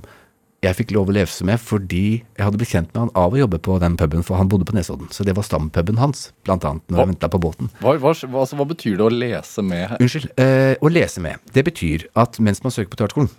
jeg 0.64 0.79
fikk 0.79 0.95
lov 0.97 1.11
å 1.11 1.14
lefse 1.16 1.45
med 1.45 1.61
fordi 1.61 2.05
jeg 2.22 2.41
hadde 2.41 2.61
blitt 2.61 2.72
kjent 2.72 2.93
med 2.95 3.03
han 3.03 3.12
av 3.20 3.35
å 3.35 3.41
jobbe 3.43 3.59
på 3.66 3.77
den 3.83 3.99
puben, 4.01 4.25
for 4.25 4.39
han 4.41 4.49
bodde 4.51 4.68
på 4.68 4.77
Nesodden. 4.77 5.11
Så 5.12 5.27
det 5.27 5.35
var 5.37 5.47
stampuben 5.47 5.99
hans, 6.01 6.29
blant 6.47 6.64
annet, 6.68 6.87
når 6.89 7.03
jeg 7.03 7.12
venta 7.14 7.31
på 7.33 7.43
båten. 7.43 7.72
Hva, 7.83 7.97
hva, 7.99 8.14
altså, 8.14 8.59
hva 8.61 8.68
betyr 8.70 9.01
det 9.01 9.07
å 9.09 9.12
lese 9.12 9.64
med 9.66 9.89
her? 9.91 9.99
Unnskyld. 10.01 10.31
Eh, 10.41 10.77
å 10.79 10.93
lese 10.93 11.25
med. 11.25 11.43
Det 11.53 11.66
betyr 11.66 12.07
at 12.22 12.39
mens 12.39 12.62
man 12.64 12.75
søker 12.75 12.95
på 12.95 13.03
teaterskolen, 13.03 13.33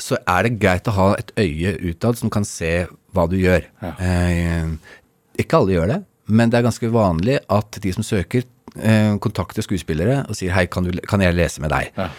så 0.00 0.16
er 0.22 0.46
det 0.46 0.56
greit 0.62 0.88
å 0.88 0.96
ha 0.96 1.08
et 1.18 1.32
øye 1.40 1.74
utad 1.90 2.16
som 2.16 2.30
kan 2.32 2.46
se 2.46 2.86
hva 3.14 3.26
du 3.30 3.36
gjør. 3.40 3.66
Ja. 3.82 3.92
Eh, 3.98 4.96
ikke 5.40 5.60
alle 5.60 5.76
gjør 5.76 5.94
det, 5.94 6.00
men 6.30 6.50
det 6.50 6.60
er 6.60 6.66
ganske 6.68 6.90
vanlig 6.92 7.38
at 7.50 7.80
de 7.82 7.94
som 7.96 8.06
søker, 8.06 8.44
eh, 8.76 9.16
kontakter 9.22 9.66
skuespillere 9.66 10.24
og 10.28 10.36
sier 10.38 10.52
'hei, 10.52 10.66
kan, 10.66 10.84
du, 10.84 11.00
kan 11.08 11.20
jeg 11.20 11.34
lese 11.34 11.60
med 11.60 11.70
deg'? 11.70 11.90
Ja. 11.96 12.10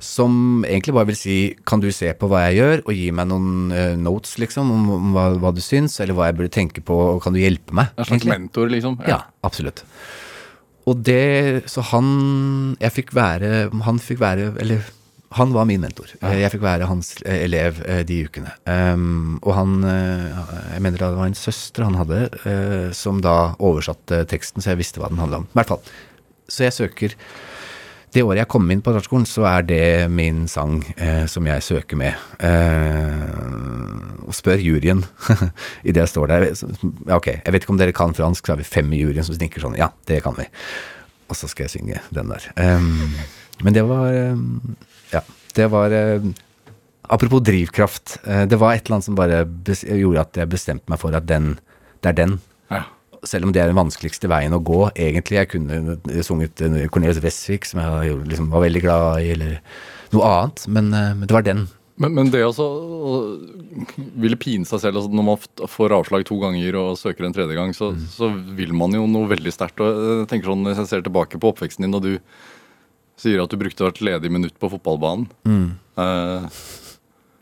Som 0.00 0.64
egentlig 0.64 0.94
bare 0.94 1.06
vil 1.06 1.16
si 1.16 1.56
'kan 1.66 1.80
du 1.80 1.90
se 1.92 2.12
på 2.12 2.28
hva 2.28 2.48
jeg 2.48 2.58
gjør', 2.60 2.82
og 2.86 2.94
gi 2.94 3.10
meg 3.10 3.28
noen 3.28 3.72
eh, 3.72 3.96
notes, 3.96 4.38
liksom, 4.38 4.70
om, 4.70 4.90
om 4.90 5.12
hva, 5.12 5.38
hva 5.38 5.54
du 5.54 5.60
syns, 5.60 6.00
eller 6.00 6.14
hva 6.14 6.30
jeg 6.30 6.36
burde 6.36 6.56
tenke 6.56 6.80
på, 6.80 7.16
og 7.16 7.22
kan 7.22 7.32
du 7.32 7.38
hjelpe 7.38 7.72
meg? 7.72 7.92
En 7.96 8.04
slags 8.04 8.24
mentor, 8.24 8.68
liksom? 8.68 8.98
Ja, 9.06 9.24
absolutt. 9.44 9.84
Og 10.88 11.04
det 11.04 11.68
Så 11.68 11.82
han 11.92 12.76
Jeg 12.80 12.92
fikk 12.92 13.14
være 13.14 13.68
Han 13.84 13.98
fikk 13.98 14.20
være 14.22 14.54
Eller 14.58 14.80
han 15.32 15.52
var 15.54 15.66
min 15.68 15.82
mentor. 15.84 16.10
Jeg 16.18 16.50
fikk 16.50 16.62
være 16.64 16.88
hans 16.90 17.12
elev 17.22 17.78
eh, 17.86 18.02
de 18.06 18.16
ukene. 18.26 18.50
Um, 18.66 19.36
og 19.44 19.54
han 19.54 19.76
eh, 19.86 20.40
Jeg 20.74 20.82
mener 20.82 20.98
det 20.98 21.10
var 21.20 21.30
en 21.30 21.38
søster 21.38 21.86
han 21.86 21.98
hadde, 22.00 22.24
eh, 22.50 22.88
som 22.96 23.20
da 23.22 23.54
oversatte 23.62 24.24
teksten, 24.30 24.58
så 24.58 24.72
jeg 24.72 24.80
visste 24.82 25.02
hva 25.02 25.12
den 25.12 25.22
handla 25.22 25.44
om. 25.44 25.46
I 25.46 25.60
hvert 25.60 25.70
fall. 25.70 25.94
Så 26.50 26.66
jeg 26.66 26.74
søker 26.74 27.14
Det 28.10 28.24
året 28.26 28.40
jeg 28.40 28.50
kom 28.50 28.66
inn 28.74 28.82
på 28.82 28.90
teaterskolen, 28.90 29.28
så 29.30 29.44
er 29.46 29.62
det 29.62 30.10
min 30.10 30.48
sang 30.50 30.80
som 31.30 31.46
jeg 31.46 31.62
søker 31.62 31.94
med. 31.94 32.16
Og 34.26 34.34
spør 34.34 34.58
juryen 34.58 35.04
idet 35.86 36.02
jeg 36.02 36.10
står 36.10 36.32
der 36.32 36.48
Ok, 37.14 37.28
jeg 37.36 37.54
vet 37.54 37.62
ikke 37.62 37.76
om 37.76 37.78
dere 37.78 37.94
kan 37.94 38.16
fransk, 38.18 38.42
så 38.42 38.56
har 38.56 38.58
vi 38.58 38.66
fem 38.66 38.90
i 38.90 39.04
juryen 39.04 39.22
som 39.22 39.38
snikker 39.38 39.62
sånn. 39.62 39.78
Ja, 39.78 39.92
det 40.10 40.24
kan 40.26 40.34
vi. 40.34 40.48
Og 41.30 41.38
så 41.38 41.46
skal 41.46 41.68
jeg 41.68 41.76
synge 41.76 42.02
den 42.10 42.34
der. 42.34 42.50
Um, 42.58 43.14
men 43.62 43.78
det 43.78 43.86
var 43.86 44.10
um, 44.34 44.74
Ja, 45.12 45.24
det 45.56 45.66
var 45.72 45.92
um, 45.92 46.32
Apropos 47.10 47.42
drivkraft. 47.42 48.20
eh, 48.24 48.44
det 48.46 48.58
var 48.60 48.74
et 48.74 48.86
eller 48.86 49.00
annet 49.00 49.08
som 49.08 49.18
bare 49.18 49.42
gjorde 49.42 50.22
at 50.22 50.38
jeg 50.38 50.50
bestemte 50.52 50.92
meg 50.92 51.00
for 51.02 51.16
at 51.16 51.26
den, 51.26 51.56
det 52.04 52.12
er 52.12 52.18
den. 52.20 52.36
Ja. 52.70 52.84
Selv 53.26 53.48
om 53.48 53.52
det 53.52 53.60
er 53.64 53.72
den 53.72 53.80
vanskeligste 53.80 54.30
veien 54.30 54.54
å 54.54 54.62
gå, 54.62 54.84
egentlig. 54.94 55.40
Jeg 55.40 55.50
kunne 55.56 55.98
sunget 56.22 56.62
eh, 56.62 56.86
Cornelius 56.86 57.18
Westvik, 57.24 57.66
som 57.66 57.82
jeg 57.82 58.14
liksom 58.30 58.52
var 58.54 58.62
veldig 58.62 58.84
glad 58.86 59.24
i, 59.24 59.32
eller 59.34 59.58
noe 60.14 60.30
annet. 60.30 60.64
Men, 60.70 60.92
eh, 60.94 61.10
men 61.18 61.26
det 61.26 61.34
var 61.34 61.46
den. 61.48 61.66
Men, 62.00 62.14
men 62.16 62.30
det 62.32 62.44
også 62.46 62.64
å 62.64 63.16
ville 64.22 64.38
pine 64.40 64.64
seg 64.64 64.80
selv 64.80 65.02
altså 65.02 65.10
Når 65.12 65.26
man 65.26 65.66
får 65.68 65.92
avslag 65.98 66.22
to 66.24 66.38
ganger 66.40 66.78
og 66.80 66.94
søker 66.96 67.26
en 67.26 67.34
tredje 67.36 67.58
gang, 67.58 67.74
så, 67.76 67.90
så 68.14 68.30
vil 68.56 68.72
man 68.72 68.94
jo 68.96 69.02
noe 69.10 69.28
veldig 69.34 69.52
sterkt. 69.52 69.82
Og 69.82 70.00
jeg 70.22 70.30
tenker 70.30 70.52
sånn, 70.52 70.64
Hvis 70.70 70.80
jeg 70.84 70.92
ser 70.94 71.04
tilbake 71.04 71.42
på 71.42 71.50
oppveksten 71.52 71.84
din, 71.84 71.98
og 71.98 72.06
du 72.06 72.14
sier 73.20 73.42
at 73.44 73.52
du 73.52 73.58
brukte 73.60 73.84
hvert 73.86 74.00
ledig 74.04 74.30
minutt 74.32 74.56
på 74.60 74.70
fotballbanen 74.72 75.26
eh, 76.00 76.46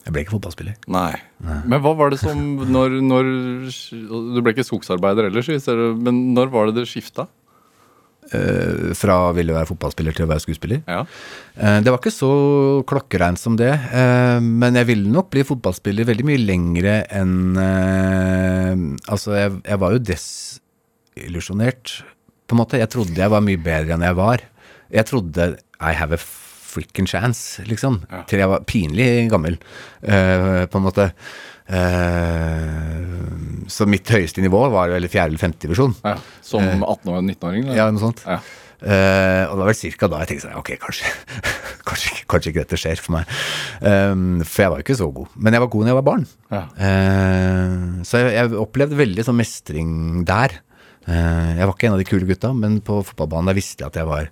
Jeg 0.05 0.11
ble 0.15 0.23
ikke 0.25 0.35
fotballspiller. 0.37 0.75
Nei. 0.91 1.15
Men 1.39 1.79
hva 1.83 1.93
var 1.99 2.11
det 2.13 2.19
som 2.21 2.37
når, 2.67 2.99
når 3.05 3.23
Du 4.35 4.39
ble 4.43 4.51
ikke 4.55 4.65
skogsarbeider 4.67 5.29
ellers, 5.29 5.47
men 5.99 6.23
når 6.35 6.51
var 6.53 6.69
det 6.69 6.81
det 6.81 6.87
skifta? 6.91 7.27
Eh, 8.29 8.91
fra 8.93 9.15
å 9.29 9.33
ville 9.33 9.53
være 9.55 9.65
fotballspiller 9.71 10.13
til 10.13 10.25
å 10.27 10.29
være 10.29 10.43
skuespiller. 10.43 10.81
Ja. 10.85 10.99
Eh, 11.57 11.79
Det 11.81 11.89
var 11.89 11.97
ikke 12.01 12.13
så 12.13 12.29
klokkereint 12.89 13.39
som 13.41 13.55
det, 13.57 13.71
eh, 13.73 14.37
men 14.43 14.75
jeg 14.77 14.85
ville 14.91 15.09
nok 15.09 15.31
bli 15.33 15.41
fotballspiller 15.47 16.05
veldig 16.05 16.25
mye 16.27 16.41
lengre 16.43 16.95
enn 17.09 17.57
eh, 17.57 18.75
Altså, 19.09 19.33
jeg, 19.39 19.55
jeg 19.65 19.81
var 19.81 19.95
jo 19.95 20.03
desillusjonert, 20.11 21.95
på 22.45 22.53
en 22.57 22.61
måte. 22.61 22.77
Jeg 22.81 22.89
trodde 22.93 23.17
jeg 23.17 23.33
var 23.33 23.41
mye 23.45 23.61
bedre 23.61 23.93
enn 23.97 24.05
jeg 24.05 24.17
var. 24.19 24.45
Jeg 24.93 25.05
trodde 25.09 25.49
I 25.79 25.93
have 25.95 26.11
a 26.15 26.19
freaking 26.19 27.07
chance, 27.09 27.63
liksom. 27.65 28.01
Ja. 28.11 28.23
Til 28.29 28.43
jeg 28.43 28.49
var 28.51 28.65
pinlig 28.69 29.07
gammel, 29.31 29.55
uh, 30.05 30.65
på 30.69 30.77
en 30.79 30.85
måte. 30.85 31.09
Uh, 31.69 33.67
så 33.69 33.85
mitt 33.89 34.09
høyeste 34.09 34.41
nivå 34.43 34.61
var 34.73 34.91
vel 34.93 35.05
fjerde 35.09 35.33
eller 35.33 35.41
femte 35.41 35.65
divisjon. 35.67 35.95
ja. 36.05 36.15
Som 36.45 36.65
18- 36.81 37.11
og 37.13 37.21
19-åring? 37.23 37.69
Eh, 37.69 37.77
Ja, 37.77 37.89
noe 37.93 38.01
sånt. 38.01 38.23
Ja. 38.25 38.39
Uh, 38.79 39.43
og 39.49 39.57
det 39.57 39.59
var 39.59 39.67
vel 39.67 39.75
cirka 39.75 40.07
da 40.07 40.21
jeg 40.21 40.29
tenkte 40.29 40.45
sånn, 40.47 40.59
ok, 40.61 40.69
kanskje, 40.79 41.09
kanskje, 41.89 42.13
kanskje 42.31 42.53
ikke 42.53 42.63
dette 42.63 42.79
skjer 42.79 43.01
for 43.03 43.17
meg. 43.17 43.33
Um, 43.83 44.39
for 44.47 44.63
jeg 44.63 44.71
var 44.71 44.79
jo 44.79 44.85
ikke 44.87 44.99
så 45.01 45.09
god. 45.17 45.33
Men 45.35 45.57
jeg 45.57 45.63
var 45.65 45.71
god 45.73 45.83
når 45.85 45.91
jeg 45.91 45.99
var 45.99 46.07
barn. 46.07 46.25
Ja. 46.53 46.61
Uh, 46.79 47.99
så 48.07 48.23
jeg, 48.23 48.31
jeg 48.37 48.55
opplevde 48.61 48.99
veldig 49.01 49.25
sånn 49.27 49.39
mestring 49.41 49.91
der. 50.29 50.55
Uh, 51.09 51.57
jeg 51.59 51.65
var 51.65 51.75
ikke 51.75 51.89
en 51.89 51.97
av 51.97 52.01
de 52.03 52.07
kule 52.07 52.29
gutta, 52.29 52.53
men 52.55 52.79
på 52.85 53.01
fotballbanen 53.11 53.51
der 53.51 53.59
visste 53.59 53.83
jeg 53.83 53.91
at 53.91 53.99
jeg 53.99 54.09
var 54.09 54.31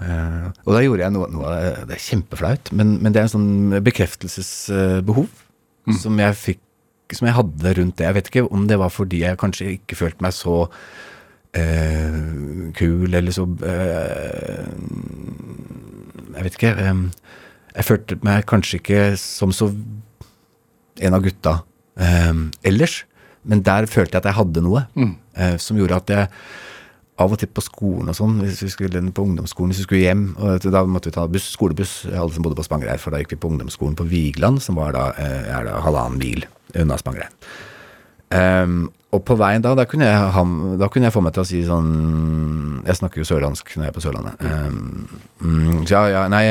eh, 0.00 0.46
Og 0.66 0.74
da 0.76 0.82
gjorde 0.84 1.02
jeg 1.06 1.14
noe, 1.14 1.28
noe 1.32 1.54
det, 1.88 1.96
er 1.96 2.04
kjempeflaut, 2.04 2.72
men, 2.76 2.96
men 3.02 3.12
det 3.14 3.20
er 3.22 3.28
en 3.28 3.34
sånn 3.36 3.82
bekreftelsesbehov 3.86 5.28
som 6.02 6.18
jeg 6.18 6.34
fikk 6.34 6.62
som 7.14 7.28
jeg 7.28 7.36
hadde 7.36 7.72
rundt 7.78 7.96
det. 8.00 8.06
Jeg 8.08 8.14
vet 8.16 8.28
ikke 8.32 8.42
om 8.50 8.64
det 8.66 8.78
var 8.80 8.90
fordi 8.90 9.20
jeg 9.22 9.38
kanskje 9.38 9.68
ikke 9.76 9.94
følte 10.00 10.24
meg 10.26 10.32
så 10.34 10.56
eh, 11.54 12.16
kul, 12.74 13.06
eller 13.14 13.30
så 13.36 13.44
eh, 13.62 14.66
Jeg 16.34 16.42
vet 16.48 16.58
ikke. 16.58 16.72
eh, 16.82 17.04
jeg 17.76 17.84
følte 17.84 18.18
meg 18.24 18.46
kanskje 18.48 18.80
ikke 18.80 19.00
som 19.20 19.52
så 19.54 19.68
en 21.04 21.14
av 21.14 21.22
gutta 21.22 21.58
ellers, 22.66 23.02
men 23.44 23.62
der 23.64 23.86
følte 23.88 24.16
jeg 24.16 24.22
at 24.24 24.26
jeg 24.30 24.36
hadde 24.40 24.62
noe 24.64 24.82
eh, 25.36 25.56
som 25.60 25.76
gjorde 25.78 25.96
at 26.02 26.10
jeg 26.12 26.28
av 27.22 27.32
og 27.32 27.40
til 27.40 27.48
på 27.48 27.64
skolen 27.64 28.10
og 28.12 28.16
sånn, 28.18 28.40
hvis 28.42 28.60
vi 28.66 28.72
skulle 28.72 29.00
på 29.16 29.24
ungdomsskolen, 29.24 29.72
hvis 29.72 29.82
vi 29.82 29.86
skulle 29.86 30.02
hjem, 30.02 30.26
og 30.36 30.66
da 30.72 30.82
måtte 30.84 31.08
vi 31.08 31.16
ta 31.16 31.24
buss, 31.30 31.46
skolebuss, 31.54 31.94
alle 32.10 32.34
som 32.34 32.44
bodde 32.44 32.58
på 32.58 32.66
Spangereid, 32.66 33.00
for 33.00 33.14
da 33.14 33.22
gikk 33.22 33.32
vi 33.32 33.40
på 33.40 33.52
ungdomsskolen 33.54 33.96
på 33.96 34.08
Vigeland, 34.10 34.60
som 34.64 34.76
var 34.76 34.92
da, 34.96 35.06
eh, 35.16 35.48
er 35.56 35.64
da 35.64 35.80
halvannen 35.84 36.20
mil 36.20 36.44
unna 36.76 36.98
Spangereid. 37.00 37.32
Um, 38.26 38.88
og 39.14 39.22
på 39.22 39.36
veien 39.38 39.62
da, 39.62 39.70
da 39.78 39.84
kunne, 39.86 40.08
jeg, 40.10 40.46
da 40.80 40.88
kunne 40.90 41.06
jeg 41.06 41.14
få 41.14 41.22
meg 41.22 41.36
til 41.36 41.44
å 41.44 41.46
si 41.46 41.60
sånn 41.62 41.90
Jeg 42.82 42.98
snakker 42.98 43.20
jo 43.20 43.26
sørlandsk 43.28 43.70
når 43.76 43.84
jeg 43.86 43.92
er 43.92 43.94
på 43.94 44.02
Sørlandet. 44.02 44.42
Um, 44.42 45.06
mm, 45.38 45.84
så 45.86 45.94
ja, 45.94 46.02
ja, 46.10 46.24
nei, 46.32 46.42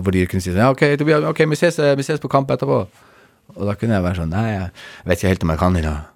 hvor 0.00 0.16
de 0.16 0.24
kunne 0.30 0.40
si 0.40 0.48
sånn 0.48 0.64
Ja, 0.64 0.70
ok, 0.72 0.86
Tobias, 0.98 1.28
vi 1.36 1.60
ses, 1.60 1.78
eh, 1.84 1.92
vi 2.00 2.06
ses 2.06 2.22
på 2.22 2.32
kamp 2.32 2.50
etterpå. 2.50 2.80
Og 3.54 3.68
da 3.68 3.76
kunne 3.76 3.98
jeg 3.98 4.06
være 4.08 4.22
sånn 4.22 4.32
Nei, 4.32 4.46
jeg 4.54 4.70
vet 5.04 5.20
ikke 5.20 5.34
helt 5.34 5.44
om 5.44 5.52
jeg 5.52 5.62
kan 5.66 5.78
i 5.78 5.84
dag. 5.84 6.08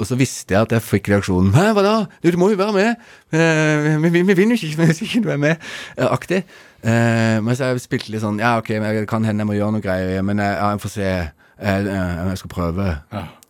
Og 0.00 0.08
så 0.08 0.18
visste 0.18 0.56
jeg 0.56 0.66
at 0.66 0.72
jeg 0.74 0.82
fikk 0.82 1.08
reaksjonen 1.12 1.54
Hæ, 1.54 1.68
hva 1.76 1.84
da? 1.86 1.94
Du, 2.24 2.30
må 2.40 2.50
jo 2.50 2.58
være 2.58 2.74
med! 2.74 3.04
Eh, 3.34 3.88
vi, 4.02 4.10
vi, 4.10 4.22
vi 4.26 4.36
vinner 4.40 4.58
jo 4.58 4.68
ikke 4.68 4.86
hvis 4.90 5.02
ikke 5.06 5.22
du 5.26 5.30
er 5.34 5.40
med! 5.40 5.68
Eh, 5.96 6.08
aktig. 6.08 6.42
Eh, 6.82 7.38
men 7.44 7.56
så 7.56 7.70
jeg 7.70 7.84
spilte 7.84 8.12
litt 8.12 8.24
sånn 8.24 8.42
Ja, 8.42 8.56
ok, 8.60 8.74
men 8.76 8.90
jeg 8.90 9.08
kan 9.10 9.26
hende 9.26 9.44
jeg 9.44 9.50
må 9.52 9.58
gjøre 9.58 9.76
noe 9.76 9.84
greier, 9.84 10.22
men 10.26 10.42
jeg, 10.42 10.56
ja, 10.58 10.70
jeg 10.74 10.82
får 10.84 10.94
se. 10.96 11.10
Eh, 11.64 11.90
jeg 11.90 12.40
skal 12.40 12.52
prøve. 12.52 12.88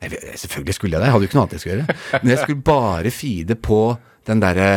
Jeg, 0.05 0.19
selvfølgelig 0.45 0.77
skulle 0.77 0.99
jeg 0.99 1.01
det. 1.01 1.09
Jeg 1.09 1.17
hadde 1.17 1.25
jo 1.25 1.31
ikke 1.31 1.39
noe 1.39 1.47
annet 1.47 1.57
jeg 1.57 1.65
skulle 1.65 1.79
gjøre. 1.79 1.97
Men 2.19 2.35
jeg 2.35 2.43
skulle 2.45 2.67
bare 2.69 3.15
feede 3.15 3.63
på 3.71 3.81
den 4.29 4.45
derre 4.45 4.73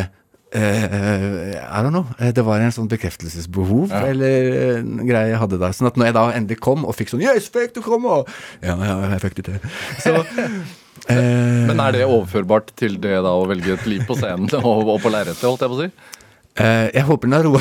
Uh, 0.56 1.60
I 1.60 1.84
don't 1.84 1.92
know. 1.92 2.06
Det 2.18 2.44
var 2.48 2.62
en 2.64 2.72
sånn 2.72 2.88
bekreftelsesbehov 2.88 3.92
eller 3.92 4.46
eh, 4.48 4.78
en 4.80 5.04
greie 5.04 5.34
jeg 5.34 5.42
hadde 5.42 5.60
da. 5.60 5.74
Sånn 5.76 5.90
at 5.90 6.00
når 6.00 6.08
jeg 6.08 6.16
da 6.16 6.24
endelig 6.38 6.58
kom 6.64 6.86
og 6.88 6.96
fikk 6.96 7.12
sånn 7.12 7.24
Yes, 7.26 7.50
fikk 7.52 7.76
du 7.76 7.82
komme! 7.84 8.22
Ja, 8.64 8.78
ja, 8.80 8.96
jeg 9.12 9.24
fikk 9.26 9.42
det 9.42 9.50
til. 9.50 9.74
Så 10.00 10.14
Men 11.08 11.80
er 11.84 11.96
det 11.96 12.06
overførbart 12.08 12.74
til 12.80 12.98
det 13.04 13.16
da 13.24 13.32
å 13.38 13.48
velge 13.50 13.74
et 13.78 13.86
liv 13.90 14.04
på 14.08 14.18
scenen 14.20 14.50
og, 14.62 14.88
og 14.96 15.02
på 15.04 15.12
lerretet, 15.14 15.44
holdt 15.48 15.64
jeg 15.66 15.72
på 15.74 15.80
å 15.80 15.84
si? 15.86 15.90
Eh, 16.58 16.88
jeg 16.96 17.06
håper 17.06 17.30
den 17.30 17.36
har 17.38 17.46
roa, 17.46 17.60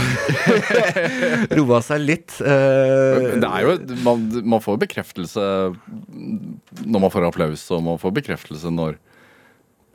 roa 1.59 1.81
seg 1.85 2.01
litt. 2.01 2.39
eh, 2.41 3.35
Det 3.37 3.49
er 3.51 3.67
jo, 3.67 3.75
man, 4.07 4.23
man 4.57 4.63
får 4.65 4.79
bekreftelse 4.87 5.43
når 6.87 7.03
man 7.05 7.13
får 7.13 7.27
applaus, 7.29 7.67
og 7.77 7.85
man 7.85 8.01
får 8.01 8.15
bekreftelse 8.23 8.73
når 8.73 8.97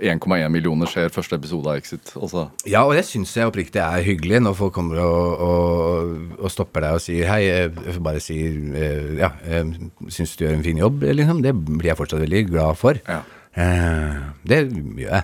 1,1 0.02 0.47
millioner 0.49 0.89
skjer 0.89 1.12
første 1.14 1.38
episode 1.38 1.70
av 1.70 1.78
Exit. 1.78 2.14
Også. 2.18 2.47
ja, 2.66 2.80
og 2.88 2.95
det 2.97 3.04
syns 3.06 3.36
jeg 3.38 3.45
oppriktig 3.49 3.82
er 3.84 4.02
hyggelig 4.06 4.39
når 4.41 4.56
folk 4.58 4.74
kommer 4.74 4.97
og, 5.04 5.43
og, 5.45 6.16
og 6.41 6.49
stopper 6.54 6.86
deg 6.88 6.97
og 6.97 7.04
sier 7.04 7.30
hei. 7.30 7.41
jeg 7.45 7.99
Bare 8.02 8.22
sier 8.24 8.56
eh, 8.78 9.12
ja, 9.22 9.30
eh, 9.45 9.70
syns 10.10 10.34
du 10.38 10.45
gjør 10.47 10.58
en 10.58 10.66
fin 10.66 10.82
jobb, 10.82 11.06
liksom. 11.10 11.43
Det 11.45 11.54
blir 11.58 11.91
jeg 11.91 11.99
fortsatt 12.02 12.24
veldig 12.26 12.41
glad 12.49 12.80
for. 12.82 12.97
Ja. 13.06 13.22
Eh, 13.58 14.22
det 14.47 14.62
gjør 14.70 15.04
jeg. 15.08 15.24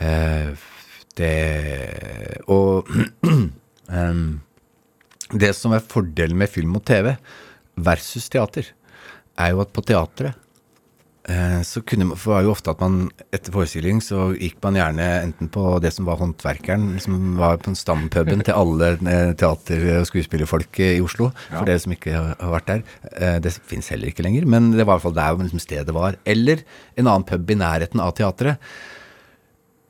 Eh, 0.00 0.50
det 1.16 1.34
Og 2.52 2.88
det 5.42 5.52
som 5.56 5.74
er 5.76 5.84
fordelen 5.84 6.38
med 6.38 6.52
film 6.52 6.76
og 6.78 6.84
TV 6.88 7.14
versus 7.76 8.28
teater, 8.32 8.66
er 9.36 9.52
jo 9.52 9.60
at 9.64 9.72
på 9.72 9.84
teatret 9.84 10.36
så 11.66 11.80
kunne 11.82 12.06
man, 12.06 12.18
for 12.20 12.30
det 12.30 12.36
var 12.36 12.44
jo 12.46 12.52
ofte 12.52 12.70
at 12.70 12.82
man 12.84 12.98
etter 13.34 13.50
forestilling 13.50 13.98
så 14.04 14.28
gikk 14.38 14.60
man 14.62 14.76
gjerne 14.78 15.06
enten 15.24 15.48
på 15.50 15.64
det 15.82 15.90
som 15.96 16.06
var 16.06 16.20
Håndverkeren, 16.20 17.00
som 17.02 17.34
var 17.40 17.58
på 17.62 17.72
stampuben 17.74 18.44
til 18.46 18.54
alle 18.54 18.92
eh, 18.94 19.32
teater- 19.34 19.88
og 19.96 20.06
skuespillerfolk 20.06 20.78
i 20.84 21.00
Oslo. 21.02 21.32
For 21.48 21.66
dere 21.66 21.82
som 21.82 21.96
ikke 21.96 22.14
har 22.14 22.52
vært 22.52 22.70
der. 22.70 22.84
Eh, 23.10 23.38
det 23.42 23.56
fins 23.58 23.90
heller 23.90 24.12
ikke 24.12 24.22
lenger, 24.26 24.46
men 24.46 24.70
det 24.76 24.84
var 24.84 24.94
i 24.94 25.00
hvert 25.00 25.06
fall 25.08 25.16
der 25.18 25.40
liksom 25.40 25.64
stedet 25.64 25.96
var. 25.96 26.20
Eller 26.22 26.62
en 26.94 27.08
annen 27.08 27.26
pub 27.26 27.50
i 27.50 27.58
nærheten 27.58 28.02
av 28.04 28.14
teatret. 28.20 28.62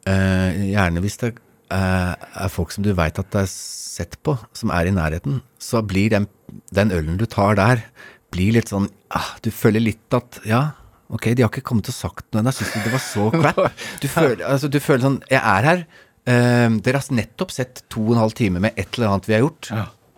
Eh, 0.09 0.65
gjerne 0.73 1.05
hvis 1.05 1.21
det 1.21 1.35
eh, 1.35 2.15
er 2.17 2.53
folk 2.53 2.73
som 2.73 2.87
du 2.87 2.95
veit 2.97 3.21
at 3.21 3.29
det 3.35 3.45
er 3.45 3.53
sett 3.53 4.17
på, 4.25 4.39
som 4.57 4.73
er 4.73 4.89
i 4.89 4.95
nærheten, 4.95 5.43
så 5.61 5.85
blir 5.85 6.17
den, 6.17 6.31
den 6.73 6.97
ølen 6.97 7.21
du 7.21 7.27
tar 7.29 7.61
der, 7.61 7.85
blir 8.33 8.57
litt 8.57 8.73
sånn 8.73 8.89
ah, 9.15 9.37
Du 9.45 9.53
føler 9.55 9.81
litt 9.81 10.15
at 10.17 10.41
Ja, 10.49 10.75
ok, 11.13 11.31
de 11.35 11.45
har 11.45 11.53
ikke 11.53 11.65
kommet 11.67 11.91
og 11.91 11.97
sagt 11.97 12.27
noe 12.33 12.43
ennå. 12.43 12.55
Syns 12.55 12.73
du 12.75 12.81
det 12.85 12.95
var 12.95 13.05
så 13.05 13.29
crap? 13.41 13.85
Du 14.03 14.09
føler, 14.11 14.43
altså, 14.47 14.71
du 14.73 14.81
føler 14.83 15.07
sånn 15.07 15.21
Jeg 15.31 15.43
er 15.43 15.71
her. 15.71 15.85
Uh, 16.27 16.81
dere 16.83 16.99
har 16.99 17.15
nettopp 17.15 17.53
sett 17.55 17.85
to 17.93 18.03
og 18.09 18.17
en 18.17 18.25
halv 18.25 18.35
time 18.39 18.63
med 18.63 18.75
et 18.75 18.89
eller 18.97 19.15
annet 19.15 19.29
vi 19.31 19.37
har 19.37 19.45
gjort. 19.45 19.71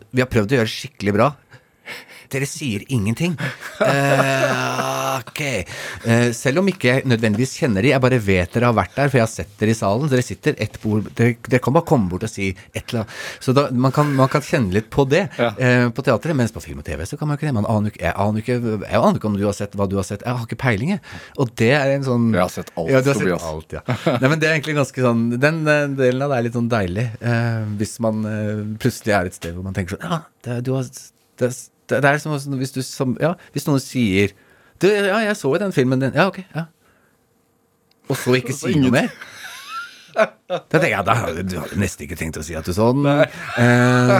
Vi 0.09 0.24
har 0.24 0.30
prøvd 0.32 0.55
å 0.55 0.61
gjøre 0.61 0.70
det 0.70 0.76
skikkelig 0.76 1.14
bra. 1.18 1.32
Dere 2.29 2.47
sier 2.49 2.83
ingenting. 2.93 3.35
Uh, 3.81 5.18
ok. 5.20 5.41
Uh, 6.05 6.29
selv 6.37 6.61
om 6.61 6.68
ikke 6.68 6.91
jeg 6.91 7.07
nødvendigvis 7.09 7.55
kjenner 7.61 7.85
de, 7.85 7.93
jeg 7.95 8.03
bare 8.05 8.18
vet 8.20 8.53
dere 8.53 8.68
har 8.68 8.76
vært 8.76 8.97
der, 8.99 9.09
for 9.09 9.20
jeg 9.20 9.24
har 9.24 9.33
sett 9.33 9.55
dere 9.61 9.72
i 9.72 9.79
salen. 9.79 10.11
Dere 10.12 10.24
sitter 10.26 10.59
ett 10.61 10.76
bord 10.83 11.09
Dere, 11.16 11.37
dere 11.49 11.62
kan 11.64 11.76
bare 11.76 11.89
komme 11.89 12.11
bort 12.12 12.26
og 12.29 12.33
si 12.33 12.51
et 12.53 12.83
eller 12.83 13.05
annet. 13.05 13.14
Så 13.45 13.55
da, 13.57 13.68
man, 13.72 13.95
kan, 13.97 14.11
man 14.18 14.29
kan 14.33 14.45
kjenne 14.45 14.74
litt 14.76 14.91
på 14.93 15.07
det 15.09 15.24
uh, 15.39 15.89
på 15.95 16.05
teatret, 16.05 16.37
mens 16.37 16.53
på 16.55 16.62
film 16.64 16.83
og 16.83 16.89
TV 16.89 17.05
så 17.09 17.18
kan 17.20 17.31
man 17.31 17.41
ikke 17.41 17.49
det. 17.49 17.55
Man 17.57 17.70
aner 17.70 17.95
ikke, 17.95 18.05
jeg, 18.05 18.16
aner 18.26 18.45
ikke, 18.45 18.59
jeg 18.85 19.01
aner 19.01 19.20
ikke 19.20 19.31
om 19.31 19.39
du 19.41 19.47
har 19.47 19.57
sett 19.57 19.79
hva 19.79 19.89
du 19.89 19.97
har 20.01 20.09
sett. 20.09 20.26
Jeg 20.26 20.41
har 20.41 20.45
ikke 20.45 20.61
peiling, 20.61 20.95
jeg. 20.97 21.05
Og 21.41 21.55
det 21.62 21.72
er 21.79 21.95
en 21.95 22.07
sånn 22.07 22.29
Jeg 22.35 22.45
har 22.45 22.53
sett 22.53 22.72
alt, 22.74 22.93
Ja, 22.93 23.01
har 23.01 23.22
sett 23.22 23.49
alt, 23.53 23.79
ja. 23.79 23.85
Nei, 24.18 24.29
men 24.29 24.43
det 24.43 24.51
er 24.51 24.59
egentlig 24.59 24.76
ganske 24.76 25.03
sånn 25.05 25.24
Den 25.41 25.62
delen 25.64 26.24
av 26.24 26.33
det 26.33 26.39
er 26.39 26.47
litt 26.47 26.59
sånn 26.59 26.70
deilig. 26.72 27.07
Hvis 27.81 27.97
man 28.05 28.20
plutselig 28.81 29.16
er 29.16 29.31
et 29.31 29.39
sted 29.39 29.57
hvor 29.57 29.64
man 29.66 29.76
tenker 29.76 29.97
sånn 29.97 30.05
Ja, 30.05 30.20
det, 30.45 30.61
du 30.66 30.74
har 30.76 30.87
det, 31.39 31.53
det, 31.89 32.03
det 32.05 32.11
er 32.11 32.22
som 32.22 32.59
hvis 32.61 32.74
du 32.74 32.82
som 32.86 33.16
Ja, 33.22 33.34
hvis 33.55 33.66
noen 33.68 33.82
sier 33.82 34.34
Du, 34.78 34.86
ja, 34.89 35.18
jeg 35.26 35.36
så 35.39 35.51
jo 35.51 35.59
den 35.59 35.74
filmen 35.74 35.99
din. 36.03 36.14
Ja, 36.14 36.28
ok. 36.30 36.43
ja. 36.55 36.68
Og 38.09 38.16
så 38.16 38.36
ikke 38.39 38.55
si 38.61 38.76
noe 38.78 38.95
mer. 38.95 39.09
Da 40.18 40.59
tenker 40.72 40.91
jeg, 40.91 41.07
da 41.07 41.16
du, 41.47 41.57
har 41.61 41.72
nesten 41.78 42.07
ikke 42.07 42.18
tenkt 42.18 42.39
å 42.41 42.45
si 42.47 42.57
at 42.59 42.66
du 42.66 42.74
så 42.74 42.91
den. 42.97 43.07
Eh, 43.07 44.14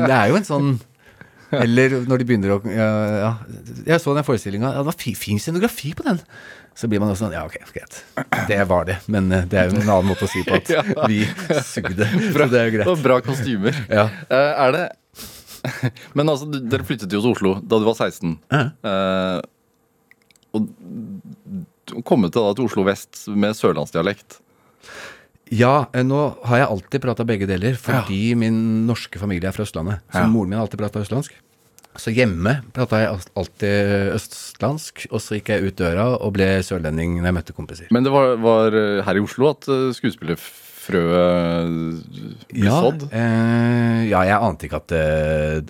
det 0.00 0.14
er 0.16 0.32
jo 0.32 0.38
en 0.40 0.48
sånn 0.48 0.72
Eller 1.56 1.94
når 2.06 2.20
de 2.20 2.26
begynner 2.28 2.52
å 2.54 2.58
ja, 2.68 2.88
ja, 3.22 3.30
Jeg 3.88 4.02
så 4.02 4.14
den 4.16 4.26
forestillinga. 4.26 4.74
Ja, 4.74 4.82
det 4.82 4.90
var 4.90 4.98
fi, 5.00 5.14
fin 5.18 5.40
scenografi 5.42 5.94
på 5.96 6.04
den. 6.06 6.20
Så 6.78 6.88
blir 6.90 7.02
man 7.02 7.12
også 7.12 7.26
sånn 7.26 7.36
Ja, 7.36 7.46
ok, 7.48 7.56
greit. 7.74 8.02
Det 8.50 8.60
var 8.70 8.86
det. 8.88 9.00
Men 9.10 9.30
eh, 9.34 9.46
det 9.50 9.62
er 9.62 9.70
jo 9.70 9.80
en 9.80 9.86
annen 9.88 10.10
måte 10.12 10.28
å 10.28 10.30
si 10.30 10.44
på 10.46 10.60
at 10.60 10.70
vi 11.10 11.22
sugde. 11.66 12.06
Så 12.06 12.50
det 12.52 12.60
er 12.60 12.70
jo 12.70 12.76
greit. 12.78 12.90
Og 12.92 13.02
bra 13.04 13.20
kostymer. 13.24 13.76
Ja. 13.88 14.08
Eh, 14.28 14.52
er 14.66 14.76
det 14.76 14.86
Men 16.18 16.30
altså, 16.32 16.48
dere 16.50 16.86
flyttet 16.86 17.12
jo 17.12 17.20
til 17.24 17.32
Oslo 17.34 17.54
da 17.60 17.78
du 17.80 17.86
var 17.88 17.96
16. 17.98 18.36
Ja. 18.52 18.62
Eh, 18.90 19.40
og 20.56 20.66
du 21.90 22.00
kom 22.06 22.24
til, 22.26 22.38
da, 22.40 22.52
til 22.58 22.66
Oslo 22.66 22.84
vest 22.86 23.24
med 23.30 23.54
sørlandsdialekt. 23.58 24.40
Ja, 25.50 25.86
eh, 25.92 26.04
nå 26.06 26.18
har 26.46 26.60
jeg 26.62 26.70
alltid 26.70 27.02
prata 27.04 27.26
begge 27.26 27.46
deler, 27.50 27.74
fordi 27.78 28.34
min 28.38 28.58
norske 28.88 29.18
familie 29.22 29.50
er 29.50 29.54
fra 29.56 29.66
Østlandet. 29.66 30.02
Så 30.14 30.22
Ja. 30.24 30.26
moren 30.30 30.50
min 30.52 30.58
har 30.58 30.66
alltid 30.66 30.78
prata 30.82 31.02
østlandsk. 31.02 31.34
Så 31.98 32.12
hjemme 32.14 32.60
prata 32.72 33.00
jeg 33.02 33.18
alltid 33.34 34.12
østlandsk, 34.14 35.08
og 35.10 35.18
så 35.20 35.34
gikk 35.40 35.48
jeg 35.50 35.64
ut 35.66 35.76
døra 35.80 36.04
og 36.22 36.32
ble 36.36 36.46
sørlending 36.62 37.16
når 37.18 37.26
jeg 37.32 37.34
møtte 37.40 37.56
kompiser. 37.56 37.88
Men 37.90 38.06
det 38.06 38.12
var, 38.14 38.36
var 38.38 38.70
her 39.02 39.18
i 39.18 39.24
Oslo 39.24 39.50
at 39.50 39.66
eh, 39.66 39.90
skuespillerfrøet 40.80 42.48
blir 42.50 42.64
Ja, 42.64 42.80
sådd? 42.82 43.04
eh, 43.12 44.08
ja, 44.10 44.22
jeg 44.26 44.38
ante 44.42 44.66
ikke 44.66 44.80
at 44.80 44.92
eh, 44.96 45.60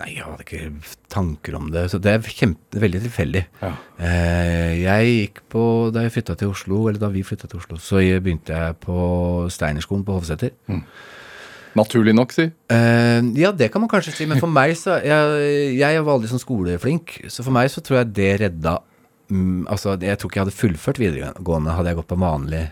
Nei, 0.00 0.08
jeg 0.16 0.24
hadde 0.26 0.42
ikke 0.42 0.72
tanker 1.12 1.54
om 1.54 1.68
det. 1.70 1.84
Så 1.92 2.00
det 2.02 2.10
er 2.10 2.18
kjempe, 2.26 2.80
veldig 2.82 3.00
tilfeldig. 3.04 3.44
Ja. 3.62 3.68
Eh, 4.02 4.72
jeg 4.82 5.12
gikk 5.12 5.42
på 5.52 5.92
Da 5.94 6.02
jeg 6.02 6.10
flytta 6.16 6.34
til 6.40 6.50
Oslo, 6.50 6.88
eller 6.88 6.98
da 6.98 7.08
vi 7.14 7.22
flytta 7.22 7.46
til 7.46 7.60
Oslo, 7.60 7.78
så 7.78 8.02
jeg 8.02 8.22
begynte 8.24 8.50
jeg 8.56 8.74
på 8.82 9.46
Steinerskolen 9.54 10.04
på 10.04 10.16
Hovseter. 10.18 10.50
Naturlig 11.74 12.14
nok, 12.14 12.30
si. 12.34 12.44
Uh, 12.70 13.34
ja, 13.34 13.50
det 13.50 13.70
kan 13.72 13.82
man 13.82 13.90
kanskje 13.90 14.12
si, 14.14 14.26
men 14.30 14.38
for 14.38 14.46
meg 14.46 14.76
så 14.78 15.00
Jeg, 15.02 15.74
jeg 15.80 16.02
var 16.06 16.12
aldri 16.14 16.28
sånn 16.30 16.38
skoleflink, 16.42 17.16
så 17.26 17.42
for 17.42 17.50
meg 17.54 17.66
så 17.72 17.82
tror 17.82 17.98
jeg 17.98 18.12
det 18.14 18.28
redda 18.44 18.76
um, 19.30 19.64
Altså, 19.66 19.96
jeg 19.98 20.18
tror 20.18 20.30
ikke 20.30 20.38
jeg 20.38 20.44
hadde 20.46 20.58
fullført 20.60 21.00
videregående 21.02 21.74
hadde 21.74 21.90
jeg 21.90 21.98
gått 21.98 22.10
på 22.14 22.18
vanlig 22.22 22.62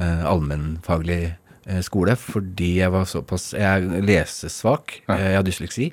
eh, 0.00 0.24
allmennfaglig 0.26 1.20
eh, 1.66 1.80
skole, 1.86 2.16
fordi 2.16 2.78
jeg 2.80 2.90
var 2.92 3.04
såpass 3.06 3.52
Jeg 3.54 3.68
er 3.68 4.02
lesesvak, 4.02 5.02
Ja. 5.08 5.16
jeg 5.16 5.36
har 5.36 5.46
dysleksi. 5.46 5.92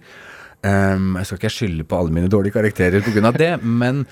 Um, 0.63 1.15
jeg 1.19 1.25
skal 1.27 1.37
ikke 1.37 1.53
skylde 1.53 1.83
på 1.85 1.97
alle 1.99 2.11
mine 2.11 2.27
dårlige 2.31 2.55
karakterer 2.57 3.03
pga. 3.05 3.31
det, 3.37 3.63
men 3.63 4.05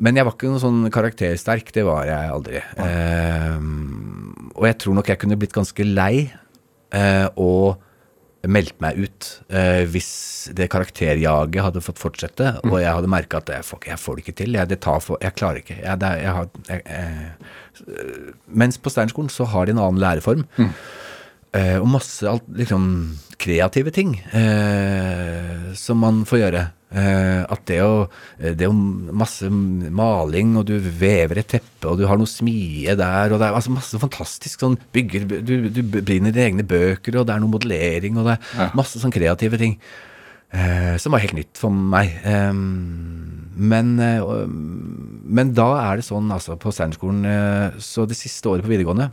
Men 0.00 0.14
jeg 0.14 0.24
var 0.24 0.32
ikke 0.36 0.46
noe 0.52 0.60
sånn 0.62 0.90
karaktersterk, 0.94 1.72
det 1.74 1.82
var 1.84 2.04
jeg 2.06 2.30
aldri. 2.30 2.60
Eh, 2.78 3.58
og 4.54 4.66
jeg 4.68 4.78
tror 4.78 4.94
nok 4.94 5.08
jeg 5.08 5.18
kunne 5.18 5.36
blitt 5.36 5.52
ganske 5.52 5.84
lei 5.84 6.30
uh, 6.94 7.28
og 7.36 7.67
meldt 8.48 8.78
meg 8.82 8.98
ut 8.98 9.28
eh, 9.52 9.84
hvis 9.90 10.10
det 10.56 10.70
karakterjaget 10.72 11.60
hadde 11.64 11.82
fått 11.84 12.00
fortsette, 12.00 12.54
og 12.64 12.78
jeg 12.80 12.94
hadde 12.94 13.10
merka 13.12 13.42
at 13.42 13.52
jeg 13.52 13.66
får, 13.66 13.82
jeg 13.90 14.00
får 14.00 14.16
det 14.16 14.24
ikke 14.24 14.36
til. 14.40 14.56
Jeg, 14.58 14.70
det 14.70 14.80
tar 14.84 15.02
for, 15.04 15.20
jeg 15.24 15.36
klarer 15.38 15.60
ikke. 15.62 15.76
Jeg, 15.82 16.00
det, 16.02 16.12
jeg 16.22 16.36
har, 16.38 16.48
eh, 16.78 17.26
mens 18.64 18.80
på 18.80 18.92
Steinerskolen 18.92 19.32
så 19.32 19.48
har 19.52 19.68
de 19.68 19.76
en 19.76 19.82
annen 19.84 20.02
læreform. 20.02 20.46
Eh, 21.56 21.76
og 21.80 21.88
masse 21.88 22.28
alt, 22.28 22.44
liksom, 22.56 22.88
kreative 23.40 23.92
ting 23.94 24.18
eh, 24.36 25.70
som 25.78 26.00
man 26.02 26.24
får 26.28 26.42
gjøre. 26.42 26.64
Eh, 26.88 27.42
at 27.44 27.64
det 27.68 27.82
å, 27.84 28.08
det 28.40 28.64
å 28.64 28.72
masse 28.72 29.48
maling, 29.52 30.54
og 30.56 30.64
du 30.70 30.78
vever 30.80 31.42
et 31.42 31.50
teppe, 31.52 31.84
og 31.90 32.00
du 32.00 32.06
har 32.08 32.16
noe 32.20 32.30
smie 32.30 32.94
der, 32.96 33.32
og 33.34 33.42
det 33.42 33.48
er 33.48 33.56
altså 33.58 33.74
masse 33.74 34.00
fantastisk 34.00 34.64
sånn 34.64 34.78
bygger 34.96 35.26
Du, 35.28 35.54
du 35.68 35.82
brenner 35.84 36.32
dine 36.32 36.46
egne 36.46 36.64
bøker, 36.68 37.20
og 37.20 37.28
det 37.28 37.34
er 37.36 37.42
noe 37.44 37.52
modellering, 37.58 38.16
og 38.16 38.30
det 38.30 38.38
er 38.38 38.76
masse 38.78 39.00
sånn 39.02 39.12
kreative 39.14 39.60
ting. 39.60 39.76
Eh, 40.48 40.94
som 40.96 41.12
var 41.12 41.20
helt 41.20 41.36
nytt 41.36 41.60
for 41.60 41.68
meg. 41.68 42.14
Eh, 42.24 42.52
men, 42.56 43.90
eh, 44.00 44.24
men 44.48 45.52
da 45.52 45.68
er 45.82 46.00
det 46.00 46.08
sånn, 46.08 46.30
altså, 46.32 46.56
på 46.56 46.72
Steinerskolen 46.72 47.26
eh, 47.28 47.76
Så 47.84 48.06
det 48.08 48.16
siste 48.16 48.48
året 48.48 48.64
på 48.64 48.72
videregående 48.72 49.10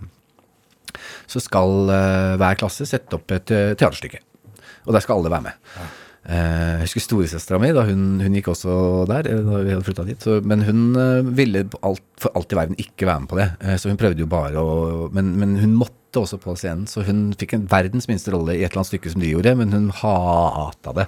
så 1.27 1.41
skal 1.43 1.89
eh, 1.91 2.33
hver 2.39 2.57
klasse 2.59 2.85
sette 2.87 3.17
opp 3.17 3.33
et 3.35 3.51
eh, 3.51 3.73
teaterstykke. 3.75 4.21
Og 4.85 4.93
der 4.95 5.03
skal 5.03 5.19
alle 5.19 5.31
være 5.33 5.47
med. 5.49 5.57
Eh, 5.81 5.93
jeg 6.25 6.85
husker 6.87 7.03
storesøstera 7.03 7.59
mi, 7.61 7.69
da 7.75 7.83
hun, 7.85 8.05
hun 8.23 8.33
gikk 8.33 8.47
også 8.49 8.75
der, 9.09 9.27
eh, 9.29 9.41
da 9.45 9.59
vi 9.61 9.75
hadde 9.75 10.05
dit. 10.07 10.23
Så, 10.25 10.39
men 10.41 10.63
hun 10.65 10.79
eh, 10.97 11.27
ville 11.37 11.65
alt, 11.85 12.01
for 12.21 12.33
alt 12.37 12.53
i 12.55 12.57
verden 12.57 12.79
ikke 12.81 13.05
være 13.05 13.21
med 13.21 13.29
på 13.29 13.37
det. 13.37 13.45
Eh, 13.61 13.75
så 13.81 13.91
hun 13.91 13.99
prøvde 14.01 14.23
jo 14.23 14.29
bare 14.31 14.61
å 14.61 15.09
men, 15.13 15.35
men 15.37 15.53
hun 15.61 15.75
måtte 15.77 16.23
også 16.23 16.39
på 16.41 16.55
scenen, 16.57 16.87
så 16.89 17.03
hun 17.05 17.27
fikk 17.37 17.53
en 17.57 17.67
verdens 17.69 18.09
minste 18.09 18.33
rolle 18.33 18.55
i 18.55 18.63
et 18.63 18.71
eller 18.71 18.81
annet 18.81 18.93
stykke 18.93 19.11
som 19.13 19.21
de 19.21 19.33
gjorde, 19.35 19.53
men 19.59 19.75
hun 19.75 19.91
hata 19.99 20.95
det. 20.97 21.05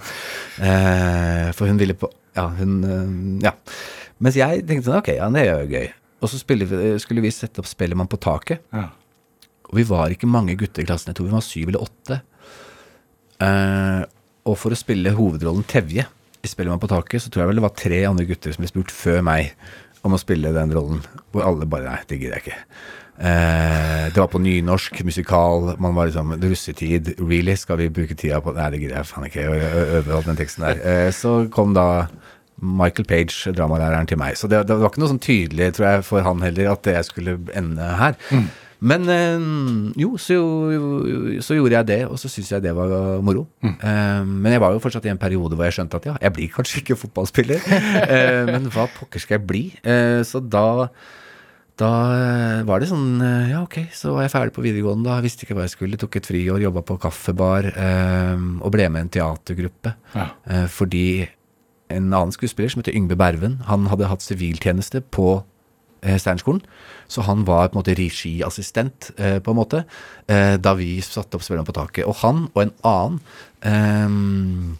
Eh, 0.62 1.48
for 1.58 1.70
hun 1.70 1.80
ville 1.82 1.98
på 1.98 2.12
Ja, 2.38 2.46
hun 2.54 2.76
eh, 2.86 3.48
Ja. 3.48 3.56
Mens 4.22 4.38
jeg 4.38 4.64
tenkte 4.66 4.90
sånn, 4.90 5.00
ok, 5.00 5.12
ja, 5.14 5.26
det 5.34 5.42
er 5.46 5.64
jo 5.64 5.74
gøy. 5.78 5.90
Og 6.22 6.30
så 6.30 6.38
spille, 6.40 6.66
skulle 7.02 7.22
vi 7.22 7.30
sette 7.34 7.62
opp 7.62 7.68
Spellemann 7.70 8.10
på 8.10 8.18
taket. 8.22 8.62
Ja. 8.74 8.88
Og 9.68 9.76
vi 9.78 9.84
var 9.86 10.10
ikke 10.10 10.30
mange 10.30 10.56
gutter 10.58 10.82
i 10.82 10.86
klassen, 10.88 11.10
jeg 11.10 11.18
tror 11.18 11.28
vi 11.28 11.34
var 11.36 11.44
syv 11.46 11.70
eller 11.70 11.84
åtte. 11.86 12.20
Eh, 13.46 14.02
og 14.48 14.56
for 14.60 14.74
å 14.74 14.78
spille 14.78 15.12
hovedrollen 15.16 15.66
Tevje 15.68 16.06
i 16.42 16.48
Spellemann 16.48 16.80
på 16.80 16.90
taket, 16.90 17.22
så 17.22 17.32
tror 17.32 17.44
jeg 17.44 17.50
vel 17.50 17.60
det 17.60 17.66
var 17.66 17.76
tre 17.76 17.98
andre 18.08 18.26
gutter 18.28 18.54
som 18.54 18.64
ble 18.64 18.70
spurt 18.70 18.94
før 18.94 19.20
meg 19.26 19.52
om 20.06 20.14
å 20.14 20.20
spille 20.20 20.54
den 20.54 20.72
rollen. 20.74 21.02
Hvor 21.32 21.44
alle 21.46 21.68
bare 21.68 21.90
Nei, 21.90 22.06
det 22.08 22.20
gidder 22.20 22.38
jeg 22.38 22.46
ikke. 22.46 22.60
Eh, 23.18 24.04
det 24.14 24.20
var 24.20 24.30
på 24.30 24.40
nynorsk, 24.42 25.00
musikal, 25.04 25.72
man 25.82 25.96
var 25.96 26.08
liksom 26.08 26.36
russetid. 26.38 27.16
Really? 27.18 27.56
Skal 27.58 27.80
vi 27.82 27.90
bruke 27.90 28.16
tida 28.18 28.38
på 28.44 28.54
Nei, 28.56 28.70
det 28.72 28.82
gidder 28.84 29.00
jeg 29.00 29.10
faen 29.10 29.26
ikke 29.26 29.48
å 29.50 29.58
øve 29.98 30.18
opp 30.20 30.30
den 30.30 30.38
teksten 30.38 30.68
der. 30.68 30.82
Eh, 30.86 31.10
så 31.14 31.40
kom 31.54 31.74
da 31.76 32.06
Michael 32.58 33.06
Page, 33.06 33.52
dramalæreren, 33.54 34.06
til 34.10 34.18
meg. 34.18 34.38
Så 34.38 34.50
det, 34.50 34.64
det 34.70 34.78
var 34.78 34.90
ikke 34.90 35.02
noe 35.02 35.12
sånn 35.12 35.22
tydelig, 35.22 35.72
tror 35.76 35.88
jeg, 35.88 36.06
for 36.06 36.26
han 36.26 36.46
heller, 36.46 36.72
at 36.72 36.88
jeg 36.90 37.06
skulle 37.06 37.36
ende 37.58 37.90
her. 38.00 38.16
Men 38.80 39.08
eh, 39.10 39.46
jo 39.98 40.12
så, 40.22 40.38
jo, 40.74 40.88
så 41.42 41.58
gjorde 41.58 41.78
jeg 41.80 41.88
det, 41.90 42.00
og 42.06 42.18
så 42.20 42.30
syntes 42.30 42.52
jeg 42.54 42.66
det 42.66 42.74
var 42.76 43.22
moro. 43.26 43.46
Mm. 43.62 43.74
men 44.38 44.52
jeg 44.54 44.62
var 44.62 44.74
jo 44.74 44.82
fortsatt 44.82 45.06
i 45.08 45.12
en 45.12 45.20
periode 45.20 45.56
hvor 45.56 45.66
jeg 45.66 45.78
skjønte 45.78 45.98
at 45.98 46.06
ja, 46.06 46.16
jeg 46.22 46.34
blir 46.36 46.52
kanskje 46.54 46.82
ikke 46.82 46.98
fotballspiller. 47.04 47.64
eh, 48.14 48.44
men 48.48 48.68
hva 48.74 48.86
pokker 48.98 49.22
skal 49.22 49.38
jeg 49.40 49.48
bli? 49.48 49.64
Eh, 49.82 50.20
så 50.26 50.42
da 50.42 50.68
da 51.78 51.90
eh, 52.10 52.60
var 52.66 52.82
det 52.82 52.88
sånn 52.90 53.20
eh, 53.22 53.50
Ja, 53.52 53.62
ok, 53.62 53.80
så 53.94 54.16
var 54.16 54.26
jeg 54.26 54.32
ferdig 54.34 54.54
på 54.56 54.64
videregående. 54.64 55.06
da, 55.06 55.22
Visste 55.22 55.46
ikke 55.46 55.54
hva 55.58 55.66
jeg 55.66 55.76
skulle. 55.76 56.00
Tok 56.00 56.18
et 56.18 56.26
friår, 56.26 56.62
jobba 56.64 56.82
på 56.86 56.98
kaffebar 57.02 57.68
eh, 57.70 58.46
og 58.58 58.72
ble 58.74 58.88
med 58.90 59.04
i 59.04 59.06
en 59.06 59.12
teatergruppe. 59.18 59.94
Ja. 60.16 60.30
Eh, 60.50 60.66
fordi 60.72 61.06
en 61.88 62.10
annen 62.10 62.34
skuespiller 62.34 62.72
som 62.72 62.82
heter 62.82 62.96
Yngve 62.98 63.16
Berven, 63.18 63.60
han 63.68 63.86
hadde 63.92 64.10
hatt 64.10 64.26
siviltjeneste 64.26 65.04
på 65.14 65.38
eh, 65.38 65.46
Steinerskolen. 66.02 66.62
Så 67.08 67.24
han 67.24 67.46
var 67.48 67.68
på 67.68 67.78
en 67.78 67.80
måte 67.80 67.96
regiassistent, 67.96 69.10
eh, 69.16 69.38
på 69.40 69.50
en 69.50 69.58
måte, 69.58 69.84
eh, 70.28 70.56
da 70.56 70.74
vi 70.74 71.00
satte 71.00 71.38
opp 71.38 71.42
Spilleren 71.42 71.66
på 71.66 71.76
taket. 71.76 72.04
Og 72.06 72.16
han 72.22 72.48
og 72.54 72.62
en 72.62 72.74
annen 72.84 74.76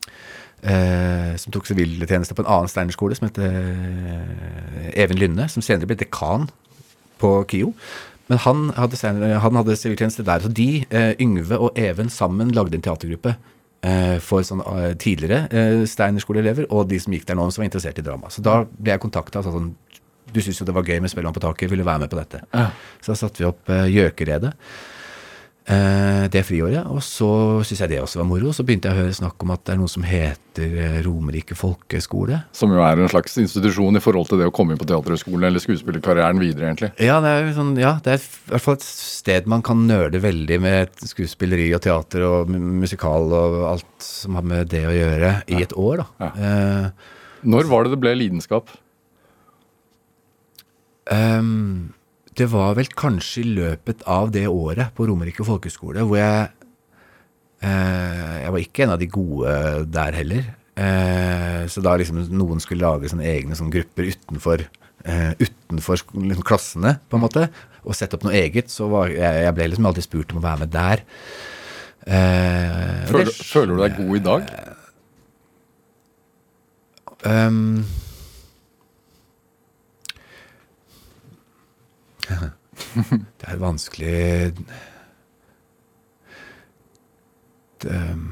eh, 0.62 0.72
eh, 0.72 1.36
som 1.36 1.54
tok 1.54 1.66
siviltjeneste 1.66 2.36
på 2.36 2.44
en 2.44 2.52
annen 2.52 2.70
Steinerskole, 2.70 3.16
som 3.16 3.28
heter 3.28 3.48
eh, 3.48 5.02
Even 5.02 5.18
Lynne, 5.18 5.48
som 5.48 5.64
senere 5.64 5.88
ble 5.88 5.98
dekan 5.98 6.48
på 7.18 7.32
KIO. 7.50 7.72
Men 8.28 8.38
han 8.44 8.66
hadde, 8.76 9.76
siviltjeneste 9.76 10.26
der. 10.26 10.44
Så 10.44 10.52
de, 10.52 10.84
eh, 10.90 11.14
Yngve 11.20 11.58
og 11.58 11.78
Even 11.78 12.10
sammen, 12.12 12.52
lagde 12.52 12.76
en 12.76 12.84
teatergruppe 12.84 13.36
eh, 13.82 14.18
for 14.20 14.44
sånn, 14.44 14.60
eh, 14.60 14.94
tidligere 15.00 15.48
eh, 15.48 15.84
Steinerskoleelever 15.88 16.68
og 16.68 16.88
de 16.90 17.00
som 17.00 17.14
gikk 17.14 17.24
der 17.28 17.38
nå, 17.38 17.48
som 17.50 17.62
var 17.62 17.70
interessert 17.70 17.98
i 17.98 18.04
drama. 18.04 18.28
Så 18.28 18.44
da 18.44 18.62
ble 18.68 18.92
jeg 18.92 19.02
kontakta 19.04 19.42
sånn 19.46 19.72
Du 20.32 20.40
syntes 20.42 20.60
jo 20.60 20.68
det 20.68 20.76
var 20.76 20.86
gøy 20.86 21.00
med 21.00 21.12
Spellemann 21.12 21.36
på 21.36 21.42
taket, 21.44 21.70
vil 21.72 21.80
du 21.82 21.86
være 21.88 22.04
med 22.04 22.12
på 22.12 22.20
dette? 22.20 22.44
Ja. 22.52 22.68
Så 23.00 23.14
da 23.14 23.20
satte 23.22 23.42
vi 23.42 23.48
opp 23.48 23.72
eh, 23.72 23.88
Gjøkeredet. 23.94 24.54
Eh, 25.68 26.24
det 26.32 26.40
friåret. 26.48 26.86
Og 26.88 27.02
så 27.04 27.28
syntes 27.60 27.82
jeg 27.82 27.90
det 27.92 27.98
også 28.00 28.22
var 28.22 28.28
moro. 28.30 28.54
Så 28.56 28.64
begynte 28.64 28.88
jeg 28.88 28.96
å 28.96 29.02
høre 29.02 29.16
snakk 29.16 29.44
om 29.44 29.50
at 29.52 29.66
det 29.68 29.74
er 29.74 29.80
noe 29.82 29.92
som 29.92 30.06
heter 30.08 30.76
eh, 30.80 30.94
Romerike 31.04 31.56
folkeskole. 31.58 32.38
Som 32.56 32.72
jo 32.72 32.80
er 32.80 33.02
en 33.02 33.10
slags 33.12 33.36
institusjon 33.42 34.00
i 34.00 34.02
forhold 34.02 34.30
til 34.30 34.40
det 34.40 34.48
å 34.48 34.54
komme 34.54 34.72
inn 34.72 34.80
på 34.80 34.88
Teaterhøgskolen 34.88 35.44
eller 35.50 35.60
skuespillerkarrieren 35.64 36.40
videre, 36.40 36.70
egentlig. 36.70 36.90
Ja, 37.04 37.18
det 37.24 37.34
er 37.34 37.52
sånn, 37.58 37.74
ja, 37.80 37.98
det 38.04 38.16
er 38.16 38.24
i 38.24 38.54
hvert 38.54 38.64
fall 38.64 38.78
et 38.80 38.88
sted 38.88 39.52
man 39.52 39.64
kan 39.66 39.84
nøle 39.90 40.24
veldig 40.24 40.60
med 40.64 41.04
skuespilleri 41.12 41.68
og 41.76 41.84
teater 41.84 42.24
og 42.24 42.52
musikal 42.56 43.28
og 43.28 43.60
alt 43.74 44.08
som 44.08 44.40
har 44.40 44.48
med 44.48 44.72
det 44.72 44.86
å 44.88 44.96
gjøre, 44.96 45.36
i 45.52 45.60
et 45.66 45.76
år, 45.76 46.00
da. 46.06 46.32
Eh, 46.32 47.08
Når 47.44 47.68
var 47.68 47.84
det 47.84 47.92
det 47.92 48.00
ble 48.06 48.16
lidenskap? 48.16 48.72
Ehm, 51.14 51.92
det 52.38 52.46
var 52.52 52.74
vel 52.78 52.86
kanskje 52.94 53.42
i 53.42 53.54
løpet 53.56 54.02
av 54.06 54.30
det 54.34 54.46
året 54.46 54.92
på 54.94 55.06
Romerike 55.08 55.44
folkeskole 55.46 56.04
hvor 56.06 56.18
jeg 56.20 56.48
eh, 57.62 58.34
Jeg 58.44 58.52
var 58.54 58.62
ikke 58.62 58.84
en 58.86 58.92
av 58.94 59.00
de 59.02 59.08
gode 59.10 59.54
der 59.90 60.12
heller. 60.20 60.44
Eh, 60.78 61.64
så 61.66 61.82
da 61.82 61.96
liksom 61.98 62.20
noen 62.30 62.60
skulle 62.62 62.84
lage 62.86 63.10
sånne 63.10 63.26
egne 63.26 63.56
sånne 63.58 63.74
grupper 63.74 64.12
utenfor 64.12 64.62
eh, 64.62 65.32
utenfor 65.42 65.98
liksom 66.14 66.46
klassene, 66.46 66.96
på 67.10 67.18
en 67.18 67.24
måte, 67.24 67.48
og 67.82 67.96
sette 67.98 68.14
opp 68.18 68.24
noe 68.28 68.36
eget, 68.38 68.70
så 68.70 68.86
var 68.92 69.10
jeg, 69.10 69.42
jeg 69.48 69.54
ble 69.56 69.66
liksom 69.72 69.86
alltid 69.90 70.06
spurt 70.06 70.32
om 70.34 70.38
å 70.38 70.44
være 70.46 70.62
med 70.62 70.70
der. 70.74 71.02
Eh, 72.06 73.06
Føler, 73.10 73.24
det- 73.32 73.46
føler 73.50 73.74
du 73.74 73.82
deg 73.82 73.96
god 73.98 74.16
i 74.20 74.24
dag? 74.30 74.50
Ehm. 77.26 77.82
Det 83.38 83.48
er 83.48 83.60
vanskelig 83.60 84.16
det, 87.82 87.92
ehm, 87.94 88.24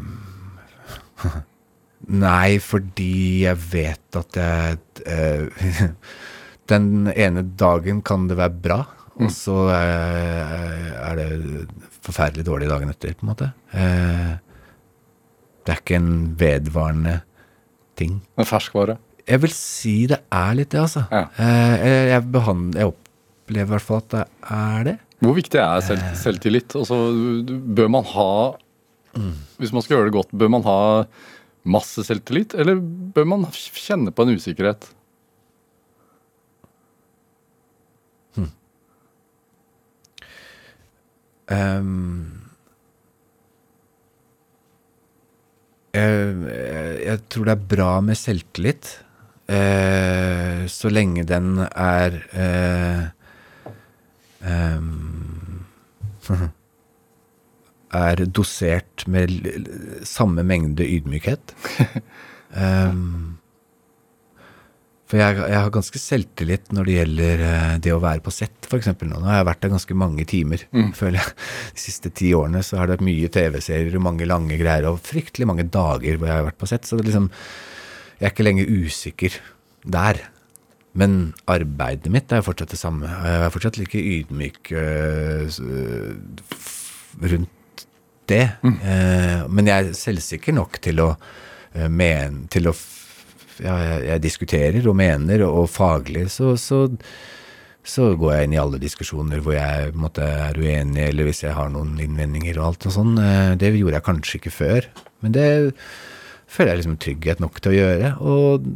Nei, 2.06 2.58
fordi 2.62 3.46
jeg 3.46 3.58
vet 3.72 4.18
at 4.20 4.38
jeg 4.38 4.78
eh, 5.10 5.86
Den 6.70 7.08
ene 7.14 7.42
dagen 7.58 8.02
kan 8.06 8.26
det 8.30 8.36
være 8.40 8.58
bra, 8.62 8.78
og 9.22 9.30
så 9.30 9.68
eh, 9.70 10.88
er 10.98 11.18
det 11.18 11.28
forferdelig 12.02 12.42
dårlig 12.48 12.66
dagen 12.70 12.90
etter, 12.90 13.14
på 13.14 13.22
en 13.22 13.30
måte. 13.30 13.52
Eh, 13.70 14.32
det 15.62 15.74
er 15.74 15.82
ikke 15.82 16.00
en 16.00 16.16
vedvarende 16.38 17.20
ting. 17.98 18.18
En 18.34 18.48
ferskvare? 18.50 18.98
Jeg 19.26 19.42
vil 19.42 19.54
si 19.54 19.94
det 20.10 20.20
er 20.34 20.58
litt 20.58 20.74
det, 20.74 20.82
altså. 20.82 21.06
Ja. 21.14 21.22
Jeg, 21.38 21.78
jeg, 21.86 22.10
jeg 22.16 22.90
opplever 23.46 23.70
i 23.70 23.72
hvert 23.76 23.86
fall 23.86 24.02
at 24.02 24.08
det 24.12 24.24
er 24.50 24.84
det. 24.90 24.96
Hvor 25.22 25.32
viktig 25.38 25.60
er 25.62 25.80
selv, 25.86 26.02
selvtillit? 26.20 26.74
Altså, 26.76 26.96
du- 27.14 27.42
du- 27.46 27.60
bør 27.78 27.88
man 27.88 28.04
ha 28.04 28.30
Hvis 29.56 29.72
man 29.72 29.80
skal 29.80 29.96
gjøre 29.96 30.10
det 30.10 30.12
godt, 30.12 30.30
bør 30.36 30.50
man 30.52 30.62
ha 30.66 31.06
masse 31.64 32.02
selvtillit, 32.04 32.52
eller 32.54 32.76
bør 32.76 33.24
man 33.24 33.46
kjenne 33.50 34.12
på 34.12 34.26
en 34.26 34.34
usikkerhet? 34.36 34.90
Um, 41.48 42.42
jeg, 45.94 46.32
jeg 47.06 47.20
tror 47.30 47.46
det 47.48 47.54
er 47.54 47.66
bra 47.70 47.90
med 48.04 48.18
selvtillit, 48.18 48.88
eh, 49.48 50.64
så 50.68 50.90
lenge 50.92 51.22
den 51.28 51.52
er 51.70 52.18
eh, 52.34 53.04
ehm, 54.46 55.64
Er 57.96 58.24
dosert 58.26 59.06
med 59.06 59.30
samme 60.04 60.42
mengde 60.42 60.84
ydmykhet. 60.84 61.54
Um, 62.50 63.36
For 65.06 65.20
jeg, 65.20 65.36
jeg 65.38 65.54
har 65.62 65.70
ganske 65.70 66.00
selvtillit 66.02 66.72
når 66.74 66.88
det 66.88 66.94
gjelder 66.96 67.42
eh, 67.46 67.74
det 67.82 67.92
å 67.94 68.00
være 68.02 68.24
på 68.24 68.32
sett, 68.34 68.66
f.eks. 68.66 68.88
Nå 68.90 69.20
Nå 69.20 69.28
har 69.28 69.38
jeg 69.38 69.46
vært 69.46 69.60
der 69.62 69.72
ganske 69.76 69.98
mange 69.98 70.26
timer, 70.26 70.64
føler 70.98 71.20
jeg. 71.20 71.34
De 71.76 71.82
siste 71.84 72.10
ti 72.10 72.32
årene 72.34 72.62
så 72.66 72.80
har 72.80 72.88
det 72.88 72.96
vært 72.96 73.06
mye 73.06 73.30
TV-serier 73.36 73.94
og 73.94 74.02
mange 74.08 74.26
lange 74.26 74.58
greier, 74.58 74.88
og 74.90 74.98
fryktelig 75.06 75.46
mange 75.46 75.68
dager 75.70 76.18
hvor 76.18 76.26
jeg 76.26 76.40
har 76.40 76.48
vært 76.48 76.58
på 76.58 76.70
sett. 76.72 76.88
Så 76.88 76.98
det 76.98 77.06
liksom 77.06 77.30
Jeg 78.16 78.26
er 78.26 78.32
ikke 78.32 78.48
lenger 78.48 78.70
usikker 78.82 79.38
der. 79.84 80.22
Men 80.96 81.34
arbeidet 81.52 82.08
mitt 82.12 82.32
er 82.32 82.40
jo 82.40 82.46
fortsatt 82.48 82.72
det 82.72 82.80
samme. 82.80 83.04
Jeg 83.10 83.44
er 83.46 83.52
fortsatt 83.52 83.76
like 83.80 84.00
ydmyk 84.00 84.70
øh, 84.72 85.46
f- 86.56 87.16
rundt 87.20 87.86
det. 88.30 88.44
Eh, 88.64 89.42
men 89.52 89.68
jeg 89.70 89.76
er 89.90 89.96
selvsikker 89.96 90.56
nok 90.56 90.80
til 90.82 91.02
å 91.04 91.10
eh, 91.76 91.88
men, 91.92 92.46
til 92.50 92.70
å 92.72 92.74
ja, 93.62 93.76
jeg, 94.04 94.20
diskuterer 94.24 94.84
og 94.90 94.96
mener, 94.98 95.44
og, 95.46 95.68
faglig 95.72 96.26
så, 96.32 96.50
så, 96.60 96.82
så 97.86 98.10
går 98.18 98.34
jeg 98.34 98.48
inn 98.48 98.56
i 98.56 98.60
alle 98.60 98.80
diskusjoner 98.82 99.40
hvor 99.44 99.54
jeg 99.56 99.94
måte, 99.96 100.26
er 100.26 100.58
uenig, 100.60 101.06
eller 101.06 101.28
hvis 101.30 101.44
jeg 101.46 101.54
har 101.56 101.70
noen 101.72 101.94
innvendinger 102.02 102.58
og 102.60 102.66
alt 102.72 102.88
og 102.90 102.96
sånn. 102.98 103.14
Eh, 103.22 103.52
Det 103.60 103.72
gjorde 103.76 103.96
jeg 104.00 104.08
kanskje 104.10 104.40
ikke 104.40 104.52
før, 104.58 104.88
men 105.24 105.36
det 105.36 105.48
føler 106.48 106.72
jeg 106.74 106.82
liksom 106.82 106.98
trygghet 107.04 107.40
nok 107.42 107.60
til 107.64 107.72
å 107.72 107.78
gjøre. 107.78 108.12
Og 108.26 108.66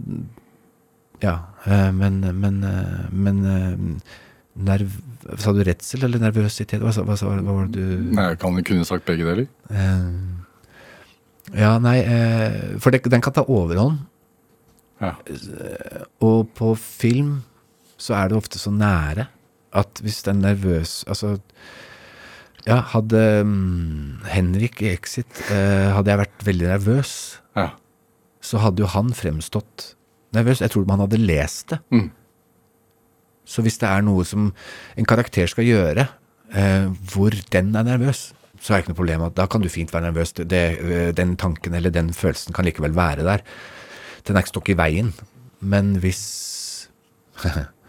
ja, 1.20 1.34
eh, 1.36 1.49
men, 1.68 2.20
men, 2.40 2.62
eh, 2.64 3.06
men 3.12 3.40
eh, 3.44 3.74
nerv, 4.56 4.94
Sa 5.38 5.52
du 5.52 5.60
redsel 5.66 6.06
eller 6.06 6.22
nervøsitet? 6.22 6.80
Hva, 6.80 6.90
hva, 7.04 7.14
hva 7.20 7.40
var 7.44 7.66
det 7.68 7.82
du 7.84 8.06
Nei, 8.16 8.30
Jeg 8.32 8.38
kan 8.40 8.56
du 8.56 8.62
kunne 8.64 8.86
sagt 8.88 9.04
begge 9.08 9.26
deler. 9.28 9.46
Eh, 9.68 10.06
ja, 11.60 11.74
nei, 11.82 11.98
eh, 12.00 12.78
for 12.80 12.94
det, 12.94 13.02
den 13.10 13.20
kan 13.24 13.34
ta 13.36 13.44
overhånd. 13.44 13.98
Ja. 15.00 15.14
Og 16.24 16.50
på 16.56 16.72
film 16.78 17.42
så 18.00 18.14
er 18.16 18.28
det 18.32 18.36
ofte 18.40 18.60
så 18.60 18.72
nære 18.72 19.26
at 19.76 20.00
hvis 20.04 20.22
den 20.26 20.40
er 20.42 20.54
nervøs 20.54 21.04
Altså, 21.08 21.36
ja, 22.66 22.80
hadde 22.92 23.20
mm, 23.46 24.24
Henrik 24.28 24.80
i 24.84 24.90
Exit 24.92 25.40
eh, 25.52 25.88
Hadde 25.94 26.10
jeg 26.12 26.20
vært 26.24 26.44
veldig 26.48 26.68
nervøs, 26.72 27.12
Ja. 27.56 27.68
så 28.44 28.60
hadde 28.64 28.82
jo 28.84 28.90
han 28.92 29.12
fremstått 29.16 29.94
nervøs. 30.36 30.62
Jeg 30.62 30.72
tror 30.72 30.86
man 30.88 31.02
hadde 31.04 31.20
lest 31.20 31.70
det. 31.74 31.80
Mm. 31.90 32.10
Så 33.50 33.64
hvis 33.66 33.80
det 33.82 33.88
er 33.88 34.04
noe 34.06 34.24
som 34.28 34.50
en 34.96 35.08
karakter 35.08 35.48
skal 35.50 35.66
gjøre, 35.66 36.06
eh, 36.54 36.86
hvor 37.12 37.34
den 37.52 37.74
er 37.74 37.86
nervøs, 37.86 38.30
så 38.60 38.74
er 38.74 38.76
det 38.76 38.84
ikke 38.84 38.92
noe 38.92 39.00
problem. 39.00 39.22
at 39.26 39.36
Da 39.36 39.46
kan 39.46 39.62
du 39.62 39.68
fint 39.68 39.92
være 39.92 40.10
nervøs. 40.10 40.32
Det, 40.36 40.52
eh, 40.52 41.12
den 41.16 41.36
tanken 41.36 41.74
eller 41.74 41.90
den 41.90 42.12
følelsen 42.12 42.54
kan 42.54 42.64
likevel 42.64 42.94
være 42.94 43.24
der. 43.24 43.42
Den 44.26 44.36
er 44.36 44.40
ikke 44.44 44.54
stokk 44.54 44.68
i 44.68 44.78
veien. 44.78 45.12
Men 45.60 45.96
hvis 45.96 46.88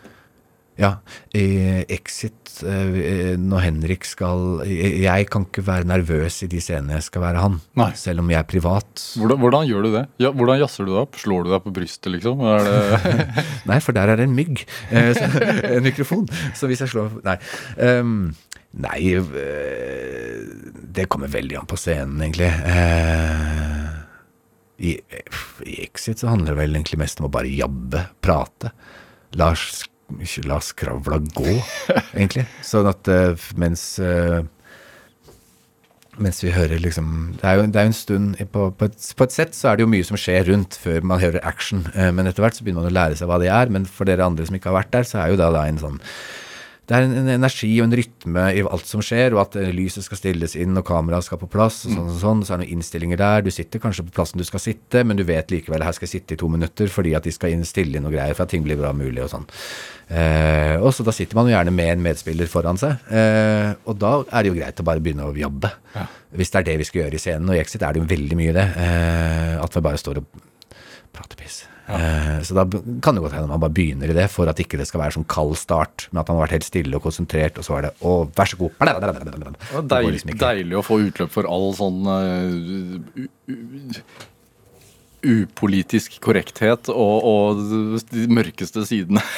Ja, 0.81 0.95
i 1.37 1.45
Exit, 1.93 2.55
eh, 2.65 3.35
når 3.37 3.65
Henrik 3.67 4.05
skal 4.07 4.63
Jeg 4.65 5.27
kan 5.29 5.45
ikke 5.45 5.63
være 5.67 5.85
nervøs 5.85 6.39
i 6.41 6.49
de 6.49 6.61
scenene 6.63 6.97
jeg 6.97 7.05
skal 7.05 7.21
være 7.21 7.43
han. 7.43 7.59
Nei. 7.77 7.91
Selv 7.99 8.23
om 8.23 8.31
jeg 8.33 8.39
er 8.41 8.47
privat. 8.49 9.03
Hvordan, 9.19 9.41
hvordan 9.43 9.67
gjør 9.69 9.85
du 9.85 9.91
det? 9.93 10.05
Ja, 10.23 10.31
hvordan 10.33 10.61
jazzer 10.63 10.87
du 10.87 10.95
deg 10.95 11.03
opp? 11.03 11.19
Slår 11.21 11.45
du 11.45 11.51
deg 11.53 11.61
på 11.67 11.73
brystet, 11.75 12.09
liksom? 12.15 12.41
Er 12.49 12.65
det 12.65 13.27
Nei, 13.69 13.77
for 13.83 13.97
der 13.97 14.09
er 14.09 14.17
det 14.17 14.25
en 14.25 14.37
mygg. 14.37 14.63
Eh, 14.89 15.21
en 15.75 15.85
mikrofon. 15.85 16.25
Så 16.57 16.71
hvis 16.71 16.81
jeg 16.81 16.93
slår 16.95 17.21
Nei. 17.27 17.37
Um, 17.77 18.31
nei 18.81 19.19
Det 20.95 21.05
kommer 21.11 21.29
veldig 21.29 21.61
an 21.61 21.69
på 21.69 21.77
scenen, 21.77 22.17
egentlig. 22.25 22.49
Eh, 22.49 23.85
i, 24.81 24.97
I 24.97 25.77
Exit 25.85 26.23
så 26.23 26.31
handler 26.31 26.55
det 26.55 26.63
vel 26.63 26.79
egentlig 26.79 27.03
mest 27.03 27.21
om 27.21 27.29
å 27.29 27.33
bare 27.37 27.53
jabbe, 27.53 28.07
prate. 28.25 28.73
Lars 29.37 29.83
la 30.47 30.57
skravla 30.63 31.21
gå, 31.35 31.53
egentlig. 32.15 32.47
Sånn 32.65 32.89
at 32.91 33.07
eh, 33.11 33.49
mens 33.59 33.85
eh, 34.03 34.41
mens 36.21 36.41
vi 36.43 36.51
hører 36.51 36.81
liksom 36.83 37.37
Det 37.39 37.47
er 37.47 37.57
jo, 37.57 37.65
det 37.71 37.79
er 37.79 37.85
jo 37.87 37.91
en 37.93 37.95
stund 37.95 38.41
på, 38.51 38.67
på, 38.77 38.89
et, 38.89 39.05
på 39.17 39.25
et 39.25 39.33
sett 39.33 39.55
så 39.55 39.71
er 39.71 39.79
det 39.79 39.85
jo 39.85 39.91
mye 39.93 40.05
som 40.07 40.19
skjer 40.19 40.49
rundt 40.51 40.75
før 40.79 41.05
man 41.07 41.21
hører 41.23 41.43
action. 41.47 41.85
Eh, 41.95 42.11
men 42.13 42.27
etter 42.29 42.43
hvert 42.43 42.57
så 42.57 42.65
begynner 42.65 42.83
man 42.83 42.91
å 42.91 42.97
lære 42.99 43.17
seg 43.19 43.31
hva 43.31 43.39
det 43.41 43.49
er. 43.53 43.71
Men 43.73 43.87
for 43.89 44.09
dere 44.09 44.27
andre 44.27 44.45
som 44.47 44.57
ikke 44.57 44.71
har 44.71 44.81
vært 44.81 44.93
der, 44.95 45.07
så 45.07 45.21
er 45.23 45.31
jo 45.31 45.39
da, 45.41 45.49
da 45.55 45.65
en 45.69 45.81
sånn 45.81 46.01
det 46.89 46.97
er 46.97 47.05
en, 47.05 47.13
en 47.21 47.29
energi 47.35 47.69
og 47.79 47.85
en 47.85 47.93
rytme 47.95 48.43
i 48.57 48.63
alt 48.65 48.89
som 48.89 49.03
skjer, 49.05 49.35
og 49.35 49.43
at 49.43 49.55
eh, 49.61 49.69
lyset 49.75 50.03
skal 50.03 50.17
stilles 50.17 50.57
inn, 50.59 50.73
og 50.79 50.85
kameraet 50.87 51.27
skal 51.27 51.39
på 51.39 51.47
plass, 51.51 51.83
og 51.85 51.93
sånn 51.93 52.09
og 52.09 52.17
sånn. 52.19 52.41
Så 52.43 52.55
er 52.55 52.59
det 52.59 52.65
noen 52.65 52.79
innstillinger 52.79 53.21
der. 53.21 53.45
Du 53.45 53.51
sitter 53.53 53.83
kanskje 53.83 54.07
på 54.07 54.15
plassen 54.17 54.41
du 54.41 54.45
skal 54.47 54.63
sitte, 54.63 55.03
men 55.07 55.19
du 55.19 55.23
vet 55.27 55.53
likevel 55.53 55.85
her 55.85 55.95
skal 55.95 56.09
jeg 56.09 56.17
sitte 56.17 56.35
i 56.35 56.41
to 56.41 56.49
minutter 56.51 56.91
fordi 56.91 57.13
at 57.17 57.27
de 57.27 57.33
skal 57.35 57.55
inn 57.55 57.63
stille 57.67 58.01
inn 58.01 58.09
og 58.09 58.15
greier 58.15 58.35
for 58.35 58.47
at 58.47 58.51
ting 58.51 58.65
blir 58.65 58.81
bra 58.81 58.91
mulig 58.97 59.23
og 59.23 59.31
sånn. 59.31 59.47
Eh, 60.11 60.75
og 60.81 60.91
så 60.97 61.05
da 61.07 61.15
sitter 61.15 61.39
man 61.39 61.47
jo 61.47 61.55
gjerne 61.55 61.75
med 61.77 61.93
en 61.93 62.05
medspiller 62.09 62.51
foran 62.51 62.81
seg, 62.81 63.07
eh, 63.13 63.71
og 63.85 64.01
da 64.01 64.17
er 64.27 64.43
det 64.43 64.51
jo 64.51 64.59
greit 64.59 64.83
å 64.83 64.89
bare 64.91 65.03
begynne 65.05 65.29
å 65.29 65.35
jabbe. 65.37 65.71
Hvis 66.35 66.51
det 66.51 66.63
er 66.63 66.71
det 66.73 66.79
vi 66.81 66.89
skal 66.89 67.05
gjøre 67.05 67.19
i 67.19 67.23
scenen, 67.23 67.51
og 67.51 67.55
i 67.59 67.63
Exit 67.63 67.85
er 67.85 67.95
det 67.95 68.03
jo 68.03 68.09
veldig 68.09 68.39
mye 68.41 68.55
det. 68.57 68.67
Eh, 68.83 69.59
at 69.61 69.77
vi 69.77 69.85
bare 69.85 70.01
står 70.01 70.23
og 70.23 70.41
prater 71.13 71.39
piss. 71.39 71.63
Eh, 71.97 72.37
så 72.47 72.55
da 72.57 72.65
kan 73.03 73.17
det 73.17 73.23
godt 73.23 73.35
hende 73.37 73.51
man 73.51 73.63
bare 73.63 73.75
begynner 73.75 74.11
i 74.11 74.17
det, 74.17 74.27
for 74.31 74.49
at 74.51 74.59
ikke 74.63 74.79
det 74.79 74.87
skal 74.89 75.03
være 75.03 75.15
sånn 75.17 75.29
kald 75.31 75.55
start, 75.59 76.07
men 76.11 76.21
at 76.21 76.27
man 76.29 76.39
har 76.39 76.45
vært 76.47 76.57
helt 76.59 76.69
stille 76.69 76.97
og 76.97 77.05
konsentrert, 77.05 77.59
og 77.59 77.67
så 77.67 77.77
er 77.77 77.87
det 77.87 77.93
å, 77.99 78.17
vær 78.37 78.51
så 78.51 78.59
god. 78.61 78.71
Det 78.81 79.97
er 79.97 80.11
liksom 80.11 80.37
deilig 80.41 80.79
å 80.79 80.85
få 80.85 81.01
utløp 81.07 81.31
for 81.33 81.49
all 81.51 81.71
sånn 81.77 81.99
uh, 82.07 82.19
upolitisk 85.21 86.15
korrekthet 86.23 86.89
og, 86.89 87.27
og 87.27 88.03
de 88.11 88.27
mørkeste 88.31 88.85
sidene. 88.89 89.23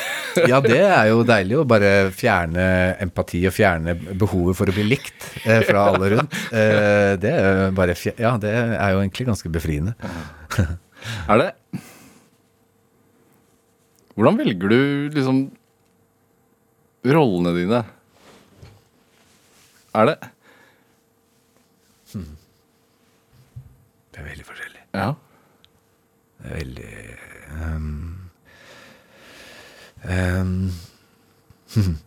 Ja, 0.50 0.58
det 0.66 0.80
er 0.82 1.12
jo 1.12 1.20
deilig 1.22 1.60
å 1.62 1.64
bare 1.70 2.08
fjerne 2.10 2.64
empati 3.04 3.44
og 3.46 3.54
fjerne 3.54 3.94
behovet 3.94 4.58
for 4.58 4.66
å 4.66 4.74
bli 4.74 4.88
likt 4.88 5.28
eh, 5.44 5.62
fra 5.62 5.84
alle 5.92 6.10
rundt. 6.16 6.38
Eh, 6.50 7.12
det 7.22 7.34
er 7.38 7.76
bare 7.78 7.94
Ja, 8.18 8.32
det 8.42 8.50
er 8.50 8.96
jo 8.96 9.04
egentlig 9.04 9.28
ganske 9.28 9.52
befriende. 9.54 9.94
Er 10.58 11.38
det 11.38 11.52
Hvordan 14.14 14.38
velger 14.38 14.70
du 14.70 15.10
liksom 15.16 15.38
rollene 17.04 17.54
dine? 17.58 17.82
Er 19.94 20.06
det 20.10 20.18
Det 24.14 24.22
er 24.22 24.28
veldig 24.28 24.46
forskjellig. 24.46 24.82
Ja. 24.94 25.08
Det 26.38 26.46
er 26.52 26.56
veldig 26.60 27.18
um, 27.58 28.30
ehm, 30.06 30.72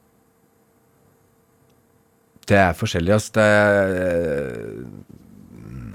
Det 2.46 2.56
er 2.56 2.72
forskjellig, 2.78 3.12
altså. 3.12 3.32
Det 3.34 3.42
er 3.42 3.96
eh, 4.04 4.86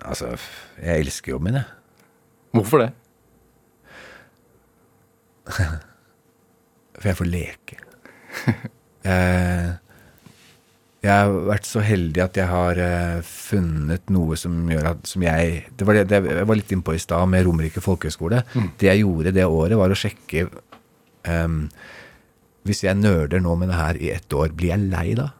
Altså, 0.01 0.33
jeg 0.81 0.99
elsker 0.99 1.31
jobben 1.31 1.45
min, 1.45 1.53
jeg. 1.61 1.63
Hvorfor 2.51 2.77
det? 2.81 2.91
For 7.01 7.11
jeg 7.11 7.21
får 7.23 7.31
leke. 7.31 7.81
Eh, 9.01 9.69
jeg 11.01 11.09
har 11.09 11.31
vært 11.47 11.65
så 11.65 11.81
heldig 11.81 12.21
at 12.21 12.35
jeg 12.37 12.45
har 12.45 12.77
eh, 12.77 13.23
funnet 13.25 14.11
noe 14.13 14.35
som 14.37 14.59
gjør 14.69 14.91
at 14.91 15.09
som 15.09 15.23
jeg 15.25 15.63
Det 15.73 15.87
var 15.89 15.97
det, 15.97 16.03
det 16.11 16.19
jeg 16.21 16.45
var 16.45 16.59
litt 16.59 16.73
innpå 16.75 16.93
i 16.93 17.01
stad 17.01 17.25
med 17.31 17.47
Romerike 17.47 17.81
folkehøgskole. 17.81 18.43
Det 18.77 18.91
jeg 18.91 19.01
gjorde 19.01 19.33
det 19.33 19.47
året, 19.49 19.73
var 19.81 19.89
å 19.89 19.97
sjekke 19.97 20.45
ehm, 21.25 21.63
Hvis 22.69 22.83
jeg 22.85 23.01
nerder 23.01 23.41
nå 23.41 23.55
med 23.57 23.73
det 23.73 23.79
her 23.79 23.97
i 23.97 24.13
ett 24.13 24.37
år, 24.37 24.53
blir 24.53 24.75
jeg 24.75 24.85
lei 24.93 25.07
da? 25.17 25.31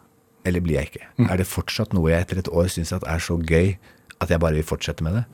Eller 0.50 0.66
blir 0.66 0.80
jeg 0.80 0.90
ikke? 0.90 1.14
Er 1.30 1.38
det 1.38 1.46
fortsatt 1.46 1.94
noe 1.94 2.10
jeg 2.10 2.26
etter 2.26 2.42
et 2.42 2.50
år 2.50 2.74
syns 2.74 2.96
er 2.98 3.22
så 3.22 3.38
gøy 3.38 3.76
at 4.18 4.34
jeg 4.34 4.42
bare 4.42 4.58
vil 4.58 4.66
fortsette 4.66 5.06
med 5.06 5.20
det? 5.20 5.26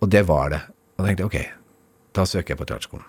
Og 0.00 0.08
det 0.08 0.24
var 0.32 0.56
det. 0.56 0.64
Og 0.96 1.04
da 1.04 1.10
tenkte 1.10 1.26
jeg 1.26 1.28
ok, 1.28 1.56
da 2.16 2.24
søker 2.24 2.54
jeg 2.54 2.64
på 2.64 2.72
teaterskolen. 2.72 3.04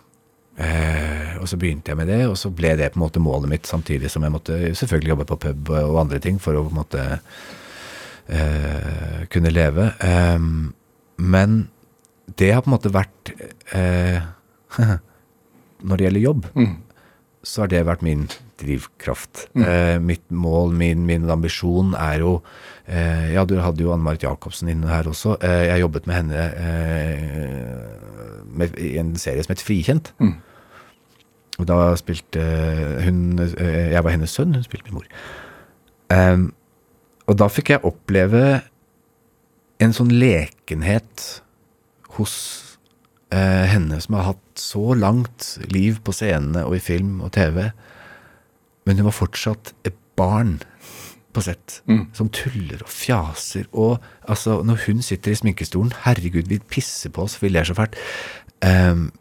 Eh, 0.60 1.38
og 1.40 1.48
så 1.50 1.58
begynte 1.58 1.94
jeg 1.94 1.98
med 1.98 2.10
det, 2.12 2.22
og 2.28 2.36
så 2.40 2.52
ble 2.54 2.74
det 2.80 2.92
på 2.92 3.00
en 3.00 3.06
måte 3.06 3.24
målet 3.24 3.50
mitt, 3.50 3.70
samtidig 3.70 4.12
som 4.12 4.26
jeg 4.26 4.34
måtte 4.34 4.60
selvfølgelig 4.78 5.14
jobbe 5.14 5.28
på 5.32 5.40
pub 5.48 5.72
og 5.80 6.00
andre 6.04 6.20
ting 6.24 6.42
for 6.44 6.58
å 6.58 6.66
på 6.68 6.74
en 6.74 6.82
måte 6.82 7.06
eh, 8.28 9.24
kunne 9.32 9.54
leve. 9.54 9.92
Eh, 10.04 10.38
men 11.22 11.58
det 12.38 12.52
har 12.54 12.64
på 12.64 12.72
en 12.72 12.78
måte 12.78 12.94
vært 12.94 13.34
eh, 13.76 14.22
Når 15.82 15.98
det 15.98 16.06
gjelder 16.06 16.22
jobb, 16.22 16.44
så 17.42 17.64
har 17.64 17.70
det 17.72 17.80
vært 17.88 18.04
min 18.06 18.28
drivkraft. 18.62 19.48
Eh, 19.58 19.98
mitt 19.98 20.28
mål, 20.30 20.76
min, 20.78 21.08
min 21.08 21.26
ambisjon 21.34 21.96
er 21.98 22.22
jo 22.22 22.36
eh, 22.86 23.32
Ja, 23.34 23.46
du 23.50 23.56
hadde 23.62 23.82
jo 23.82 23.90
Anne 23.94 24.06
Marit 24.06 24.22
Jacobsen 24.28 24.70
inne 24.70 24.92
her 24.92 25.10
også. 25.10 25.40
Eh, 25.42 25.64
jeg 25.72 25.82
jobbet 25.82 26.06
med 26.10 26.20
henne 26.20 26.44
eh, 26.62 28.11
med, 28.54 28.78
i 28.80 28.98
en 29.02 29.16
serie 29.20 29.44
som 29.44 29.54
het 29.54 29.64
Frikjent. 29.64 30.14
Og 31.60 31.68
da 31.70 31.92
spilte 32.00 32.42
hun 33.06 33.40
eh, 33.40 33.92
Jeg 33.94 34.04
var 34.04 34.16
hennes 34.16 34.34
sønn, 34.34 34.56
hun 34.56 34.66
spilte 34.66 34.90
min 34.90 35.02
mor. 35.02 35.08
Um, 36.12 36.50
og 37.30 37.38
da 37.40 37.48
fikk 37.52 37.72
jeg 37.72 37.86
oppleve 37.88 38.62
en 39.82 39.94
sånn 39.96 40.12
lekenhet 40.12 41.28
hos 42.18 42.34
uh, 43.34 43.66
henne 43.72 44.02
som 44.04 44.18
har 44.18 44.34
hatt 44.34 44.60
så 44.60 44.92
langt 44.98 45.54
liv 45.72 46.02
på 46.04 46.14
scenene 46.16 46.66
og 46.68 46.76
i 46.76 46.84
film 46.84 47.22
og 47.24 47.32
TV, 47.38 47.70
men 48.86 49.00
hun 49.00 49.08
var 49.08 49.16
fortsatt 49.16 49.72
et 49.88 49.96
barn 50.20 50.58
på 51.32 51.44
sett. 51.46 51.80
Som 52.18 52.30
tuller 52.34 52.82
og 52.84 52.92
fjaser. 52.92 53.70
Og 53.72 54.02
altså, 54.28 54.60
når 54.68 54.82
hun 54.86 55.02
sitter 55.06 55.32
i 55.32 55.40
sminkestolen 55.40 55.94
Herregud, 56.04 56.50
vi 56.52 56.60
pisser 56.60 57.14
på 57.14 57.24
oss, 57.24 57.38
vi 57.42 57.50
ler 57.50 57.64
så 57.68 57.78
fælt. 57.78 57.96
Ehm, 58.62 59.12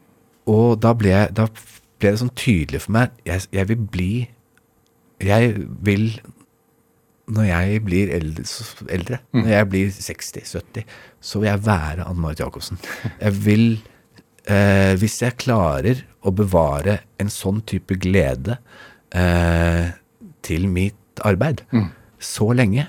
og 0.47 0.81
da 0.83 0.93
ble, 0.95 1.09
jeg- 1.15 1.35
da 1.35 1.47
ble 2.01 2.11
det 2.11 2.19
sånn 2.21 2.35
tydelig 2.37 2.81
for 2.83 2.93
meg 2.93 3.11
Jeg, 3.27 3.41
jeg 3.53 3.69
vil 3.69 3.77
bli 3.77 4.29
Jeg 5.21 5.55
vil 5.83 6.21
når 7.31 7.45
jeg 7.47 7.85
blir 7.87 8.11
eldre, 8.11 8.43
eldre 8.91 9.19
når 9.33 9.49
jeg 9.53 9.69
blir 9.71 9.91
60-70, 9.95 10.85
så 11.23 11.39
vil 11.39 11.47
jeg 11.51 11.61
være 11.65 12.03
Anne 12.09 12.19
Marit 12.21 12.41
Jacobsen. 12.41 12.79
Jeg 13.21 13.33
vil 13.45 13.67
eh, 14.49 14.95
Hvis 14.99 15.21
jeg 15.23 15.37
klarer 15.39 16.01
å 16.27 16.33
bevare 16.35 16.99
en 17.21 17.29
sånn 17.31 17.61
type 17.65 17.95
glede 18.03 18.59
eh, 19.15 19.93
til 20.43 20.67
mitt 20.69 20.97
arbeid 21.25 21.63
så 22.19 22.51
lenge, 22.53 22.89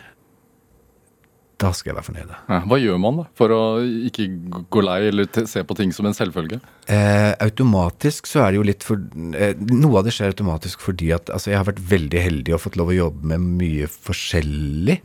da 1.61 1.69
skal 1.75 1.91
jeg 1.91 1.97
være 1.97 2.07
fornøyd. 2.07 2.31
Ja, 2.49 2.59
Hva 2.69 2.77
gjør 2.81 2.99
man 3.01 3.19
da 3.21 3.25
for 3.37 3.53
å 3.53 3.61
ikke 4.09 4.25
gå 4.73 4.83
lei 4.83 4.97
eller 5.09 5.27
se 5.49 5.63
på 5.67 5.77
ting 5.77 5.93
som 5.95 6.07
en 6.09 6.15
selvfølge? 6.17 6.57
Eh, 6.91 7.31
automatisk 7.43 8.29
så 8.29 8.43
er 8.43 8.51
det 8.51 8.59
jo 8.59 8.65
litt 8.67 8.85
for 8.85 9.01
eh, 9.37 9.53
Noe 9.69 9.99
av 10.01 10.07
det 10.07 10.13
skjer 10.15 10.33
automatisk 10.33 10.81
fordi 10.83 11.11
at 11.15 11.29
altså, 11.33 11.51
jeg 11.53 11.59
har 11.59 11.67
vært 11.69 11.83
veldig 11.91 12.23
heldig 12.25 12.55
og 12.57 12.63
fått 12.63 12.79
lov 12.81 12.91
å 12.93 12.97
jobbe 12.97 13.33
med 13.33 13.45
mye 13.61 13.89
forskjellig. 13.91 14.97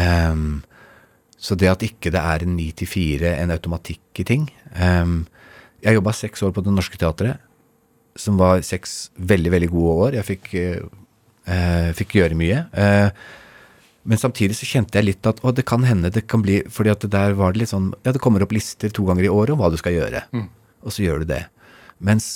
Ehm, 0.00 0.46
så 1.38 1.58
det 1.58 1.70
at 1.70 1.84
ikke 1.86 2.12
det 2.14 2.22
er 2.22 2.44
en 2.44 2.56
ni 2.58 2.70
til 2.76 2.90
fire, 2.90 3.34
en 3.38 3.52
automatikk 3.54 4.22
i 4.22 4.24
ting 4.26 4.48
ehm, 4.74 5.20
Jeg 5.84 5.94
jobba 5.94 6.14
seks 6.16 6.42
år 6.42 6.54
på 6.56 6.64
Det 6.66 6.72
Norske 6.74 6.98
Teatret, 6.98 7.44
som 8.18 8.40
var 8.40 8.64
seks 8.66 9.12
veldig, 9.14 9.52
veldig 9.54 9.68
gode 9.70 9.92
år. 10.08 10.16
Jeg 10.18 10.26
fikk, 10.26 10.48
eh, 11.46 11.92
fikk 11.94 12.16
gjøre 12.18 12.38
mye. 12.40 12.64
Eh, 12.74 13.12
men 14.08 14.20
samtidig 14.20 14.56
så 14.56 14.66
kjente 14.68 14.96
jeg 14.96 15.04
litt 15.04 15.28
at 15.28 15.42
å, 15.44 15.52
det 15.52 15.66
kan 15.68 15.84
hende 15.84 16.10
det 16.12 16.24
kan 16.30 16.40
bli 16.44 16.62
fordi 16.72 16.92
at 16.94 17.04
det 17.04 17.10
der 17.12 17.34
var 17.36 17.52
det 17.52 17.62
litt 17.62 17.72
sånn 17.74 17.90
Ja, 18.06 18.14
det 18.14 18.22
kommer 18.24 18.44
opp 18.44 18.54
lister 18.56 18.92
to 18.94 19.04
ganger 19.08 19.26
i 19.26 19.32
året 19.32 19.52
om 19.52 19.60
hva 19.60 19.68
du 19.72 19.76
skal 19.80 19.96
gjøre. 19.98 20.24
Og 20.86 20.94
så 20.94 21.04
gjør 21.04 21.22
du 21.22 21.32
det. 21.34 21.42
Mens 22.00 22.28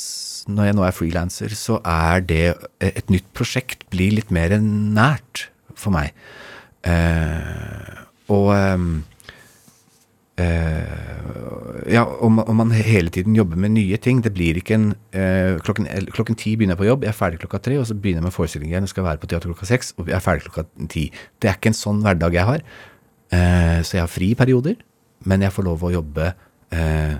når 0.50 0.68
jeg 0.68 0.76
nå 0.76 0.84
er 0.84 0.96
frilanser, 0.96 1.54
så 1.54 1.78
er 1.86 2.24
det 2.26 2.44
Et 2.82 3.12
nytt 3.12 3.28
prosjekt 3.36 3.86
blir 3.94 4.12
litt 4.18 4.32
mer 4.34 4.56
nært 4.60 5.46
for 5.78 5.94
meg. 5.94 6.12
Eh, 6.84 8.02
og 8.32 8.50
eh, 10.40 11.92
ja, 11.92 12.04
om, 12.24 12.38
om 12.38 12.56
man 12.56 12.70
hele 12.70 13.10
tiden 13.10 13.36
jobber 13.36 13.58
med 13.60 13.74
nye 13.74 13.98
ting. 14.00 14.22
Det 14.24 14.32
blir 14.34 14.58
ikke 14.60 14.76
en 14.78 14.86
eh, 15.16 15.58
klokken, 15.64 15.88
klokken 16.14 16.38
ti 16.38 16.54
begynner 16.56 16.76
jeg 16.76 16.82
på 16.82 16.88
jobb, 16.88 17.06
jeg 17.06 17.12
er 17.12 17.18
ferdig 17.18 17.42
klokka 17.42 17.62
tre, 17.64 17.78
og 17.80 17.88
så 17.88 17.96
begynner 17.96 18.22
jeg 18.22 18.28
med 18.28 18.36
forestilling 18.36 18.72
igjen, 18.72 18.86
jeg 18.88 18.94
skal 18.94 19.08
være 19.08 19.22
på 19.22 19.30
teater 19.32 19.52
klokka 19.52 19.68
seks, 19.68 19.92
og 19.98 20.10
jeg 20.10 20.18
er 20.18 20.24
ferdig 20.24 20.46
klokka 20.46 20.66
ti. 20.92 21.08
Det 21.42 21.50
er 21.50 21.58
ikke 21.58 21.72
en 21.72 21.78
sånn 21.78 22.02
hverdag 22.04 22.38
jeg 22.38 22.48
har. 22.48 22.66
Eh, 23.32 23.78
så 23.86 23.98
jeg 23.98 24.04
har 24.04 24.12
fri 24.12 24.32
perioder, 24.38 24.76
men 25.28 25.44
jeg 25.44 25.54
får 25.54 25.68
lov 25.68 25.86
å 25.86 25.94
jobbe 25.94 26.30
eh, 26.74 27.16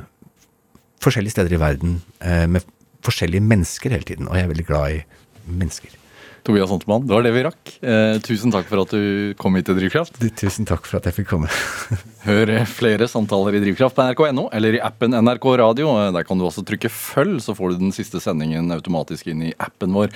forskjellige 1.03 1.37
steder 1.39 1.57
i 1.57 1.63
verden 1.63 1.99
eh, 2.21 2.47
med 2.51 2.67
forskjellige 3.03 3.45
mennesker 3.45 3.95
hele 3.97 4.07
tiden, 4.07 4.29
og 4.31 4.39
jeg 4.39 4.47
er 4.47 4.55
veldig 4.55 4.69
glad 4.69 4.99
i 4.99 5.03
mennesker. 5.49 6.02
Tobias 6.43 6.69
Sontemann, 6.73 7.05
det 7.07 7.15
var 7.15 7.23
det 7.23 7.31
vi 7.37 7.43
rakk. 7.47 7.71
Eh, 7.87 8.17
tusen 8.27 8.51
takk 8.51 8.67
for 8.67 8.83
at 8.83 8.91
du 8.91 9.35
kom 9.39 9.55
hit 9.55 9.69
til 9.69 9.77
Drivkraft. 9.79 10.17
Tusen 10.41 10.67
takk 10.67 10.89
for 10.89 10.99
at 10.99 11.07
jeg 11.07 11.15
fikk 11.21 11.29
komme. 11.31 11.51
Hør 12.27 12.51
flere 12.67 13.07
samtaler 13.11 13.55
i 13.59 13.61
Drivkraft 13.63 13.95
på 13.95 14.07
nrk.no 14.09 14.49
eller 14.55 14.75
i 14.79 14.81
appen 14.83 15.15
NRK 15.15 15.47
Radio. 15.63 15.93
Eh, 16.03 16.11
Der 16.17 16.27
kan 16.27 16.41
du 16.43 16.47
også 16.49 16.65
trykke 16.67 16.91
følg, 16.91 17.39
så 17.45 17.55
får 17.55 17.73
du 17.77 17.85
den 17.85 17.95
siste 17.95 18.19
sendingen 18.23 18.75
automatisk 18.75 19.31
inn 19.31 19.47
i 19.49 19.55
appen 19.63 19.95
vår. 19.95 20.11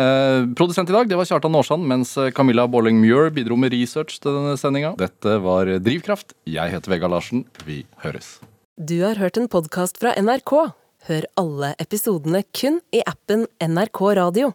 Eh, 0.00 0.48
produsent 0.56 0.88
i 0.88 0.96
dag 0.96 1.12
det 1.12 1.20
var 1.20 1.28
Kjartan 1.28 1.60
Aarsand, 1.60 1.84
mens 1.84 2.16
Camilla 2.36 2.64
Bolling 2.70 2.96
Muir 3.02 3.28
bidro 3.36 3.60
med 3.60 3.76
research 3.76 4.16
til 4.20 4.32
denne 4.32 4.56
sendinga. 4.60 4.94
Dette 4.96 5.36
var 5.44 5.68
Drivkraft. 5.84 6.32
Jeg 6.48 6.72
heter 6.72 6.96
Vegard 6.96 7.12
Larsen. 7.12 7.44
Vi 7.68 7.82
høres. 8.04 8.38
Du 8.80 8.98
har 9.04 9.20
hørt 9.20 9.36
en 9.40 9.48
podkast 9.52 10.00
fra 10.00 10.16
NRK. 10.16 10.56
Hør 11.06 11.28
alle 11.38 11.74
episodene 11.78 12.42
kun 12.56 12.80
i 12.96 13.04
appen 13.06 13.44
NRK 13.62 14.06
Radio. 14.24 14.54